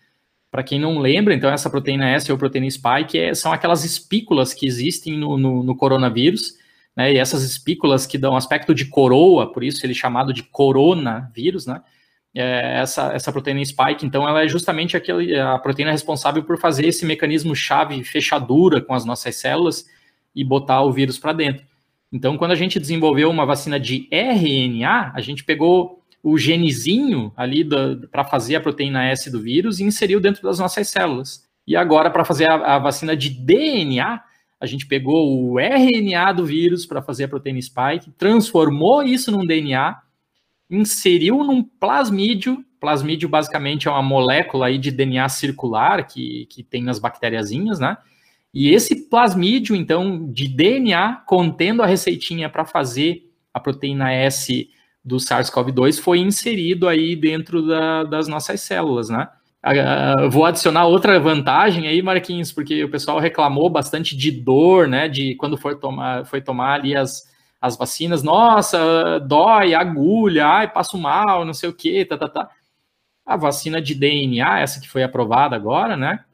Para 0.51 0.61
quem 0.61 0.79
não 0.79 0.99
lembra, 0.99 1.33
então 1.33 1.49
essa 1.49 1.69
proteína 1.69 2.09
S 2.09 2.31
ou 2.31 2.37
proteína 2.37 2.69
spike 2.69 3.17
é, 3.17 3.33
são 3.33 3.53
aquelas 3.53 3.85
espículas 3.85 4.53
que 4.53 4.67
existem 4.67 5.17
no, 5.17 5.37
no, 5.37 5.63
no 5.63 5.75
coronavírus 5.75 6.61
né? 6.95 7.13
E 7.13 7.17
essas 7.17 7.43
espículas 7.43 8.05
que 8.05 8.17
dão 8.17 8.35
aspecto 8.35 8.73
de 8.73 8.85
coroa, 8.85 9.51
por 9.51 9.63
isso 9.63 9.85
ele 9.85 9.93
é 9.93 9.95
chamado 9.95 10.33
de 10.33 10.43
coronavírus, 10.43 11.65
né? 11.65 11.81
É, 12.35 12.79
essa, 12.79 13.13
essa 13.13 13.31
proteína 13.31 13.63
spike, 13.63 14.05
então, 14.05 14.27
ela 14.27 14.43
é 14.43 14.47
justamente 14.47 14.97
aquele, 14.97 15.39
a 15.39 15.59
proteína 15.59 15.91
responsável 15.91 16.43
por 16.43 16.57
fazer 16.57 16.87
esse 16.87 17.05
mecanismo 17.05 17.55
chave 17.55 18.03
fechadura 18.03 18.81
com 18.81 18.93
as 18.93 19.05
nossas 19.05 19.35
células 19.35 19.85
e 20.35 20.43
botar 20.43 20.81
o 20.81 20.91
vírus 20.91 21.19
para 21.19 21.31
dentro. 21.31 21.63
Então, 22.11 22.37
quando 22.37 22.51
a 22.51 22.55
gente 22.55 22.79
desenvolveu 22.79 23.29
uma 23.29 23.45
vacina 23.45 23.79
de 23.79 24.07
RNA, 24.11 25.11
a 25.15 25.21
gente 25.21 25.43
pegou 25.43 26.03
o 26.23 26.37
genezinho 26.37 27.33
ali 27.35 27.67
para 28.09 28.23
fazer 28.23 28.55
a 28.55 28.61
proteína 28.61 29.05
S 29.09 29.29
do 29.29 29.41
vírus 29.41 29.79
e 29.79 29.83
inseriu 29.83 30.21
dentro 30.21 30.41
das 30.43 30.57
nossas 30.57 30.87
células. 30.87 31.43
E 31.67 31.75
agora, 31.75 32.09
para 32.09 32.23
fazer 32.23 32.49
a, 32.49 32.75
a, 32.75 32.79
vacina 32.79 33.15
de 33.15 33.29
DNA, 33.29 34.21
a 34.59 34.65
gente 34.65 34.85
pegou 34.85 35.51
o 35.51 35.59
RNA 35.59 36.31
do 36.33 36.45
vírus 36.45 36.85
para 36.85 37.01
fazer 37.01 37.25
a 37.25 37.27
proteína 37.27 37.61
spike, 37.61 38.11
transformou 38.17 39.03
isso 39.03 39.31
num 39.31 39.45
DNA, 39.45 39.97
inseriu 40.69 41.43
num 41.43 41.63
plasmídio. 41.63 42.63
Plasmídio 42.79 43.29
basicamente 43.29 43.87
é 43.87 43.91
uma 43.91 44.01
molécula 44.01 44.67
aí 44.67 44.77
de 44.77 44.91
DNA 44.91 45.27
circular 45.29 46.05
que, 46.05 46.45
que 46.49 46.63
tem 46.63 46.83
nas 46.83 46.99
bactériazinhas, 46.99 47.79
né? 47.79 47.97
E 48.53 48.69
esse 48.69 49.09
plasmídio, 49.09 49.75
então, 49.75 50.31
de 50.31 50.47
DNA 50.47 51.23
contendo 51.25 51.81
a 51.81 51.87
receitinha 51.87 52.49
para 52.49 52.65
fazer 52.65 53.31
a 53.53 53.59
proteína 53.59 54.11
S 54.11 54.69
do 55.03 55.17
SARS-CoV-2 55.17 55.99
foi 55.99 56.19
inserido 56.19 56.87
aí 56.87 57.15
dentro 57.15 57.65
da, 57.65 58.03
das 58.03 58.27
nossas 58.27 58.61
células, 58.61 59.09
né? 59.09 59.27
Uh, 59.65 60.29
vou 60.29 60.45
adicionar 60.45 60.85
outra 60.85 61.19
vantagem 61.19 61.87
aí, 61.87 62.01
Marquinhos, 62.01 62.51
porque 62.51 62.83
o 62.83 62.89
pessoal 62.89 63.19
reclamou 63.19 63.69
bastante 63.69 64.15
de 64.15 64.29
dor, 64.29 64.87
né? 64.87 65.07
De 65.07 65.35
quando 65.35 65.57
for 65.57 65.79
tomar, 65.79 66.25
foi 66.25 66.41
tomar 66.41 66.73
ali 66.73 66.95
as, 66.95 67.23
as 67.63 67.77
vacinas, 67.77 68.21
nossa, 68.21 69.21
dói, 69.21 69.73
agulha, 69.73 70.45
ai, 70.45 70.69
passo 70.69 70.97
mal, 70.97 71.45
não 71.45 71.53
sei 71.53 71.69
o 71.69 71.73
que, 71.73 72.03
tá, 72.03 72.17
tá, 72.17 72.27
tá. 72.27 72.49
A 73.25 73.37
vacina 73.37 73.81
de 73.81 73.95
DNA, 73.95 74.59
essa 74.59 74.81
que 74.81 74.89
foi 74.89 75.01
aprovada 75.01 75.55
agora, 75.55 75.95
né, 75.95 76.25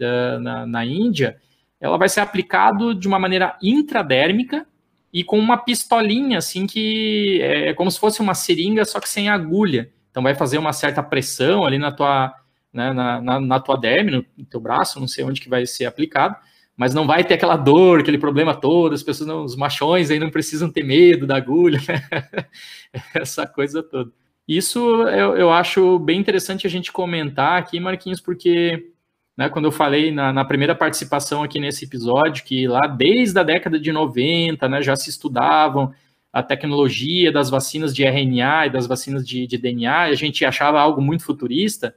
na, 0.41 0.65
na 0.65 0.83
Índia, 0.83 1.39
ela 1.79 1.99
vai 1.99 2.09
ser 2.09 2.21
aplicado 2.21 2.95
de 2.95 3.07
uma 3.07 3.19
maneira 3.19 3.55
intradérmica 3.61 4.65
e 5.13 5.23
com 5.23 5.37
uma 5.37 5.55
pistolinha, 5.55 6.39
assim, 6.39 6.65
que 6.65 7.39
é 7.43 7.75
como 7.75 7.91
se 7.91 7.99
fosse 7.99 8.21
uma 8.21 8.33
seringa, 8.33 8.83
só 8.83 8.99
que 8.99 9.07
sem 9.07 9.29
agulha. 9.29 9.91
Então 10.09 10.23
vai 10.23 10.33
fazer 10.33 10.57
uma 10.57 10.73
certa 10.73 11.03
pressão 11.03 11.63
ali 11.63 11.77
na 11.77 11.91
tua 11.91 12.33
né, 12.73 12.91
na, 12.91 13.21
na, 13.21 13.39
na, 13.39 13.59
tua 13.59 13.77
derme, 13.77 14.25
no 14.35 14.45
teu 14.45 14.59
braço, 14.59 14.99
não 14.99 15.07
sei 15.07 15.23
onde 15.23 15.41
que 15.41 15.49
vai 15.49 15.67
ser 15.67 15.85
aplicado, 15.85 16.35
mas 16.79 16.93
não 16.93 17.05
vai 17.05 17.25
ter 17.25 17.33
aquela 17.33 17.57
dor, 17.57 17.99
aquele 17.99 18.17
problema 18.17 18.55
todo, 18.55 18.93
as 18.93 19.03
pessoas, 19.03 19.27
não, 19.27 19.43
os 19.43 19.53
machões 19.53 20.09
aí 20.09 20.17
não 20.17 20.29
precisam 20.29 20.71
ter 20.71 20.81
medo 20.81 21.27
da 21.27 21.35
agulha, 21.35 21.77
né? 21.85 22.47
essa 23.13 23.45
coisa 23.45 23.83
toda. 23.83 24.09
Isso 24.47 24.79
eu, 25.09 25.35
eu, 25.35 25.51
acho 25.51 25.99
bem 25.99 26.17
interessante 26.17 26.65
a 26.65 26.69
gente 26.69 26.89
comentar 26.89 27.59
aqui, 27.59 27.81
Marquinhos, 27.81 28.21
porque 28.21 28.91
né, 29.35 29.49
quando 29.49 29.65
eu 29.65 29.73
falei 29.73 30.09
na, 30.09 30.31
na, 30.31 30.45
primeira 30.45 30.73
participação 30.73 31.43
aqui 31.43 31.59
nesse 31.59 31.83
episódio, 31.83 32.45
que 32.45 32.65
lá 32.65 32.87
desde 32.87 33.37
a 33.37 33.43
década 33.43 33.77
de 33.77 33.91
90 33.91 34.69
né, 34.69 34.81
já 34.81 34.95
se 34.95 35.09
estudavam 35.09 35.93
a 36.31 36.41
tecnologia 36.41 37.29
das 37.29 37.49
vacinas 37.49 37.93
de 37.93 38.05
RNA 38.05 38.67
e 38.67 38.69
das 38.69 38.87
vacinas 38.87 39.27
de, 39.27 39.45
de 39.45 39.57
DNA, 39.57 40.03
a 40.03 40.15
gente 40.15 40.45
achava 40.45 40.79
algo 40.79 41.01
muito 41.01 41.25
futurista. 41.25 41.93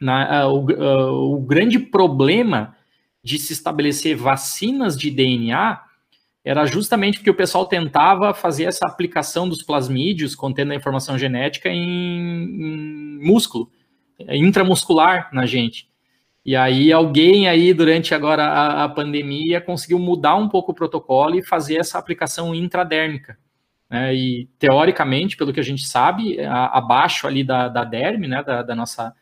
Na, 0.00 0.46
uh, 0.46 0.54
o, 0.54 0.70
uh, 0.70 1.34
o 1.34 1.40
grande 1.40 1.80
problema 1.80 2.76
de 3.22 3.38
se 3.38 3.52
estabelecer 3.52 4.16
vacinas 4.16 4.96
de 4.96 5.10
DNA 5.10 5.82
era 6.44 6.64
justamente 6.64 7.18
porque 7.18 7.30
o 7.30 7.34
pessoal 7.34 7.66
tentava 7.66 8.32
fazer 8.32 8.64
essa 8.64 8.86
aplicação 8.86 9.48
dos 9.48 9.62
plasmídios 9.62 10.34
contendo 10.34 10.72
a 10.72 10.76
informação 10.76 11.18
genética 11.18 11.68
em, 11.68 11.82
em 11.82 13.18
músculo, 13.22 13.70
intramuscular 14.18 15.28
na 15.32 15.44
gente. 15.44 15.90
E 16.44 16.56
aí 16.56 16.90
alguém 16.90 17.48
aí 17.48 17.74
durante 17.74 18.14
agora 18.14 18.44
a, 18.44 18.84
a, 18.84 18.88
pandemia 18.88 19.60
conseguiu 19.60 19.98
mudar 19.98 20.36
um 20.36 20.48
pouco 20.48 20.72
o 20.72 20.74
protocolo 20.74 21.36
e 21.36 21.44
fazer 21.44 21.76
essa 21.76 21.98
aplicação 21.98 22.54
intradérmica. 22.54 23.38
Né? 23.90 24.14
E 24.14 24.48
teoricamente, 24.58 25.36
pelo 25.36 25.52
que 25.52 25.60
a 25.60 25.64
gente 25.64 25.86
sabe, 25.86 26.40
a, 26.40 26.78
abaixo 26.78 27.26
ali 27.26 27.44
da, 27.44 27.68
da 27.68 27.84
derme, 27.84 28.26
né, 28.26 28.42
da, 28.42 28.62
da, 28.62 28.74
nossa, 28.74 29.14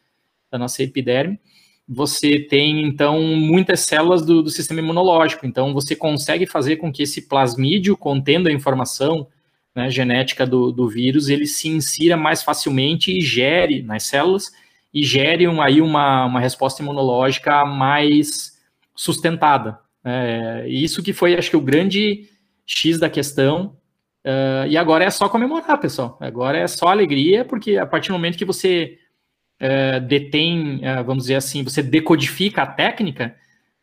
da 0.49 0.59
nossa 0.59 0.81
epiderme, 0.83 1.41
você 1.89 2.39
tem 2.39 2.83
então 2.83 3.23
muitas 3.23 3.81
células 3.81 4.25
do, 4.25 4.43
do, 4.43 4.51
sistema 4.51 4.81
imunológico. 4.81 5.47
Então 5.47 5.73
você 5.73 5.97
consegue 5.97 6.47
fazer 6.47 6.77
com 6.77 6.93
que 6.93 7.03
esse 7.03 7.23
plasmídio 7.23 7.97
contendo 7.97 8.49
a 8.49 8.53
informação 8.53 9.27
né, 9.75 9.91
genética 9.91 10.47
do, 10.47 10.71
do 10.71 10.89
vírus 10.89 11.29
ele 11.29 11.47
se 11.47 11.69
insira 11.69 12.17
mais 12.17 12.43
facilmente 12.43 13.17
e 13.17 13.21
gere 13.21 13.83
nas 13.83 14.03
células 14.03 14.53
e 14.93 15.03
gere 15.03 15.49
um, 15.49 15.63
aí 15.63 15.81
uma, 15.81 16.27
uma 16.27 16.41
resposta 16.41 16.83
imunológica 16.83 17.65
mais 17.65 18.59
sustentada. 18.95 19.79
É, 20.05 20.67
isso 20.69 21.03
que 21.03 21.13
foi, 21.13 21.37
acho 21.37 21.51
que, 21.51 21.57
o 21.57 21.61
grande 21.61 22.29
X 22.67 22.99
da 22.99 23.09
questão. 23.09 23.77
Uh, 24.27 24.67
e 24.69 24.77
agora 24.77 25.05
é 25.05 25.11
só 25.11 25.29
comemorar, 25.29 25.79
pessoal. 25.79 26.19
Agora 26.21 26.59
é 26.59 26.67
só 26.67 26.89
alegria, 26.89 27.45
porque 27.45 27.77
a 27.77 27.87
partir 27.87 28.09
do 28.09 28.15
momento 28.15 28.37
que 28.37 28.45
você 28.45 28.99
uh, 29.61 30.01
detém, 30.07 30.77
uh, 30.77 31.05
vamos 31.05 31.25
dizer 31.25 31.37
assim, 31.37 31.63
você 31.63 31.83
decodifica 31.83 32.63
a 32.63 32.67
técnica, 32.67 33.35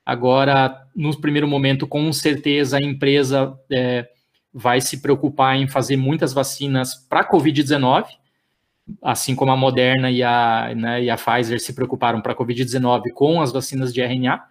agora, 0.06 0.88
no 0.96 1.20
primeiro 1.20 1.48
momento, 1.48 1.88
com 1.88 2.12
certeza 2.14 2.78
a 2.78 2.82
empresa 2.82 3.58
vai 4.54 4.80
se 4.80 5.02
preocupar 5.02 5.58
em 5.58 5.68
fazer 5.68 5.98
muitas 5.98 6.32
vacinas 6.32 6.96
para 6.96 7.30
Covid-19, 7.30 8.06
assim 9.02 9.36
como 9.36 9.52
a 9.52 9.58
Moderna 9.58 10.10
e 10.10 10.24
a, 10.24 10.74
né, 10.76 11.04
e 11.04 11.10
a 11.10 11.18
Pfizer 11.18 11.60
se 11.60 11.74
preocuparam 11.74 12.22
para 12.22 12.32
a 12.32 12.36
Covid-19 12.36 13.12
com 13.14 13.42
as 13.42 13.52
vacinas 13.52 13.94
de 13.94 14.02
RNA, 14.02 14.44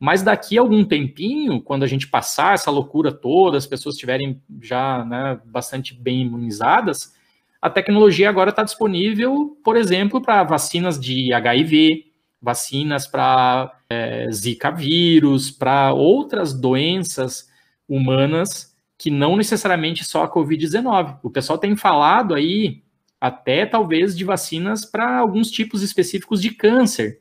mas 0.00 0.20
daqui 0.20 0.58
a 0.58 0.60
algum 0.60 0.84
tempinho, 0.84 1.62
quando 1.62 1.84
a 1.84 1.86
gente 1.86 2.08
passar 2.08 2.54
essa 2.54 2.72
loucura 2.72 3.12
toda, 3.12 3.56
as 3.56 3.68
pessoas 3.68 3.94
estiverem 3.94 4.42
já 4.60 5.04
né, 5.04 5.38
bastante 5.44 5.94
bem 5.94 6.22
imunizadas, 6.22 7.14
a 7.62 7.70
tecnologia 7.70 8.28
agora 8.28 8.50
está 8.50 8.64
disponível, 8.64 9.56
por 9.62 9.76
exemplo, 9.76 10.20
para 10.20 10.42
vacinas 10.42 10.98
de 10.98 11.32
HIV, 11.32 12.06
vacinas 12.40 13.06
para 13.06 13.72
é, 13.88 14.28
Zika 14.32 14.72
vírus, 14.72 15.48
para 15.48 15.92
outras 15.92 16.52
doenças 16.52 17.48
humanas 17.88 18.74
que 18.98 19.12
não 19.12 19.36
necessariamente 19.36 20.04
só 20.04 20.24
a 20.24 20.28
Covid-19. 20.32 21.20
O 21.22 21.30
pessoal 21.30 21.56
tem 21.56 21.76
falado 21.76 22.34
aí 22.34 22.82
até 23.20 23.64
talvez 23.64 24.16
de 24.16 24.24
vacinas 24.24 24.84
para 24.84 25.18
alguns 25.18 25.48
tipos 25.48 25.82
específicos 25.82 26.42
de 26.42 26.50
câncer, 26.50 27.20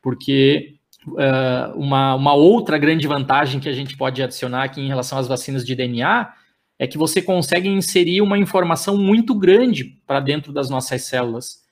porque 0.00 0.76
uh, 1.08 1.76
uma, 1.76 2.14
uma 2.14 2.34
outra 2.34 2.78
grande 2.78 3.08
vantagem 3.08 3.58
que 3.58 3.68
a 3.68 3.72
gente 3.72 3.96
pode 3.96 4.22
adicionar 4.22 4.62
aqui 4.62 4.80
em 4.80 4.86
relação 4.86 5.18
às 5.18 5.26
vacinas 5.26 5.66
de 5.66 5.74
DNA 5.74 6.32
é 6.78 6.86
que 6.86 6.98
você 6.98 7.22
consegue 7.22 7.68
inserir 7.68 8.20
uma 8.20 8.38
informação 8.38 8.96
muito 8.96 9.34
grande 9.34 10.00
para 10.06 10.20
dentro 10.20 10.52
das 10.52 10.68
nossas 10.68 11.02
células. 11.02 11.62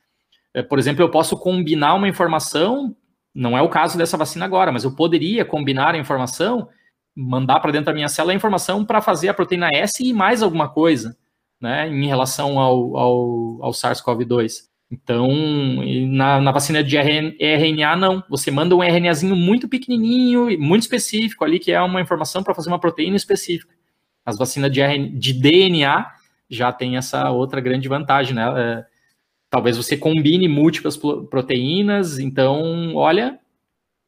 Uh, 0.56 0.64
por 0.64 0.78
exemplo, 0.78 1.02
eu 1.02 1.10
posso 1.10 1.36
combinar 1.36 1.94
uma 1.94 2.08
informação, 2.08 2.94
não 3.34 3.56
é 3.56 3.62
o 3.62 3.68
caso 3.68 3.98
dessa 3.98 4.16
vacina 4.16 4.44
agora, 4.44 4.70
mas 4.70 4.84
eu 4.84 4.94
poderia 4.94 5.44
combinar 5.44 5.94
a 5.94 5.98
informação, 5.98 6.68
mandar 7.14 7.60
para 7.60 7.72
dentro 7.72 7.86
da 7.86 7.94
minha 7.94 8.08
célula 8.08 8.32
a 8.32 8.36
informação 8.36 8.84
para 8.84 9.02
fazer 9.02 9.28
a 9.28 9.34
proteína 9.34 9.68
S 9.72 10.02
e 10.02 10.12
mais 10.12 10.42
alguma 10.42 10.68
coisa 10.68 11.16
né, 11.60 11.88
em 11.88 12.06
relação 12.06 12.58
ao, 12.58 12.96
ao, 12.96 13.64
ao 13.64 13.70
SARS-CoV-2. 13.72 14.72
Então, 14.90 15.30
na, 16.08 16.38
na, 16.38 16.52
vacina 16.52 16.84
de 16.84 16.98
RNA, 16.98 17.96
não. 17.96 18.22
Você 18.28 18.50
manda 18.50 18.76
um 18.76 18.82
RNAzinho 18.82 19.34
muito 19.34 19.66
pequenininho, 19.66 20.60
muito 20.60 20.82
específico 20.82 21.44
ali, 21.44 21.58
que 21.58 21.72
é 21.72 21.80
uma 21.80 22.00
informação 22.00 22.42
para 22.42 22.54
fazer 22.54 22.68
uma 22.68 22.78
proteína 22.78 23.16
específica. 23.16 23.72
As 24.24 24.38
vacinas 24.38 24.70
de, 24.70 24.80
RN, 24.80 25.18
de 25.18 25.32
DNA 25.32 26.10
já 26.48 26.72
tem 26.72 26.96
essa 26.96 27.30
outra 27.30 27.60
grande 27.60 27.88
vantagem, 27.88 28.34
né? 28.34 28.42
É, 28.56 28.84
talvez 29.50 29.76
você 29.76 29.96
combine 29.96 30.48
múltiplas 30.48 30.96
proteínas. 30.96 32.18
Então, 32.18 32.94
olha, 32.94 33.38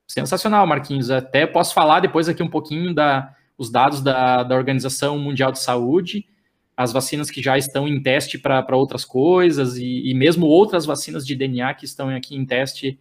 sensacional, 0.07 0.67
Marquinhos. 0.67 1.11
Até 1.11 1.47
posso 1.47 1.75
falar 1.75 2.01
depois 2.01 2.29
aqui 2.29 2.43
um 2.43 2.51
pouquinho 2.51 2.95
da 2.95 3.35
os 3.57 3.71
dados 3.71 4.03
da, 4.03 4.43
da 4.43 4.57
Organização 4.57 5.17
Mundial 5.17 5.53
de 5.53 5.61
Saúde 5.61 6.27
as 6.77 6.93
vacinas 6.93 7.31
que 7.31 7.41
já 7.41 7.57
estão 7.57 7.87
em 7.87 8.03
teste 8.03 8.37
para 8.39 8.77
outras 8.77 9.05
coisas 9.05 9.77
e, 9.77 10.11
e, 10.11 10.15
mesmo 10.15 10.47
outras 10.47 10.85
vacinas 10.85 11.25
de 11.27 11.37
DNA 11.37 11.73
que 11.75 11.85
estão 11.85 12.09
aqui 12.09 12.35
em 12.35 12.45
teste 12.45 12.99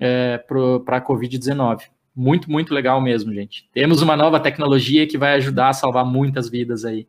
é, 0.00 0.38
para 0.38 0.98
a 0.98 1.04
Covid-19. 1.04 1.82
Muito, 2.14 2.50
muito 2.50 2.72
legal 2.72 3.00
mesmo, 3.00 3.32
gente. 3.32 3.68
Temos 3.72 4.00
uma 4.00 4.16
nova 4.16 4.38
tecnologia 4.38 5.06
que 5.06 5.18
vai 5.18 5.34
ajudar 5.34 5.70
a 5.70 5.72
salvar 5.72 6.04
muitas 6.04 6.48
vidas 6.48 6.84
aí. 6.84 7.08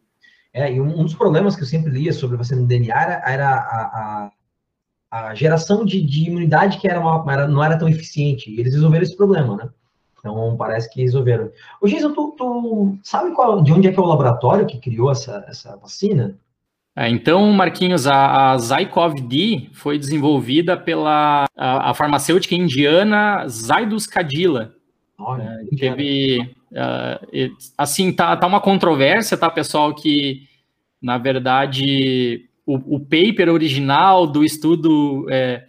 É, 0.52 0.74
e 0.74 0.80
um, 0.80 1.02
um 1.02 1.04
dos 1.04 1.14
problemas 1.14 1.56
que 1.56 1.64
eu 1.64 1.68
sempre 1.68 1.92
lia 1.92 2.14
sobre 2.14 2.38
vacina 2.38 2.62
de 2.62 2.68
DNA 2.68 2.96
era, 2.96 3.24
era 3.26 3.50
a, 3.50 4.32
a, 5.12 5.28
a, 5.28 5.36
geração 5.36 5.84
de, 5.84 6.02
de, 6.02 6.28
imunidade 6.28 6.78
que 6.78 6.88
era, 6.88 7.00
uma, 7.00 7.32
era 7.32 7.48
não 7.48 7.64
era 7.64 7.78
tão 7.78 7.90
eficiente. 7.90 8.50
E 8.50 8.60
eles 8.60 8.74
resolveram 8.74 9.04
esse 9.04 9.18
problema, 9.18 9.58
né? 9.58 9.70
Então, 10.18 10.56
parece 10.58 10.90
que 10.92 11.02
resolveram. 11.02 11.52
O 11.82 11.88
Jason, 11.88 12.14
tu, 12.14 12.34
tu 12.38 12.98
sabe 13.04 13.32
qual, 13.36 13.62
de 13.62 13.72
onde 13.72 13.88
é 13.88 13.92
que 13.92 14.00
é 14.00 14.02
o 14.02 14.08
laboratório 14.08 14.66
que 14.66 14.80
criou 14.80 15.12
essa, 15.12 15.46
essa 15.48 15.76
vacina? 15.78 16.36
É, 16.96 17.10
então, 17.10 17.52
Marquinhos, 17.52 18.08
a, 18.08 18.54
a 18.54 18.58
Zycov-D 18.58 19.70
foi 19.74 20.00
desenvolvida 20.00 20.78
pela 20.78 21.46
a, 21.56 21.92
a 21.92 21.94
farmacêutica 21.94 22.56
indiana 22.56 23.46
Zydus 23.50 24.08
Cadila. 24.08 24.75
Olha, 25.18 25.44
é, 25.44 25.76
teve, 25.76 26.40
uh, 26.72 27.56
assim, 27.78 28.12
tá, 28.12 28.36
tá 28.36 28.48
uma 28.48 28.60
controvérsia, 28.60 29.38
tá, 29.38 29.50
pessoal, 29.50 29.94
que, 29.94 30.44
na 31.02 31.18
verdade, 31.18 32.50
o, 32.66 32.96
o 32.96 33.00
paper 33.00 33.50
original 33.50 34.28
do 34.28 34.44
estudo... 34.44 35.26
É, 35.30 35.66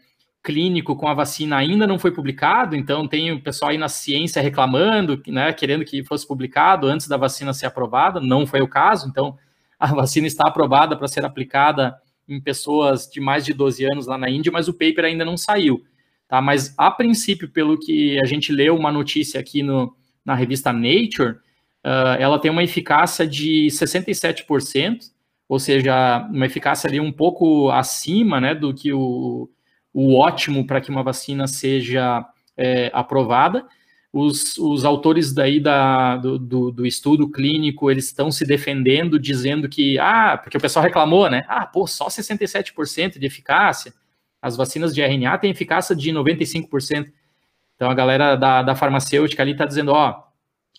clínico 0.46 0.94
com 0.94 1.08
a 1.08 1.14
vacina 1.14 1.56
ainda 1.56 1.88
não 1.88 1.98
foi 1.98 2.12
publicado, 2.12 2.76
então 2.76 3.08
tem 3.08 3.32
o 3.32 3.42
pessoal 3.42 3.72
aí 3.72 3.76
na 3.76 3.88
ciência 3.88 4.40
reclamando, 4.40 5.20
né, 5.26 5.52
querendo 5.52 5.84
que 5.84 6.04
fosse 6.04 6.24
publicado 6.24 6.86
antes 6.86 7.08
da 7.08 7.16
vacina 7.16 7.52
ser 7.52 7.66
aprovada, 7.66 8.20
não 8.20 8.46
foi 8.46 8.60
o 8.62 8.68
caso, 8.68 9.08
então 9.08 9.36
a 9.76 9.88
vacina 9.88 10.28
está 10.28 10.48
aprovada 10.48 10.96
para 10.96 11.08
ser 11.08 11.24
aplicada 11.24 11.96
em 12.28 12.40
pessoas 12.40 13.08
de 13.08 13.20
mais 13.20 13.44
de 13.44 13.52
12 13.52 13.84
anos 13.86 14.06
lá 14.06 14.16
na 14.16 14.30
Índia, 14.30 14.52
mas 14.52 14.68
o 14.68 14.72
paper 14.72 15.06
ainda 15.06 15.24
não 15.24 15.36
saiu, 15.36 15.84
tá? 16.28 16.40
Mas 16.40 16.74
a 16.76 16.90
princípio, 16.90 17.48
pelo 17.48 17.78
que 17.78 18.18
a 18.20 18.24
gente 18.24 18.52
leu 18.52 18.76
uma 18.76 18.92
notícia 18.92 19.40
aqui 19.40 19.62
no, 19.62 19.94
na 20.24 20.34
revista 20.34 20.72
Nature, 20.72 21.38
uh, 21.84 22.16
ela 22.18 22.38
tem 22.38 22.50
uma 22.50 22.64
eficácia 22.64 23.26
de 23.26 23.68
67%, 23.70 24.98
ou 25.48 25.58
seja, 25.58 26.26
uma 26.30 26.46
eficácia 26.46 26.88
ali 26.88 26.98
um 26.98 27.12
pouco 27.12 27.70
acima, 27.70 28.40
né, 28.40 28.54
do 28.54 28.74
que 28.74 28.92
o 28.92 29.48
o 29.96 30.14
ótimo 30.14 30.66
para 30.66 30.78
que 30.78 30.90
uma 30.90 31.02
vacina 31.02 31.46
seja 31.46 32.22
é, 32.54 32.90
aprovada. 32.92 33.66
Os, 34.12 34.58
os, 34.58 34.84
autores 34.84 35.32
daí 35.32 35.58
da, 35.58 36.18
do, 36.18 36.38
do, 36.38 36.70
do, 36.70 36.86
estudo 36.86 37.30
clínico, 37.30 37.90
eles 37.90 38.04
estão 38.04 38.30
se 38.30 38.44
defendendo, 38.44 39.18
dizendo 39.18 39.70
que, 39.70 39.98
ah, 39.98 40.36
porque 40.36 40.58
o 40.58 40.60
pessoal 40.60 40.84
reclamou, 40.84 41.30
né? 41.30 41.46
Ah, 41.48 41.64
pô, 41.64 41.86
só 41.86 42.08
67% 42.08 43.18
de 43.18 43.24
eficácia. 43.26 43.94
As 44.46 44.56
vacinas 44.56 44.94
de 44.94 45.02
RNA 45.02 45.38
têm 45.38 45.50
eficácia 45.50 45.94
de 45.96 46.12
95%. 46.12 47.10
Então 47.74 47.90
a 47.90 47.94
galera 47.94 48.36
da, 48.36 48.62
da 48.62 48.76
farmacêutica 48.76 49.42
ali 49.42 49.50
está 49.50 49.66
dizendo, 49.66 49.90
ó, 49.90 50.22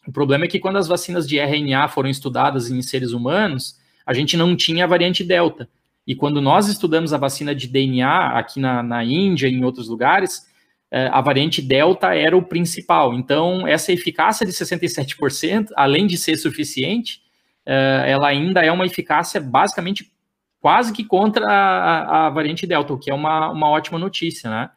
o 0.08 0.12
problema 0.14 0.46
é 0.46 0.48
que 0.48 0.58
quando 0.58 0.78
as 0.78 0.88
vacinas 0.88 1.28
de 1.28 1.38
RNA 1.38 1.90
foram 1.90 2.10
estudadas 2.10 2.72
em 2.72 2.82
seres 2.82 3.12
humanos, 3.12 3.78
a 4.06 4.14
gente 4.14 4.38
não 4.38 4.56
tinha 4.56 4.86
a 4.86 4.88
variante 4.88 5.22
Delta. 5.22 5.68
E 6.08 6.16
quando 6.16 6.40
nós 6.40 6.70
estudamos 6.70 7.12
a 7.12 7.18
vacina 7.18 7.54
de 7.54 7.68
DNA 7.68 8.40
aqui 8.40 8.62
na, 8.62 8.82
na 8.82 9.04
Índia 9.04 9.50
e 9.50 9.54
em 9.54 9.66
outros 9.66 9.90
lugares, 9.90 10.48
é, 10.90 11.08
a 11.08 11.20
variante 11.20 11.62
Delta 11.62 12.16
era 12.16 12.38
o 12.38 12.42
principal. 12.42 13.14
Então, 13.14 13.68
essa 13.68 13.92
eficácia 13.92 14.46
de 14.46 14.54
67%, 14.54 15.72
além 15.76 16.08
de 16.08 16.18
ser 16.18 16.38
suficiente, 16.38 17.22
é, 17.66 18.06
ela 18.08 18.30
ainda 18.30 18.64
é 18.64 18.72
uma 18.72 18.86
eficácia 18.86 19.42
basicamente 19.42 20.10
quase 20.60 20.92
que 20.94 21.04
contra 21.04 21.46
a, 21.46 22.28
a 22.28 22.30
variante 22.30 22.66
Delta, 22.66 22.94
o 22.94 22.98
que 22.98 23.10
é 23.10 23.14
uma, 23.14 23.52
uma 23.52 23.70
ótima 23.70 23.98
notícia, 24.00 24.50
né? 24.50 24.70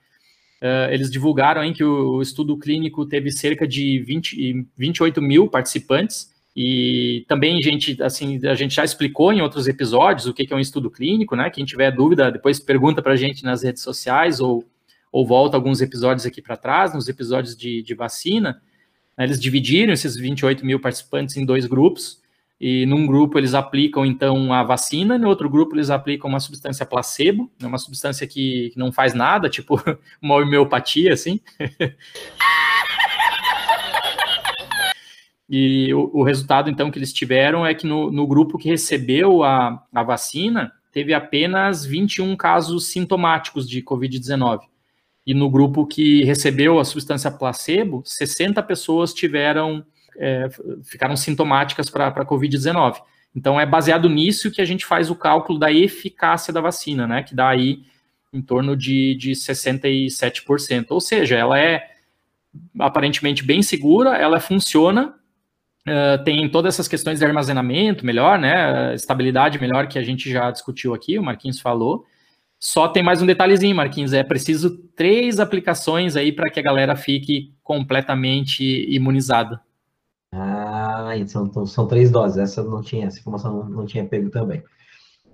É, 0.60 0.92
eles 0.92 1.10
divulgaram 1.10 1.64
hein, 1.64 1.72
que 1.72 1.82
o, 1.82 2.20
estudo 2.20 2.56
clínico 2.58 3.06
teve 3.06 3.30
cerca 3.30 3.66
de 3.66 3.98
20, 4.00 4.66
28 4.76 5.22
mil 5.22 5.48
participantes, 5.48 6.30
E 6.54 7.24
também, 7.28 7.62
gente, 7.62 8.00
assim, 8.02 8.44
a 8.46 8.54
gente 8.54 8.74
já 8.74 8.84
explicou 8.84 9.32
em 9.32 9.40
outros 9.40 9.66
episódios 9.66 10.26
o 10.26 10.34
que 10.34 10.52
é 10.52 10.56
um 10.56 10.60
estudo 10.60 10.90
clínico, 10.90 11.34
né? 11.34 11.48
Quem 11.48 11.64
tiver 11.64 11.90
dúvida, 11.90 12.30
depois 12.30 12.60
pergunta 12.60 13.00
para 13.00 13.14
a 13.14 13.16
gente 13.16 13.42
nas 13.44 13.62
redes 13.62 13.82
sociais 13.82 14.40
ou, 14.40 14.64
ou 15.10 15.26
volta 15.26 15.56
alguns 15.56 15.80
episódios 15.80 16.26
aqui 16.26 16.42
para 16.42 16.56
trás, 16.56 16.92
nos 16.92 17.08
episódios 17.08 17.56
de, 17.56 17.82
de 17.82 17.94
vacina. 17.94 18.60
Eles 19.16 19.40
dividiram 19.40 19.92
esses 19.92 20.16
28 20.16 20.66
mil 20.66 20.80
participantes 20.80 21.36
em 21.36 21.44
dois 21.44 21.66
grupos, 21.66 22.19
e 22.60 22.84
num 22.84 23.06
grupo 23.06 23.38
eles 23.38 23.54
aplicam, 23.54 24.04
então, 24.04 24.52
a 24.52 24.62
vacina, 24.62 25.16
no 25.16 25.28
outro 25.28 25.48
grupo 25.48 25.74
eles 25.74 25.88
aplicam 25.88 26.28
uma 26.28 26.40
substância 26.40 26.84
placebo, 26.84 27.50
né? 27.58 27.66
uma 27.66 27.78
substância 27.78 28.26
que, 28.26 28.70
que 28.70 28.78
não 28.78 28.92
faz 28.92 29.14
nada, 29.14 29.48
tipo 29.48 29.80
uma 30.20 30.36
homeopatia, 30.36 31.12
assim. 31.14 31.40
E 35.52 35.92
o, 35.92 36.20
o, 36.20 36.22
resultado, 36.22 36.70
então, 36.70 36.92
que 36.92 36.98
eles 37.00 37.12
tiveram 37.12 37.66
é 37.66 37.74
que 37.74 37.84
no, 37.84 38.08
no 38.12 38.24
grupo 38.24 38.56
que 38.56 38.68
recebeu 38.68 39.42
a, 39.42 39.84
a 39.92 40.02
vacina, 40.04 40.72
teve 40.92 41.12
apenas 41.12 41.84
21 41.84 42.36
casos 42.36 42.86
sintomáticos 42.86 43.68
de 43.68 43.82
Covid-19. 43.82 44.60
E 45.26 45.34
no 45.34 45.50
grupo 45.50 45.86
que 45.86 46.22
recebeu 46.22 46.78
a 46.78 46.84
substância 46.84 47.32
placebo, 47.32 48.00
60 48.04 48.62
pessoas 48.62 49.12
tiveram, 49.12 49.84
é, 50.20 50.48
ficaram 50.84 51.16
sintomáticas 51.16 51.88
para 51.88 52.08
a 52.08 52.26
Covid-19. 52.26 53.00
Então, 53.34 53.58
é 53.58 53.64
baseado 53.64 54.08
nisso 54.08 54.50
que 54.50 54.60
a 54.60 54.64
gente 54.64 54.84
faz 54.84 55.10
o 55.10 55.16
cálculo 55.16 55.58
da 55.58 55.72
eficácia 55.72 56.52
da 56.52 56.60
vacina, 56.60 57.06
né? 57.06 57.22
Que 57.22 57.34
dá 57.34 57.48
aí 57.48 57.84
em 58.32 58.42
torno 58.42 58.76
de, 58.76 59.14
de 59.14 59.32
67%. 59.32 60.86
Ou 60.90 61.00
seja, 61.00 61.36
ela 61.36 61.58
é 61.58 61.88
aparentemente 62.78 63.44
bem 63.44 63.62
segura, 63.62 64.16
ela 64.16 64.38
funciona, 64.38 65.14
Uh, 65.88 66.22
tem 66.24 66.46
todas 66.46 66.74
essas 66.74 66.86
questões 66.86 67.18
de 67.18 67.24
armazenamento 67.24 68.04
melhor, 68.04 68.38
né? 68.38 68.94
Estabilidade 68.94 69.58
melhor 69.58 69.88
que 69.88 69.98
a 69.98 70.02
gente 70.02 70.30
já 70.30 70.50
discutiu 70.50 70.92
aqui, 70.92 71.18
o 71.18 71.22
Marquinhos 71.22 71.58
falou. 71.58 72.04
Só 72.58 72.86
tem 72.86 73.02
mais 73.02 73.22
um 73.22 73.26
detalhezinho, 73.26 73.74
Marquinhos. 73.74 74.12
É 74.12 74.22
preciso 74.22 74.76
três 74.94 75.40
aplicações 75.40 76.16
aí 76.16 76.32
para 76.32 76.50
que 76.50 76.60
a 76.60 76.62
galera 76.62 76.94
fique 76.94 77.54
completamente 77.62 78.62
imunizada. 78.90 79.58
Ah, 80.32 81.12
são, 81.26 81.66
são 81.66 81.86
três 81.86 82.10
doses. 82.10 82.38
Essa 82.38 82.62
não 82.62 82.82
tinha, 82.82 83.06
essa 83.06 83.18
informação 83.18 83.52
não, 83.52 83.68
não 83.68 83.86
tinha 83.86 84.06
pego 84.06 84.30
também. 84.30 84.62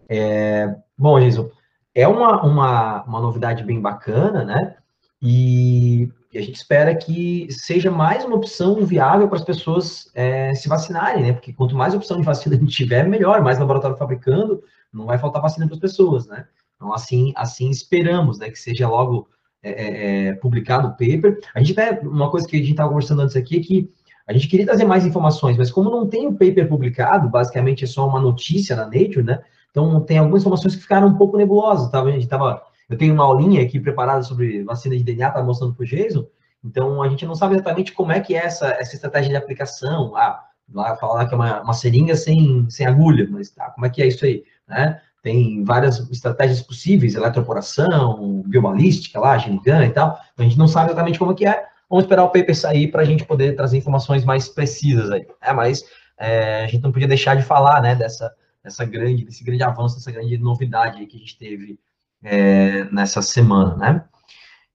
É, 0.08 0.74
bom, 0.96 1.18
Jason, 1.20 1.50
é 1.94 2.06
uma, 2.06 2.42
uma, 2.42 3.04
uma 3.04 3.20
novidade 3.20 3.64
bem 3.64 3.80
bacana, 3.80 4.44
né? 4.44 4.76
E 5.20 6.10
e 6.36 6.38
a 6.38 6.42
gente 6.42 6.56
espera 6.56 6.94
que 6.94 7.48
seja 7.50 7.90
mais 7.90 8.22
uma 8.22 8.36
opção 8.36 8.84
viável 8.84 9.26
para 9.26 9.38
as 9.38 9.44
pessoas 9.44 10.10
é, 10.14 10.54
se 10.54 10.68
vacinarem, 10.68 11.22
né? 11.22 11.32
Porque 11.32 11.50
quanto 11.50 11.74
mais 11.74 11.94
opção 11.94 12.18
de 12.18 12.24
vacina 12.24 12.54
a 12.54 12.58
gente 12.58 12.76
tiver, 12.76 13.08
melhor. 13.08 13.40
Mais 13.40 13.58
laboratório 13.58 13.96
fabricando, 13.96 14.62
não 14.92 15.06
vai 15.06 15.16
faltar 15.16 15.40
vacina 15.40 15.66
para 15.66 15.76
as 15.76 15.80
pessoas, 15.80 16.26
né? 16.26 16.46
Então, 16.74 16.92
assim, 16.92 17.32
assim 17.34 17.70
esperamos, 17.70 18.38
né? 18.38 18.50
Que 18.50 18.58
seja 18.58 18.86
logo 18.86 19.30
é, 19.62 19.70
é, 19.70 20.26
é 20.26 20.32
publicado 20.34 20.88
o 20.88 20.90
paper. 20.90 21.40
A 21.54 21.60
gente 21.62 21.72
até, 21.72 22.06
uma 22.06 22.30
coisa 22.30 22.46
que 22.46 22.56
a 22.56 22.58
gente 22.58 22.72
estava 22.72 22.90
conversando 22.90 23.22
antes 23.22 23.34
aqui 23.34 23.56
é 23.56 23.60
que 23.60 23.90
a 24.26 24.32
gente 24.32 24.48
queria 24.48 24.66
trazer 24.66 24.84
mais 24.84 25.06
informações, 25.06 25.56
mas 25.56 25.70
como 25.70 25.90
não 25.90 26.06
tem 26.06 26.26
o 26.26 26.32
paper 26.32 26.68
publicado, 26.68 27.28
basicamente 27.28 27.84
é 27.84 27.86
só 27.86 28.08
uma 28.08 28.20
notícia 28.20 28.74
na 28.74 28.84
Nature, 28.84 29.22
né? 29.22 29.42
Então, 29.70 30.00
tem 30.00 30.18
algumas 30.18 30.42
informações 30.42 30.74
que 30.74 30.82
ficaram 30.82 31.08
um 31.08 31.14
pouco 31.16 31.36
nebulosas, 31.36 31.90
tá? 31.90 32.02
A 32.02 32.10
gente 32.10 32.24
estava 32.24 32.62
eu 32.88 32.96
tenho 32.96 33.14
uma 33.14 33.24
aulinha 33.24 33.62
aqui 33.62 33.80
preparada 33.80 34.22
sobre 34.22 34.62
vacina 34.62 34.96
de 34.96 35.02
DNA, 35.02 35.30
tá 35.30 35.42
mostrando 35.42 35.74
para 35.74 35.82
o 35.82 35.86
Jason. 35.86 36.26
Então, 36.64 37.02
a 37.02 37.08
gente 37.08 37.26
não 37.26 37.34
sabe 37.34 37.54
exatamente 37.54 37.92
como 37.92 38.12
é 38.12 38.20
que 38.20 38.34
é 38.34 38.44
essa, 38.44 38.68
essa 38.68 38.94
estratégia 38.94 39.30
de 39.30 39.36
aplicação. 39.36 40.16
Ah, 40.16 40.44
lá 40.72 40.96
falar 40.96 41.26
que 41.26 41.34
é 41.34 41.36
uma, 41.36 41.62
uma 41.62 41.74
seringa 41.74 42.16
sem, 42.16 42.68
sem 42.70 42.86
agulha, 42.86 43.26
mas 43.30 43.50
tá, 43.50 43.70
como 43.70 43.86
é 43.86 43.90
que 43.90 44.02
é 44.02 44.06
isso 44.06 44.24
aí? 44.24 44.44
Né? 44.68 45.00
Tem 45.22 45.64
várias 45.64 45.98
estratégias 46.10 46.62
possíveis, 46.62 47.14
eletroporação, 47.14 48.42
biobalística 48.46 49.18
lá, 49.18 49.36
genigan 49.36 49.84
e 49.84 49.90
tal. 49.90 50.18
Então, 50.32 50.46
a 50.46 50.48
gente 50.48 50.58
não 50.58 50.68
sabe 50.68 50.90
exatamente 50.90 51.18
como 51.18 51.32
é 51.32 51.34
que 51.34 51.46
é. 51.46 51.66
Vamos 51.88 52.04
esperar 52.04 52.24
o 52.24 52.30
paper 52.30 52.56
sair 52.56 52.88
para 52.88 53.02
a 53.02 53.04
gente 53.04 53.24
poder 53.24 53.54
trazer 53.54 53.78
informações 53.78 54.24
mais 54.24 54.48
precisas 54.48 55.10
aí. 55.10 55.26
É, 55.40 55.52
mas 55.52 55.84
é, 56.18 56.64
a 56.64 56.66
gente 56.66 56.82
não 56.82 56.92
podia 56.92 57.08
deixar 57.08 57.36
de 57.36 57.42
falar 57.42 57.80
né, 57.80 57.94
dessa, 57.94 58.32
dessa 58.62 58.84
grande, 58.84 59.24
desse 59.24 59.44
grande 59.44 59.62
avanço, 59.62 59.96
dessa 59.96 60.10
grande 60.10 60.36
novidade 60.38 61.06
que 61.06 61.16
a 61.16 61.20
gente 61.20 61.38
teve 61.38 61.78
é, 62.22 62.84
nessa 62.90 63.22
semana, 63.22 63.76
né? 63.76 64.04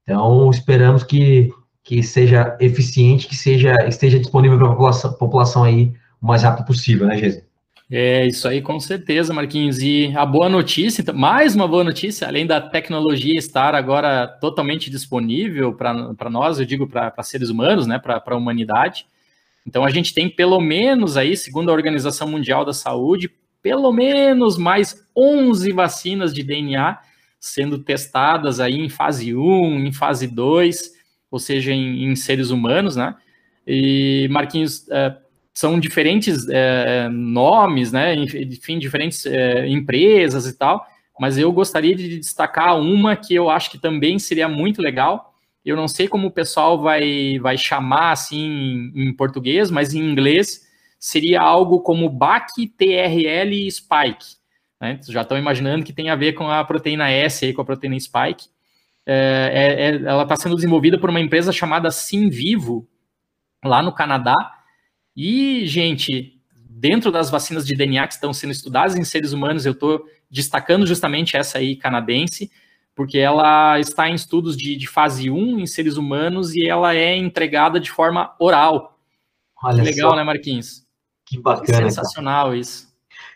Então, 0.04 0.50
esperamos 0.50 1.04
que, 1.04 1.54
que 1.84 2.02
seja 2.02 2.58
eficiente, 2.60 3.28
que 3.28 3.36
seja, 3.36 3.76
esteja 3.88 4.20
disponível 4.20 4.58
para 4.58 4.68
a 4.68 4.72
população, 4.72 5.14
população 5.14 5.64
aí 5.64 5.94
o 6.22 6.28
mais 6.28 6.44
rápido 6.44 6.66
possível, 6.66 7.08
né, 7.08 7.18
Geise? 7.18 7.51
É, 7.94 8.26
isso 8.26 8.48
aí 8.48 8.62
com 8.62 8.80
certeza, 8.80 9.34
Marquinhos. 9.34 9.80
E 9.82 10.14
a 10.16 10.26
boa 10.26 10.48
notícia, 10.48 11.02
então, 11.02 11.14
mais 11.14 11.54
uma 11.54 11.68
boa 11.68 11.84
notícia, 11.84 12.26
além 12.26 12.48
da 12.48 12.62
tecnologia 12.62 13.38
estar 13.38 13.76
agora 13.76 14.26
totalmente 14.40 14.90
disponível 14.90 15.74
para 15.74 16.30
nós, 16.30 16.58
eu 16.58 16.66
digo 16.66 16.88
para 16.88 17.22
seres 17.22 17.50
humanos, 17.50 17.86
né, 17.86 18.00
para 18.00 18.24
a 18.26 18.36
humanidade. 18.38 19.06
Então 19.68 19.84
a 19.84 19.90
gente 19.90 20.14
tem 20.14 20.30
pelo 20.30 20.62
menos 20.62 21.18
aí, 21.18 21.36
segundo 21.36 21.70
a 21.70 21.74
Organização 21.74 22.30
Mundial 22.30 22.64
da 22.64 22.72
Saúde, 22.72 23.30
pelo 23.62 23.92
menos 23.92 24.58
mais 24.58 25.06
11 25.16 25.74
vacinas 25.74 26.34
de 26.34 26.44
DNA 26.44 26.98
sendo 27.42 27.78
testadas 27.78 28.62
aí 28.62 28.80
em 28.80 28.88
fase 28.88 29.36
1, 29.36 29.86
em 29.86 29.92
fase 29.92 30.28
2, 30.28 30.94
ou 31.30 31.40
seja, 31.40 31.74
em, 31.74 32.06
em 32.06 32.16
seres 32.16 32.52
humanos, 32.52 32.96
né? 32.96 33.16
E, 33.68 34.28
Marquinhos, 34.32 34.90
é, 34.90 35.16
são 35.54 35.80
diferentes 35.80 36.48
é, 36.50 37.10
nomes, 37.10 37.92
né? 37.92 38.16
Enfim, 38.16 38.80
diferentes 38.80 39.26
é, 39.26 39.68
empresas 39.68 40.48
e 40.48 40.58
tal, 40.58 40.86
mas 41.20 41.38
eu 41.38 41.52
gostaria 41.52 41.96
de 41.96 42.20
destacar 42.20 42.80
uma 42.80 43.16
que 43.16 43.36
eu 43.36 43.50
acho 43.50 43.70
que 43.70 43.78
também 43.78 44.18
seria 44.18 44.48
muito 44.48 44.82
legal. 44.82 45.36
Eu 45.64 45.76
não 45.76 45.88
sei 45.88 46.08
como 46.08 46.28
o 46.28 46.32
pessoal 46.32 46.82
vai, 46.82 47.38
vai 47.40 47.58
chamar 47.58 48.12
assim 48.12 48.92
em, 48.96 49.14
português, 49.14 49.70
mas 49.70 49.94
em 49.94 50.00
inglês 50.00 50.68
seria 51.00 51.42
algo 51.42 51.82
como 51.82 52.10
BAC 52.10 52.68
TRL 52.78 53.70
Spike. 53.70 54.42
Né? 54.80 55.00
Já 55.08 55.22
estão 55.22 55.38
imaginando 55.38 55.86
que 55.86 55.94
tem 55.94 56.10
a 56.10 56.16
ver 56.16 56.34
com 56.34 56.50
a 56.50 56.64
proteína 56.64 57.12
S, 57.12 57.46
aí, 57.46 57.54
com 57.54 57.62
a 57.62 57.66
proteína 57.66 58.00
spike. 58.00 58.48
É, 59.06 59.52
é, 59.54 59.86
é 59.86 59.96
ela 59.96 60.24
está 60.24 60.36
sendo 60.36 60.56
desenvolvida 60.56 60.98
por 60.98 61.10
uma 61.10 61.20
empresa 61.20 61.52
chamada 61.52 61.92
Simvivo, 61.92 62.88
lá 63.64 63.84
no 63.84 63.94
Canadá. 63.94 64.34
E, 65.16 65.66
gente, 65.68 66.40
dentro 66.56 67.12
das 67.12 67.30
vacinas 67.30 67.66
de 67.66 67.76
DNA 67.76 68.08
que 68.08 68.14
estão 68.14 68.34
sendo 68.34 68.52
estudadas 68.52 68.96
em 68.96 69.04
seres 69.04 69.34
humanos, 69.34 69.66
eu 69.66 69.74
estou 69.74 70.06
destacando 70.30 70.88
justamente 70.88 71.36
essa 71.36 71.58
aí 71.58 71.76
canadense, 71.76 72.50
porque 72.96 73.18
ela 73.18 73.80
está 73.80 74.10
em 74.10 74.16
estudos 74.16 74.56
de, 74.56 74.76
de, 74.76 74.88
fase 74.88 75.30
1 75.30 75.60
em 75.60 75.66
seres 75.66 75.98
humanos 75.98 76.56
e 76.56 76.68
ela 76.68 76.96
é 76.96 77.16
entregada 77.16 77.80
de 77.80 77.92
forma 77.92 78.34
oral. 78.40 78.98
Olha 79.64 79.84
que 79.84 79.90
legal, 79.90 80.12
só. 80.12 80.16
né, 80.16 80.24
Marquinhos? 80.24 80.84
Que 81.26 81.40
bacana. 81.40 81.90
sensacional 81.90 82.48
cara. 82.48 82.58
isso. 82.58 82.92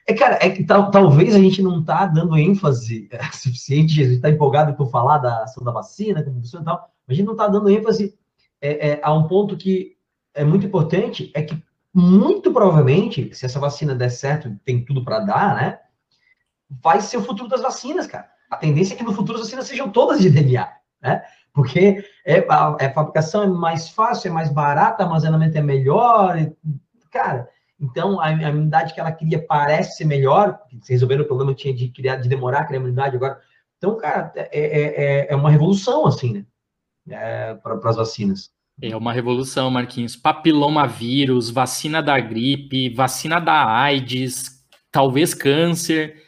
É, 0.07 0.13
cara, 0.13 0.37
é 0.41 0.49
que 0.49 0.63
tal, 0.63 0.91
talvez 0.91 1.35
a 1.35 1.39
gente 1.39 1.61
não 1.61 1.83
tá 1.83 2.05
dando 2.05 2.37
ênfase 2.37 3.07
é, 3.11 3.23
suficiente, 3.33 4.01
a 4.01 4.07
gente 4.07 4.21
tá 4.21 4.29
empolgado 4.29 4.75
por 4.75 4.89
falar 4.89 5.17
da 5.17 5.43
ação 5.43 5.63
da 5.63 5.71
vacina, 5.71 6.23
como 6.23 6.39
funciona 6.39 6.63
e 6.63 6.65
tal, 6.65 6.91
mas 7.07 7.15
a 7.15 7.17
gente 7.17 7.27
não 7.27 7.35
tá 7.35 7.47
dando 7.47 7.69
ênfase 7.69 8.13
é, 8.61 8.89
é, 8.89 8.99
a 9.03 9.13
um 9.13 9.27
ponto 9.27 9.57
que 9.57 9.94
é 10.35 10.43
muito 10.43 10.65
importante, 10.65 11.31
é 11.33 11.41
que 11.41 11.61
muito 11.93 12.51
provavelmente, 12.51 13.33
se 13.33 13.45
essa 13.45 13.59
vacina 13.59 13.95
der 13.95 14.09
certo, 14.09 14.53
tem 14.65 14.83
tudo 14.83 15.03
para 15.03 15.19
dar, 15.19 15.55
né, 15.55 15.79
vai 16.69 17.01
ser 17.01 17.17
o 17.17 17.23
futuro 17.23 17.49
das 17.49 17.61
vacinas, 17.61 18.05
cara. 18.05 18.29
A 18.49 18.57
tendência 18.57 18.93
é 18.93 18.97
que 18.97 19.03
no 19.03 19.13
futuro 19.13 19.37
as 19.37 19.45
vacinas 19.45 19.65
sejam 19.65 19.89
todas 19.89 20.19
de 20.19 20.29
DNA, 20.29 20.67
né? 21.01 21.23
Porque 21.53 22.03
é, 22.25 22.45
a, 22.49 22.75
a 22.75 22.93
fabricação 22.93 23.43
é 23.43 23.47
mais 23.47 23.89
fácil, 23.89 24.27
é 24.27 24.31
mais 24.31 24.51
barata, 24.51 25.03
armazenamento 25.03 25.57
é 25.57 25.61
melhor, 25.61 26.37
e, 26.37 26.53
cara, 27.09 27.49
então, 27.79 28.19
a, 28.19 28.25
a 28.25 28.31
imunidade 28.31 28.93
que 28.93 28.99
ela 28.99 29.11
queria 29.11 29.45
parece 29.45 29.97
ser 29.97 30.05
melhor, 30.05 30.59
resolveram 30.87 31.23
o 31.23 31.27
problema 31.27 31.53
que 31.53 31.61
tinha 31.63 31.73
de 31.73 31.89
criar, 31.89 32.17
de 32.17 32.29
demorar 32.29 32.61
a 32.61 32.65
criar 32.65 32.79
imunidade 32.79 33.15
agora. 33.15 33.39
Então, 33.77 33.97
cara, 33.97 34.31
é, 34.35 34.47
é, 34.51 34.81
é, 34.83 35.27
é 35.31 35.35
uma 35.35 35.51
revolução, 35.51 36.05
assim, 36.05 36.33
né? 36.33 36.45
É, 37.07 37.53
para 37.55 37.89
as 37.89 37.95
vacinas. 37.95 38.51
É 38.81 38.95
uma 38.95 39.13
revolução, 39.13 39.71
Marquinhos. 39.71 40.15
Papilomavírus, 40.15 41.49
vacina 41.49 42.01
da 42.01 42.19
gripe, 42.19 42.89
vacina 42.89 43.39
da 43.39 43.65
AIDS, 43.65 44.63
talvez 44.91 45.33
câncer. 45.33 46.21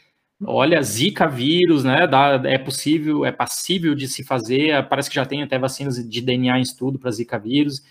Olha, 0.45 0.81
Zika 0.81 1.27
vírus, 1.27 1.83
né? 1.83 2.07
Dá, 2.07 2.41
é 2.45 2.57
possível, 2.57 3.25
é 3.25 3.31
passível 3.31 3.95
de 3.95 4.07
se 4.07 4.23
fazer. 4.23 4.87
Parece 4.87 5.09
que 5.09 5.15
já 5.15 5.25
tem 5.25 5.43
até 5.43 5.57
vacinas 5.57 5.97
de 5.97 6.21
DNA 6.21 6.59
em 6.59 6.61
estudo 6.61 6.99
para 6.99 7.11
Zika 7.11 7.37
vírus. 7.39 7.81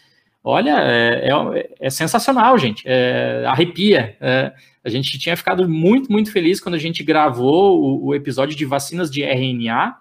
Olha, 0.49 0.77
é, 0.81 1.29
é, 1.29 1.71
é 1.81 1.91
sensacional, 1.91 2.57
gente. 2.57 2.85
É, 2.87 3.45
arrepia. 3.47 4.17
É, 4.21 4.53
a 4.85 4.89
gente 4.89 5.19
tinha 5.19 5.37
ficado 5.37 5.69
muito, 5.69 6.11
muito 6.11 6.31
feliz 6.31 6.61
quando 6.61 6.77
a 6.77 6.79
gente 6.79 7.03
gravou 7.03 7.83
o, 7.83 8.07
o, 8.07 8.15
episódio 8.15 8.57
de 8.57 8.65
vacinas 8.65 9.11
de 9.11 9.25
RNA. 9.25 9.97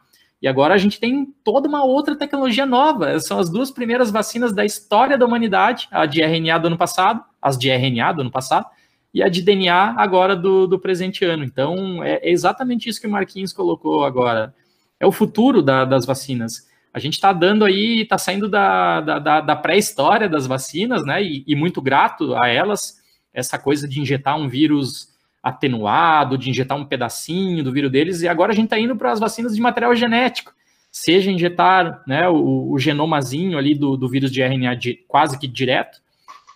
E 0.45 0.47
agora 0.47 0.75
a 0.75 0.77
gente 0.77 0.99
tem 0.99 1.25
toda 1.43 1.67
uma 1.67 1.83
outra 1.83 2.15
tecnologia 2.15 2.67
nova. 2.67 3.19
São 3.19 3.39
as 3.39 3.49
duas 3.49 3.71
primeiras 3.71 4.11
vacinas 4.11 4.53
da 4.53 4.63
história 4.63 5.17
da 5.17 5.25
humanidade, 5.25 5.87
a 5.89 6.05
de 6.05 6.21
RNA 6.21 6.59
do 6.59 6.67
ano 6.67 6.77
passado, 6.77 7.19
as 7.41 7.57
de 7.57 7.67
RNA 7.71 8.11
do 8.11 8.21
ano 8.21 8.29
passado, 8.29 8.67
e 9.11 9.23
a 9.23 9.27
de 9.27 9.41
DNA 9.41 9.95
agora 9.97 10.35
do, 10.35 10.67
do 10.67 10.77
presente 10.77 11.25
ano. 11.25 11.43
Então, 11.43 12.03
é, 12.03 12.29
exatamente 12.29 12.87
isso 12.87 13.01
que 13.01 13.07
o 13.07 13.09
Marquinhos 13.09 13.51
colocou 13.51 14.05
agora. 14.05 14.53
É 14.99 15.07
o 15.07 15.11
futuro 15.11 15.63
da, 15.63 15.83
das 15.83 16.05
vacinas. 16.05 16.69
A 16.93 16.99
gente 16.99 17.13
está 17.13 17.33
dando 17.33 17.65
aí, 17.65 18.01
está 18.01 18.19
saindo 18.19 18.47
da, 18.47 19.01
da, 19.01 19.41
da 19.41 19.55
pré-história 19.55 20.29
das 20.29 20.45
vacinas, 20.45 21.03
né? 21.03 21.23
E, 21.23 21.43
e 21.47 21.55
muito 21.55 21.81
grato 21.81 22.35
a 22.35 22.47
elas, 22.47 23.01
essa 23.33 23.57
coisa 23.57 23.87
de 23.87 23.99
injetar 23.99 24.37
um 24.37 24.47
vírus 24.47 25.07
atenuado, 25.45 26.39
de 26.39 26.49
injetar 26.49 26.75
um 26.75 26.83
pedacinho 26.83 27.63
do 27.63 27.71
vírus 27.71 27.91
deles, 27.91 28.21
e 28.23 28.27
agora 28.27 28.51
a 28.51 28.55
gente 28.55 28.65
está 28.65 28.79
indo 28.79 28.95
para 28.95 29.11
as 29.11 29.19
vacinas 29.19 29.55
de 29.55 29.61
material 29.61 29.95
genético, 29.95 30.51
seja 30.91 31.29
injetar 31.29 32.01
né, 32.07 32.27
o, 32.27 32.71
o 32.71 32.79
genomazinho 32.79 33.55
ali 33.55 33.75
do, 33.75 33.95
do 33.95 34.09
vírus 34.09 34.31
de 34.31 34.41
RNA 34.41 34.75
de, 34.75 34.95
quase 35.07 35.37
que 35.37 35.47
direto, 35.47 35.99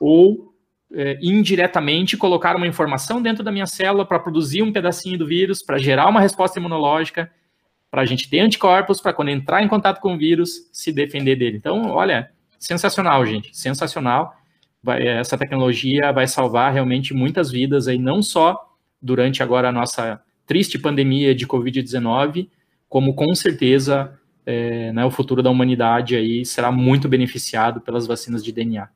ou 0.01 0.55
é, 0.91 1.19
indiretamente 1.21 2.17
colocar 2.17 2.55
uma 2.55 2.65
informação 2.65 3.21
dentro 3.21 3.43
da 3.43 3.51
minha 3.51 3.67
célula 3.67 4.07
para 4.07 4.17
produzir 4.17 4.63
um 4.63 4.73
pedacinho 4.73 5.19
do 5.19 5.27
vírus, 5.27 5.61
para 5.61 5.77
gerar 5.77 6.07
uma 6.07 6.19
resposta 6.19 6.57
imunológica, 6.57 7.31
para 7.91 8.01
a 8.01 8.05
gente 8.05 8.27
ter 8.27 8.39
anticorpos, 8.39 8.99
para 8.99 9.13
quando 9.13 9.29
entrar 9.29 9.61
em 9.61 9.67
contato 9.67 10.01
com 10.01 10.15
o 10.15 10.17
vírus, 10.17 10.67
se 10.73 10.91
defender 10.91 11.35
dele. 11.35 11.57
Então, 11.57 11.91
olha, 11.91 12.31
sensacional, 12.57 13.23
gente, 13.23 13.55
sensacional. 13.55 14.33
Vai, 14.81 15.07
essa 15.07 15.37
tecnologia 15.37 16.11
vai 16.11 16.25
salvar 16.25 16.73
realmente 16.73 17.13
muitas 17.13 17.51
vidas 17.51 17.87
aí, 17.87 17.99
não 17.99 18.23
só 18.23 18.68
durante 19.01 19.41
agora 19.41 19.69
a 19.69 19.71
nossa 19.71 20.21
triste 20.45 20.79
pandemia 20.79 21.33
de 21.35 21.47
Covid-19, 21.47 22.49
como 22.87 23.13
com 23.13 23.33
certeza 23.35 24.19
é, 24.45 24.91
né, 24.91 25.05
o 25.05 25.11
futuro 25.11 25.43
da 25.43 25.49
humanidade 25.49 26.15
aí 26.15 26.43
será 26.43 26.71
muito 26.71 27.07
beneficiado 27.07 27.79
pelas 27.81 28.07
vacinas 28.07 28.43
de 28.43 28.51
DNA. 28.51 28.89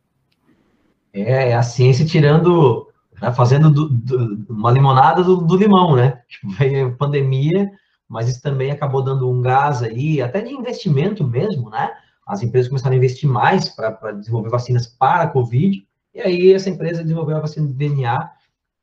É, 1.14 1.50
é 1.52 1.56
a 1.56 1.62
ciência 1.62 2.04
tirando, 2.04 2.88
né, 3.22 3.32
fazendo 3.32 3.70
do, 3.70 3.88
do, 3.88 4.52
uma 4.52 4.72
limonada 4.72 5.24
do, 5.24 5.38
do, 5.38 5.56
limão, 5.56 5.96
né? 5.96 6.22
Tipo, 6.28 6.50
veio 6.54 6.98
pandemia, 6.98 7.70
mas 8.10 8.28
isso 8.28 8.42
também 8.42 8.72
acabou 8.72 9.04
dando 9.04 9.30
um 9.30 9.42
gás 9.44 9.84
aí, 9.84 10.22
até 10.22 10.42
de 10.42 10.52
investimento 10.52 11.24
mesmo, 11.24 11.70
né? 11.70 11.92
As 12.26 12.42
empresas 12.42 12.70
começaram 12.70 12.96
a 12.96 12.98
investir 12.98 13.30
mais 13.30 13.70
para 13.70 14.12
desenvolver 14.14 14.50
vacinas 14.50 14.88
para 14.88 15.24
a 15.24 15.28
Covid, 15.28 15.86
e 16.16 16.20
aí 16.20 16.52
essa 16.52 16.70
empresa 16.70 17.04
desenvolveu 17.04 17.38
a 17.38 17.42
vacina 17.42 17.68
de 17.68 17.74
DNA, 17.74 18.30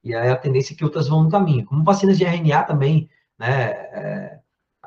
e 0.03 0.15
aí 0.15 0.29
a 0.29 0.37
tendência 0.37 0.73
é 0.73 0.77
que 0.77 0.85
outras 0.85 1.09
vão 1.09 1.23
no 1.25 1.31
caminho. 1.31 1.65
Como 1.65 1.85
vacinas 1.85 2.17
de 2.17 2.25
RNA 2.25 2.63
também, 2.65 3.09
né? 3.39 3.71
É, 3.71 4.39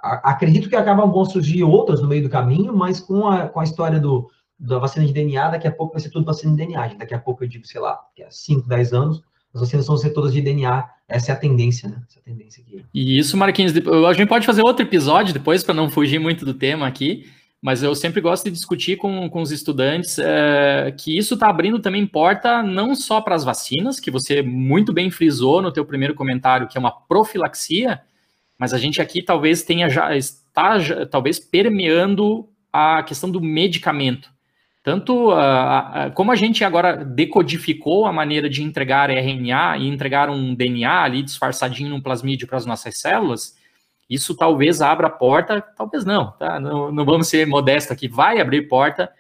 acredito 0.03 0.69
que 0.69 0.75
acabam 0.75 1.11
vão 1.11 1.25
surgir 1.25 1.63
outras 1.63 2.01
no 2.01 2.07
meio 2.07 2.23
do 2.23 2.29
caminho, 2.29 2.75
mas 2.75 2.99
com 2.99 3.27
a, 3.27 3.47
com 3.47 3.59
a 3.59 3.63
história 3.63 3.99
do, 3.99 4.29
da 4.59 4.77
vacina 4.79 5.05
de 5.05 5.13
DNA, 5.13 5.49
daqui 5.49 5.67
a 5.67 5.71
pouco 5.71 5.93
vai 5.93 6.01
ser 6.01 6.09
tudo 6.09 6.25
vacina 6.25 6.51
de 6.51 6.65
DNA. 6.65 6.95
Daqui 6.95 7.13
a 7.13 7.19
pouco 7.19 7.43
eu 7.43 7.47
digo, 7.47 7.65
sei 7.65 7.79
lá, 7.79 7.99
que 8.15 8.23
é 8.23 8.27
5, 8.29 8.67
10 8.67 8.93
anos, 8.93 9.21
as 9.53 9.61
vacinas 9.61 9.87
vão 9.87 9.97
ser 9.97 10.09
todas 10.11 10.33
de 10.33 10.41
DNA. 10.41 10.89
Essa 11.07 11.31
é 11.31 11.35
a 11.35 11.37
tendência, 11.37 11.87
né? 11.87 12.01
Essa 12.09 12.19
é 12.19 12.21
a 12.21 12.23
tendência 12.23 12.63
aqui. 12.63 12.83
E 12.93 13.17
isso, 13.17 13.37
Marquinhos, 13.37 13.73
a 13.73 14.13
gente 14.13 14.27
pode 14.27 14.45
fazer 14.45 14.61
outro 14.61 14.83
episódio 14.83 15.33
depois, 15.33 15.63
para 15.63 15.75
não 15.75 15.89
fugir 15.89 16.19
muito 16.19 16.43
do 16.43 16.53
tema 16.53 16.87
aqui, 16.87 17.25
mas 17.63 17.81
eu 17.81 17.95
sempre 17.95 18.19
gosto 18.19 18.43
de 18.43 18.51
discutir 18.51 18.97
com, 18.97 19.29
com 19.29 19.41
os 19.41 19.49
estudantes 19.49 20.19
é, 20.19 20.93
que 20.97 21.17
isso 21.17 21.35
está 21.35 21.47
abrindo 21.47 21.79
também 21.79 22.05
porta 22.05 22.61
não 22.61 22.93
só 22.93 23.21
para 23.21 23.35
as 23.35 23.45
vacinas, 23.45 24.01
que 24.01 24.11
você 24.11 24.41
muito 24.41 24.91
bem 24.91 25.09
frisou 25.09 25.61
no 25.61 25.71
teu 25.71 25.85
primeiro 25.85 26.13
comentário, 26.13 26.67
que 26.67 26.77
é 26.77 26.79
uma 26.79 26.91
profilaxia, 26.91 28.01
mas 28.59 28.73
a 28.73 28.77
gente 28.77 29.01
aqui 29.01 29.23
talvez 29.23 29.63
tenha 29.63 29.87
já, 29.87 30.13
está 30.13 30.77
já, 30.77 31.05
talvez 31.05 31.39
permeando 31.39 32.49
a 32.71 33.01
questão 33.01 33.31
do 33.31 33.39
medicamento. 33.39 34.29
Tanto 34.83 35.29
uh, 35.29 35.31
uh, 35.31 36.11
como 36.15 36.33
a 36.33 36.35
gente 36.35 36.65
agora 36.65 36.97
decodificou 36.97 38.05
a 38.05 38.11
maneira 38.11 38.49
de 38.49 38.61
entregar 38.61 39.09
RNA 39.09 39.77
e 39.77 39.87
entregar 39.87 40.29
um 40.29 40.53
DNA 40.53 41.01
ali 41.01 41.23
disfarçadinho 41.23 41.91
num 41.91 42.01
plasmídio 42.01 42.45
para 42.45 42.57
as 42.57 42.65
nossas 42.65 42.99
células, 42.99 43.55
isso 44.09 44.35
talvez 44.35 44.81
abra 44.81 45.09
porta, 45.09 45.61
talvez 45.61 46.05
não, 46.05 46.31
tá? 46.31 46.59
Não, 46.59 46.91
não 46.91 47.05
vamos 47.05 47.27
ser 47.27 47.47
modestos 47.47 47.91
aqui, 47.91 48.07
vai 48.07 48.39
abrir 48.39 48.67
porta 48.67 49.11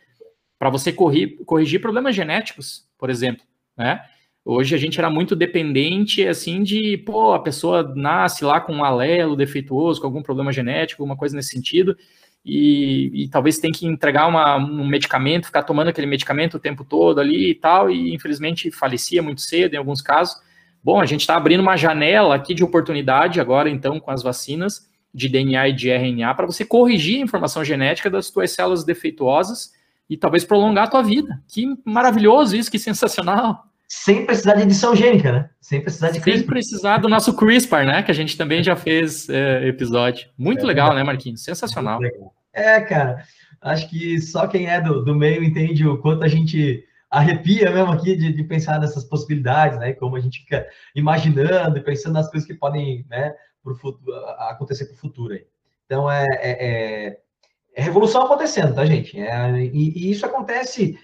para 0.59 0.69
você 0.69 0.93
corrigir, 0.93 1.81
problemas 1.81 2.15
genéticos, 2.15 2.87
por 2.97 3.09
exemplo, 3.09 3.43
né? 3.77 4.01
Hoje 4.45 4.75
a 4.75 4.77
gente 4.77 4.99
era 4.99 5.09
muito 5.09 5.37
dependente, 5.37 6.27
assim, 6.27 6.63
de, 6.63 6.97
pô, 6.97 7.33
a 7.33 7.39
pessoa 7.39 7.93
nasce 7.95 8.43
lá 8.43 8.59
com 8.59 8.73
um 8.73 8.83
alelo 8.83 9.37
defeituoso, 9.37 10.01
com 10.01 10.07
algum 10.07 10.21
problema 10.21 10.51
genético, 10.51 11.01
alguma 11.01 11.17
coisa 11.17 11.35
nesse 11.35 11.49
sentido, 11.49 11.97
e, 12.43 13.09
e 13.13 13.29
talvez 13.29 13.57
tem 13.57 13.71
que 13.71 13.87
entregar 13.87 14.27
uma, 14.27 14.57
um 14.57 14.85
medicamento, 14.85 15.45
ficar 15.45 15.63
tomando 15.63 15.87
aquele 15.87 16.07
medicamento 16.07 16.55
o 16.55 16.59
tempo 16.59 16.83
todo 16.83 17.21
ali 17.21 17.51
e 17.51 17.55
tal, 17.55 17.89
e 17.89 18.13
infelizmente 18.13 18.69
falecia 18.69 19.23
muito 19.23 19.39
cedo 19.39 19.75
em 19.75 19.77
alguns 19.77 20.01
casos. 20.01 20.35
Bom, 20.83 20.99
a 20.99 21.05
gente 21.05 21.21
está 21.21 21.35
abrindo 21.37 21.61
uma 21.61 21.77
janela 21.77 22.35
aqui 22.35 22.53
de 22.53 22.63
oportunidade 22.63 23.39
agora, 23.39 23.69
então, 23.69 23.99
com 23.99 24.11
as 24.11 24.21
vacinas 24.21 24.89
de 25.13 25.29
DNA 25.29 25.69
e 25.69 25.73
de 25.73 25.89
RNA, 25.89 26.33
para 26.33 26.45
você 26.45 26.65
corrigir 26.65 27.19
a 27.19 27.23
informação 27.23 27.63
genética 27.63 28.09
das 28.09 28.27
suas 28.27 28.51
células 28.51 28.83
defeituosas 28.83 29.71
e 30.09 30.17
talvez 30.17 30.43
prolongar 30.43 30.85
a 30.85 30.89
tua 30.89 31.03
vida. 31.03 31.41
Que 31.47 31.67
maravilhoso 31.85 32.55
isso, 32.55 32.69
que 32.69 32.79
sensacional. 32.79 33.65
Sem 33.87 34.25
precisar 34.25 34.55
de 34.55 34.63
edição 34.63 34.95
gênica, 34.95 35.31
né? 35.31 35.49
Sem 35.61 35.79
precisar 35.79 36.09
de 36.09 36.19
CRISPR. 36.19 36.39
Sem 36.39 36.47
precisar 36.47 36.97
do 36.97 37.07
nosso 37.07 37.33
CRISPR, 37.35 37.85
né? 37.85 38.03
Que 38.03 38.11
a 38.11 38.15
gente 38.15 38.35
também 38.35 38.63
já 38.63 38.75
fez 38.75 39.29
é, 39.29 39.67
episódio. 39.67 40.27
Muito 40.37 40.63
é, 40.63 40.65
legal, 40.65 40.95
né, 40.95 41.03
Marquinhos? 41.03 41.43
Sensacional. 41.43 41.99
É, 42.51 42.81
cara. 42.81 43.23
Acho 43.61 43.89
que 43.89 44.19
só 44.19 44.47
quem 44.47 44.67
é 44.67 44.81
do, 44.81 45.05
do 45.05 45.15
meio 45.15 45.43
entende 45.43 45.87
o 45.87 45.97
quanto 45.99 46.23
a 46.23 46.27
gente 46.27 46.83
arrepia 47.13 47.69
mesmo 47.69 47.91
aqui 47.91 48.15
de, 48.15 48.33
de, 48.33 48.43
pensar 48.43 48.79
nessas 48.79 49.03
possibilidades, 49.03 49.77
né? 49.77 49.93
Como 49.93 50.15
a 50.15 50.19
gente 50.19 50.39
fica 50.39 50.65
imaginando 50.95 51.77
e 51.77 51.83
pensando 51.83 52.13
nas 52.13 52.29
coisas 52.29 52.47
que 52.47 52.55
podem, 52.55 53.05
né, 53.07 53.35
pro 53.63 53.75
futuro, 53.75 54.15
acontecer 54.49 54.85
para 54.85 54.95
o 54.95 54.97
futuro. 54.97 55.39
Então, 55.85 56.09
é, 56.09 56.25
é, 56.25 56.49
é, 56.51 57.19
é, 57.75 57.81
revolução 57.83 58.23
acontecendo, 58.23 58.73
tá, 58.73 58.83
gente? 58.83 59.19
É, 59.19 59.51
e, 59.61 60.07
e, 60.07 60.11
isso 60.11 60.25
acontece. 60.25 60.97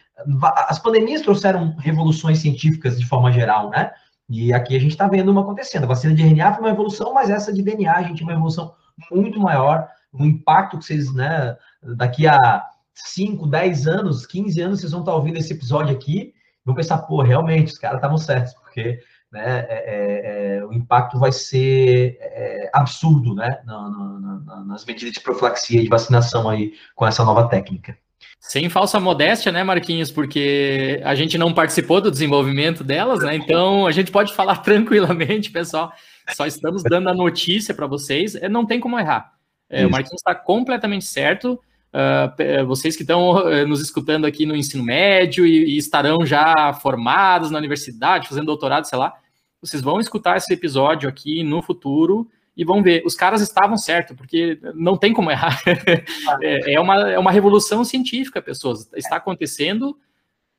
As 0.68 0.80
pandemias 0.80 1.22
trouxeram 1.22 1.76
revoluções 1.78 2.40
científicas 2.40 3.00
de 3.00 3.06
forma 3.06 3.32
geral, 3.32 3.70
né? 3.70 3.92
E 4.28 4.52
aqui 4.52 4.76
a 4.76 4.80
gente 4.80 4.92
está 4.92 5.08
vendo 5.08 5.32
uma 5.32 5.42
acontecendo. 5.42 5.84
A 5.84 5.88
vacina 5.88 6.14
de 6.14 6.24
RNA 6.24 6.54
foi 6.54 6.64
uma 6.64 6.72
evolução, 6.72 7.14
mas 7.14 7.30
essa 7.30 7.54
de 7.54 7.62
DNA, 7.62 7.94
a 7.94 8.02
gente, 8.02 8.22
é 8.22 8.26
uma 8.26 8.34
evolução 8.34 8.74
muito 9.12 9.40
maior. 9.40 9.88
O 10.12 10.26
impacto 10.26 10.80
que 10.80 10.86
vocês, 10.86 11.14
né, 11.14 11.56
daqui 11.84 12.28
a 12.28 12.64
5, 13.06 13.48
10 13.48 13.88
anos, 13.88 14.26
15 14.26 14.62
anos, 14.62 14.80
vocês 14.80 14.92
vão 14.92 15.02
estar 15.02 15.16
ouvindo 15.16 15.38
esse 15.38 15.54
episódio 15.54 15.96
aqui, 15.96 16.34
vão 16.66 16.76
pensar, 16.76 17.00
pô, 17.00 17.22
realmente, 17.22 17.72
os 17.72 17.78
caras 17.78 17.98
estavam 17.98 18.18
certos, 18.18 18.54
porque 18.54 19.00
né, 19.32 19.66
é, 19.70 20.56
é, 20.56 20.58
é, 20.58 20.66
o 20.66 20.74
impacto 20.74 21.20
vai 21.20 21.32
ser 21.32 22.18
é, 22.20 22.70
absurdo, 22.74 23.36
né, 23.36 23.60
na, 23.66 23.90
na, 23.90 24.40
na, 24.46 24.66
nas 24.66 24.86
medidas 24.86 25.14
de 25.14 25.20
profilaxia 25.20 25.80
e 25.80 25.84
de 25.84 25.90
vacinação 25.90 26.50
aí 26.50 26.74
com 26.96 27.06
essa 27.06 27.24
nova 27.24 27.48
técnica. 27.48 27.98
Sem 28.40 28.70
falsa 28.70 29.00
modéstia, 29.00 29.52
né, 29.52 29.64
Marquinhos? 29.64 30.12
Porque 30.12 31.02
a 31.04 31.14
gente 31.14 31.38
não 31.38 31.54
participou 31.54 32.00
do 32.00 32.10
desenvolvimento 32.10 32.84
delas, 32.84 33.20
né? 33.20 33.36
Então 33.36 33.86
a 33.86 33.92
gente 33.92 34.12
pode 34.12 34.34
falar 34.34 34.58
tranquilamente, 34.64 35.52
pessoal. 35.52 35.92
Só 36.34 36.46
estamos 36.46 36.82
dando 36.84 37.10
a 37.10 37.14
notícia 37.14 37.74
para 37.74 37.86
vocês. 37.86 38.36
É, 38.36 38.48
não 38.48 38.66
tem 38.66 38.80
como 38.80 38.98
errar. 38.98 39.34
É, 39.70 39.86
o 39.86 39.92
Marquinhos 39.92 40.22
está 40.22 40.34
completamente 40.34 41.06
certo. 41.06 41.60
Uh, 41.92 42.66
vocês 42.68 42.96
que 42.96 43.02
estão 43.02 43.32
uh, 43.32 43.68
nos 43.68 43.82
escutando 43.82 44.26
aqui 44.26 44.46
no 44.46 44.56
ensino 44.56 44.84
médio 44.84 45.46
e, 45.46 45.74
e, 45.74 45.78
estarão 45.78 46.24
já 46.24 46.72
formados 46.74 47.50
na 47.50 47.58
universidade, 47.58 48.28
fazendo 48.28 48.46
doutorado, 48.46 48.86
sei 48.86 48.98
lá, 48.98 49.14
vocês 49.60 49.82
vão 49.82 50.00
escutar 50.00 50.38
esse 50.38 50.54
episódio 50.54 51.10
aqui 51.10 51.44
no 51.44 51.62
futuro 51.64 52.30
e 52.56 52.64
vão 52.64 52.84
ver, 52.84 53.02
os 53.06 53.16
caras 53.16 53.42
estavam 53.42 53.78
certos, 53.78 54.16
porque 54.16 54.60
não 54.76 54.98
tem 54.98 55.14
como 55.14 55.32
errar. 55.32 55.62
é, 56.42 56.74
é, 56.74 56.80
uma, 56.80 57.10
é 57.10 57.18
uma 57.18 57.32
revolução 57.32 57.84
científica, 57.84 58.42
pessoas. 58.42 58.90
Está 58.94 59.16
acontecendo 59.16 59.98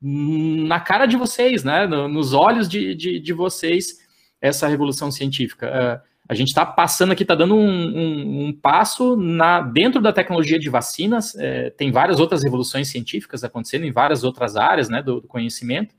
na 0.01 0.79
cara 0.79 1.05
de 1.05 1.15
vocês, 1.15 1.63
né? 1.63 1.85
nos 1.85 2.33
olhos 2.33 2.67
de, 2.67 2.95
de, 2.95 3.19
de 3.19 3.33
vocês, 3.33 3.99
essa 4.41 4.67
revolução 4.67 5.11
científica. 5.11 5.69
Uh, 6.03 6.10
a 6.31 6.33
gente 6.33 6.47
está 6.47 6.65
passando 6.65 7.11
aqui, 7.11 7.23
está 7.23 7.35
dando 7.35 7.55
um, 7.55 7.67
um, 7.67 8.45
um, 8.45 8.53
passo 8.53 9.17
na, 9.17 9.59
dentro 9.59 10.01
da 10.01 10.13
tecnologia 10.13 10.57
de 10.57 10.69
vacinas. 10.69 11.35
É, 11.35 11.71
tem 11.71 11.91
várias 11.91 12.21
outras 12.21 12.41
revoluções 12.41 12.87
científicas 12.87 13.43
acontecendo 13.43 13.83
em 13.83 13.91
várias 13.91 14.23
outras 14.23 14.55
áreas 14.55 14.87
né, 14.87 15.03
do, 15.03 15.19
do, 15.19 15.27
conhecimento, 15.27 15.93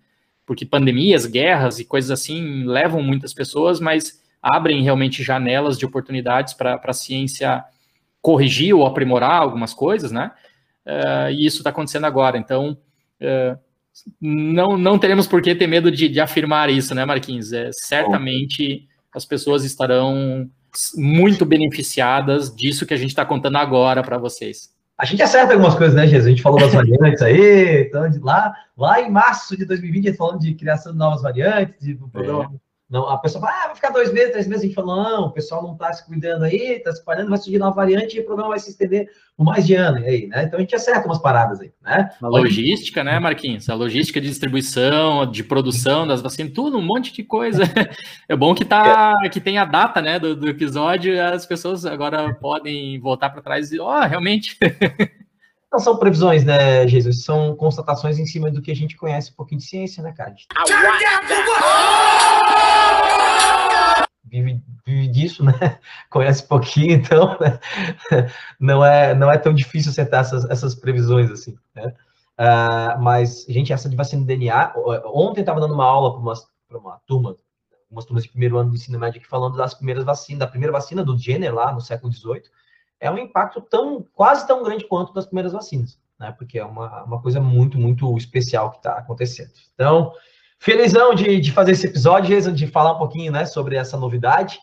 porque 0.47 0.65
pandemias, 0.65 1.27
guerras 1.27 1.79
e 1.81 1.85
coisas 1.85 2.11
assim 2.11 2.65
levam 2.65 3.03
muitas 3.03 3.35
pessoas, 3.35 3.79
mas 3.79 4.23
abrem 4.43 4.83
realmente 4.83 5.23
janelas 5.23 5.79
de 5.79 5.85
oportunidades 5.85 6.55
para 6.55 6.81
a 6.83 6.93
ciência 6.95 7.63
corrigir 8.23 8.75
ou 8.75 8.87
aprimorar 8.87 9.43
algumas 9.43 9.75
coisas, 9.75 10.11
né? 10.11 10.31
É, 10.87 11.31
e 11.31 11.45
isso 11.45 11.59
está 11.59 11.69
acontecendo 11.69 12.07
agora. 12.07 12.39
Então, 12.39 12.79
é, 13.21 13.59
não, 14.19 14.79
não 14.79 14.99
teremos 14.99 15.27
por 15.27 15.43
que 15.43 15.55
ter 15.55 15.67
medo 15.67 15.91
de, 15.91 16.09
de 16.09 16.21
afirmar 16.21 16.71
isso, 16.71 16.95
né, 16.95 17.05
Marquinhos? 17.05 17.53
É, 17.53 17.69
certamente 17.71 18.89
as 19.15 19.25
pessoas 19.25 19.65
estarão 19.65 20.49
muito 20.97 21.45
beneficiadas 21.45 22.55
disso 22.55 22.87
que 22.87 22.95
a 22.95 22.97
gente 22.97 23.11
está 23.11 23.25
contando 23.25 23.57
agora 23.57 24.03
para 24.03 24.19
vocês. 24.19 24.73
A 24.97 25.05
gente 25.05 25.23
acerta 25.23 25.53
algumas 25.53 25.75
coisas, 25.75 25.95
né, 25.97 26.07
Jesus? 26.07 26.27
A 26.27 26.31
gente 26.31 26.43
falou 26.43 26.61
das 26.61 26.73
variantes 26.73 27.23
aí, 27.23 27.83
então, 27.89 28.09
de 28.09 28.19
lá, 28.19 28.55
lá 28.77 29.01
em 29.01 29.11
março 29.11 29.57
de 29.57 29.65
2020, 29.65 30.05
a 30.05 30.11
gente 30.11 30.19
falando 30.19 30.41
de 30.41 30.55
criação 30.55 30.93
de 30.93 30.99
novas 30.99 31.23
variantes, 31.23 31.85
de 31.85 31.95
um 31.95 32.09
programa 32.09 32.45
é. 32.55 32.72
Não, 32.93 33.09
a 33.09 33.17
pessoa 33.17 33.41
fala, 33.41 33.57
ah, 33.57 33.67
vai 33.69 33.75
ficar 33.75 33.89
dois 33.89 34.13
meses, 34.13 34.33
três 34.33 34.47
meses. 34.47 34.65
A 34.65 34.67
gente 34.67 34.75
falou, 34.75 35.03
não, 35.03 35.23
o 35.29 35.31
pessoal 35.31 35.63
não 35.63 35.73
está 35.73 35.91
se 35.95 36.05
cuidando 36.05 36.45
aí, 36.45 36.75
está 36.75 36.93
se 36.93 36.99
espalhando, 36.99 37.31
vai 37.31 37.39
surgir 37.39 37.59
nova 37.59 37.75
variante 37.75 38.19
e 38.19 38.21
o 38.21 38.27
programa 38.27 38.51
vai 38.51 38.59
se 38.59 38.69
estender 38.69 39.09
por 39.35 39.45
mais 39.45 39.67
de 39.67 39.75
ano 39.75 39.97
aí, 39.97 40.27
né? 40.27 40.43
Então 40.45 40.59
a 40.59 40.61
gente 40.61 40.77
acerta 40.77 41.07
umas 41.07 41.19
paradas 41.19 41.59
aí, 41.59 41.73
né? 41.83 42.11
A 42.23 42.29
logística, 42.29 43.03
né, 43.03 43.19
Marquinhos? 43.19 43.71
A 43.71 43.75
logística 43.75 44.21
de 44.21 44.29
distribuição, 44.29 45.25
de 45.25 45.43
produção 45.43 46.07
das 46.07 46.21
vacinas, 46.21 46.53
tudo, 46.53 46.77
um 46.77 46.83
monte 46.83 47.15
de 47.15 47.23
coisa. 47.23 47.63
É 48.29 48.37
bom 48.37 48.55
que 48.55 48.65
tá, 48.65 49.15
que 49.31 49.41
tem 49.41 49.57
a 49.57 49.65
data, 49.65 50.03
né, 50.03 50.19
do, 50.19 50.37
do 50.37 50.49
episódio, 50.49 51.19
as 51.23 51.47
pessoas 51.47 51.87
agora 51.87 52.35
podem 52.35 53.01
voltar 53.01 53.31
para 53.31 53.41
trás 53.41 53.73
e, 53.73 53.81
ó, 53.81 54.01
oh, 54.01 54.07
realmente. 54.07 54.59
Não 55.73 55.79
são 55.79 55.97
previsões, 55.97 56.45
né, 56.45 56.87
Jesus? 56.87 57.25
São 57.25 57.57
constatações 57.57 58.19
em 58.19 58.27
cima 58.27 58.51
do 58.51 58.61
que 58.61 58.71
a 58.71 58.77
gente 58.77 58.95
conhece 58.95 59.31
um 59.33 59.35
pouquinho 59.35 59.59
de 59.59 59.67
ciência, 59.67 60.03
né, 60.03 60.13
cara? 60.15 60.35
Vive, 64.33 64.65
vive 64.87 65.09
disso, 65.09 65.45
né? 65.45 65.53
Conhece 66.09 66.49
pouquinho, 66.49 66.93
então 66.93 67.37
né? 67.39 67.61
não, 68.59 68.83
é, 68.83 69.15
não 69.15 69.31
é 69.31 69.37
tão 69.37 69.53
difícil 69.53 69.91
acertar 69.91 70.23
essas, 70.23 70.49
essas 70.49 70.75
previsões 70.75 71.31
assim, 71.31 71.55
né? 71.75 71.95
Uh, 72.41 72.99
mas, 73.03 73.45
gente, 73.47 73.75
essa 73.75 73.91
de 73.91 73.95
vacina 73.95 74.23
de 74.23 74.29
DNA, 74.29 74.73
ontem 75.05 75.41
estava 75.41 75.61
dando 75.61 75.75
uma 75.75 75.85
aula 75.85 76.13
para 76.13 76.21
uma, 76.21 76.33
uma 76.71 76.99
turma, 77.07 77.37
umas 77.91 78.07
turmas 78.07 78.23
de 78.25 78.31
primeiro 78.31 78.57
ano 78.57 78.71
de 78.71 78.77
ensino 78.77 78.99
médio 78.99 79.21
aqui, 79.21 79.29
falando 79.29 79.55
das 79.55 79.75
primeiras 79.75 80.03
vacinas, 80.03 80.41
da 80.41 80.47
primeira 80.47 80.73
vacina 80.73 81.05
do 81.05 81.17
Jenner 81.17 81.55
lá 81.55 81.71
no 81.71 81.83
século 81.83 82.11
XVIII, 82.11 82.45
é 82.99 83.11
um 83.11 83.19
impacto 83.19 83.61
tão 83.61 84.03
quase 84.15 84.47
tão 84.47 84.63
grande 84.63 84.87
quanto 84.87 85.13
das 85.13 85.27
primeiras 85.27 85.53
vacinas, 85.53 86.01
né? 86.19 86.33
Porque 86.33 86.59
é 86.59 86.65
uma, 86.65 87.05
uma 87.05 87.21
coisa 87.21 87.39
muito, 87.39 87.77
muito 87.77 88.17
especial 88.17 88.71
que 88.71 88.79
está 88.79 88.95
acontecendo. 88.95 89.51
Então, 89.75 90.15
felizão 90.63 91.13
de, 91.13 91.41
de 91.41 91.51
fazer 91.51 91.73
esse 91.73 91.89
episódio, 91.89 92.35
Jason, 92.35 92.53
de 92.53 92.69
falar 92.69 92.93
um 92.93 92.99
pouquinho 92.99 93.33
né, 93.33 93.45
sobre 93.45 93.75
essa 93.75 93.97
novidade. 93.97 94.61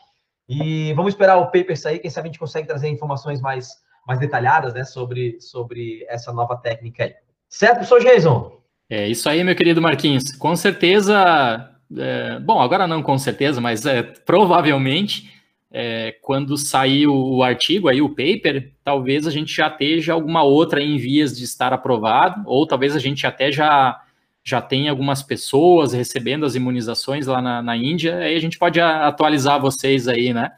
E 0.48 0.94
vamos 0.94 1.14
esperar 1.14 1.38
o 1.38 1.48
paper 1.48 1.78
sair, 1.78 2.00
quem 2.00 2.10
sabe 2.10 2.30
a 2.30 2.32
gente 2.32 2.40
consegue 2.40 2.66
trazer 2.66 2.88
informações 2.88 3.42
mais, 3.42 3.70
mais 4.08 4.18
detalhadas 4.18 4.74
né, 4.74 4.86
sobre, 4.86 5.40
sobre 5.42 6.06
essa 6.08 6.32
nova 6.32 6.56
técnica 6.56 7.04
aí. 7.04 7.14
Certo, 7.50 7.80
professor 7.80 8.02
Jason? 8.02 8.60
É 8.90 9.08
isso 9.10 9.30
aí, 9.30 9.44
meu 9.44 9.56
querido 9.56 9.82
Marquinhos. 9.82 10.32
Com 10.38 10.56
certeza, 10.56 11.70
é, 11.96 12.40
bom, 12.40 12.62
agora 12.62 12.88
não 12.88 13.04
com 13.04 13.18
certeza, 13.18 13.60
mas 13.60 13.86
é, 13.86 14.02
provavelmente 14.02 15.30
é, 15.70 16.16
quando 16.22 16.58
sair 16.58 17.08
o 17.08 17.44
artigo, 17.44 17.90
aí 17.90 18.02
o 18.02 18.10
paper, 18.10 18.72
talvez 18.86 19.28
a 19.28 19.32
gente 19.32 19.54
já 19.54 19.68
esteja 19.68 20.14
alguma 20.14 20.44
outra 20.44 20.82
em 20.82 20.98
vias 20.98 21.38
de 21.38 21.44
estar 21.44 21.74
aprovado, 21.74 22.42
ou 22.46 22.66
talvez 22.66 22.96
a 22.96 23.00
gente 23.00 23.28
até 23.28 23.52
já, 23.52 24.00
já 24.44 24.62
tenha 24.62 24.92
algumas 24.92 25.22
pessoas 25.22 25.94
recebendo 25.94 26.46
as 26.46 26.56
imunizações 26.56 27.28
lá 27.28 27.42
na, 27.42 27.62
na 27.62 27.76
Índia, 27.76 28.18
aí 28.18 28.36
a 28.36 28.40
gente 28.40 28.58
pode 28.58 28.80
atualizar 28.80 29.60
vocês 29.60 30.08
aí, 30.08 30.34
né? 30.34 30.52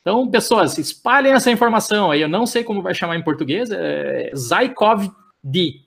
Então, 0.00 0.30
pessoas, 0.30 0.76
espalhem 0.76 1.32
essa 1.32 1.50
informação 1.50 2.10
aí, 2.10 2.20
eu 2.20 2.28
não 2.28 2.46
sei 2.46 2.62
como 2.62 2.82
vai 2.82 2.94
chamar 2.94 3.16
em 3.16 3.22
português, 3.22 3.70
é 3.70 4.30
Zycov-D, 4.34 5.80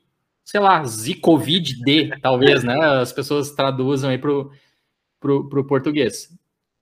sei 0.44 0.60
lá, 0.60 0.82
Zicovid-D, 0.82 2.18
talvez, 2.20 2.64
né? 2.64 2.74
As 3.00 3.12
pessoas 3.12 3.52
traduzam 3.52 4.10
aí 4.10 4.18
para 4.18 4.32
o 4.32 5.64
português. 5.64 6.28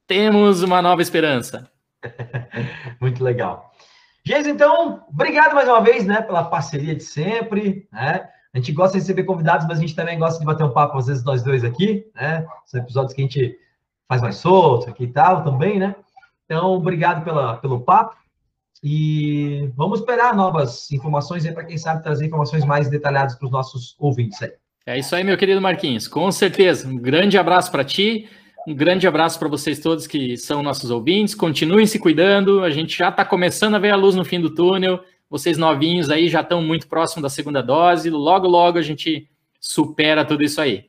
Temos 0.06 0.62
uma 0.62 0.80
nova 0.80 1.02
esperança. 1.02 1.70
Muito 3.00 3.22
legal. 3.22 3.72
Gente, 4.24 4.48
então, 4.48 5.04
obrigado 5.08 5.54
mais 5.54 5.68
uma 5.68 5.80
vez, 5.80 6.06
né, 6.06 6.22
pela 6.22 6.44
parceria 6.44 6.94
de 6.94 7.02
sempre, 7.02 7.88
né? 7.92 8.28
A 8.56 8.58
gente 8.58 8.72
gosta 8.72 8.96
de 8.96 9.02
receber 9.02 9.24
convidados, 9.24 9.66
mas 9.68 9.76
a 9.76 9.80
gente 9.82 9.94
também 9.94 10.18
gosta 10.18 10.40
de 10.40 10.46
bater 10.46 10.64
um 10.64 10.70
papo, 10.70 10.96
às 10.96 11.08
vezes, 11.08 11.22
nós 11.22 11.42
dois 11.42 11.62
aqui, 11.62 12.06
né? 12.14 12.46
São 12.64 12.80
episódios 12.80 13.12
que 13.12 13.20
a 13.20 13.24
gente 13.24 13.58
faz 14.08 14.22
mais 14.22 14.36
solto 14.36 14.88
aqui 14.88 15.04
e 15.04 15.12
tal 15.12 15.44
também, 15.44 15.78
né? 15.78 15.94
Então, 16.46 16.72
obrigado 16.72 17.22
pela, 17.22 17.58
pelo 17.58 17.80
papo. 17.80 18.16
E 18.82 19.70
vamos 19.76 20.00
esperar 20.00 20.34
novas 20.34 20.90
informações 20.90 21.44
aí 21.44 21.52
para 21.52 21.64
quem 21.64 21.76
sabe 21.76 22.02
trazer 22.02 22.24
informações 22.24 22.64
mais 22.64 22.88
detalhadas 22.88 23.34
para 23.34 23.44
os 23.44 23.52
nossos 23.52 23.94
ouvintes 23.98 24.40
aí. 24.40 24.52
É 24.86 24.98
isso 24.98 25.14
aí, 25.14 25.22
meu 25.22 25.36
querido 25.36 25.60
Marquinhos. 25.60 26.08
Com 26.08 26.32
certeza. 26.32 26.88
Um 26.88 26.96
grande 26.96 27.36
abraço 27.36 27.70
para 27.70 27.84
ti. 27.84 28.26
Um 28.66 28.74
grande 28.74 29.06
abraço 29.06 29.38
para 29.38 29.48
vocês 29.48 29.80
todos 29.80 30.06
que 30.06 30.34
são 30.38 30.62
nossos 30.62 30.90
ouvintes. 30.90 31.34
Continuem 31.34 31.86
se 31.86 31.98
cuidando. 31.98 32.64
A 32.64 32.70
gente 32.70 32.96
já 32.96 33.10
está 33.10 33.22
começando 33.22 33.74
a 33.74 33.78
ver 33.78 33.90
a 33.90 33.96
luz 33.96 34.14
no 34.14 34.24
fim 34.24 34.40
do 34.40 34.54
túnel. 34.54 35.04
Vocês 35.28 35.58
novinhos 35.58 36.10
aí 36.10 36.28
já 36.28 36.40
estão 36.40 36.62
muito 36.62 36.88
próximos 36.88 37.22
da 37.22 37.28
segunda 37.28 37.62
dose. 37.62 38.08
Logo, 38.10 38.46
logo 38.46 38.78
a 38.78 38.82
gente 38.82 39.28
supera 39.60 40.24
tudo 40.24 40.44
isso 40.44 40.60
aí. 40.60 40.86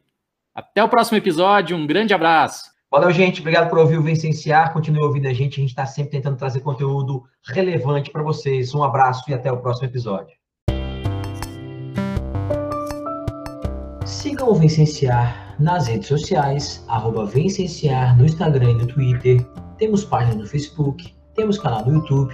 Até 0.53 0.83
o 0.83 0.89
próximo 0.89 1.17
episódio. 1.17 1.75
Um 1.75 1.88
grande 1.88 2.13
abraço. 2.13 2.71
Valeu, 2.89 3.11
gente. 3.11 3.41
Obrigado 3.41 3.69
por 3.69 3.79
ouvir 3.79 3.97
o 3.97 4.03
Vencenciar. 4.03 4.71
Continue 4.73 5.03
ouvindo 5.03 5.27
a 5.27 5.33
gente. 5.33 5.59
A 5.59 5.61
gente 5.61 5.69
está 5.69 5.85
sempre 5.85 6.11
tentando 6.11 6.38
trazer 6.38 6.61
conteúdo 6.61 7.23
relevante 7.45 8.11
para 8.11 8.23
vocês. 8.23 8.73
Um 8.73 8.83
abraço 8.83 9.29
e 9.29 9.33
até 9.33 9.51
o 9.51 9.57
próximo 9.57 9.88
episódio. 9.88 10.35
Sigam 14.05 14.49
o 14.49 14.55
Vencenciar 14.55 15.55
nas 15.59 15.88
redes 15.88 16.07
sociais, 16.07 16.85
arroba 16.88 17.25
Vencenciar 17.25 18.17
no 18.17 18.25
Instagram 18.25 18.71
e 18.71 18.73
no 18.75 18.88
Twitter, 18.88 19.43
temos 19.77 20.05
página 20.05 20.35
no 20.35 20.47
Facebook, 20.47 21.13
temos 21.35 21.57
canal 21.57 21.85
no 21.85 21.95
YouTube, 21.95 22.33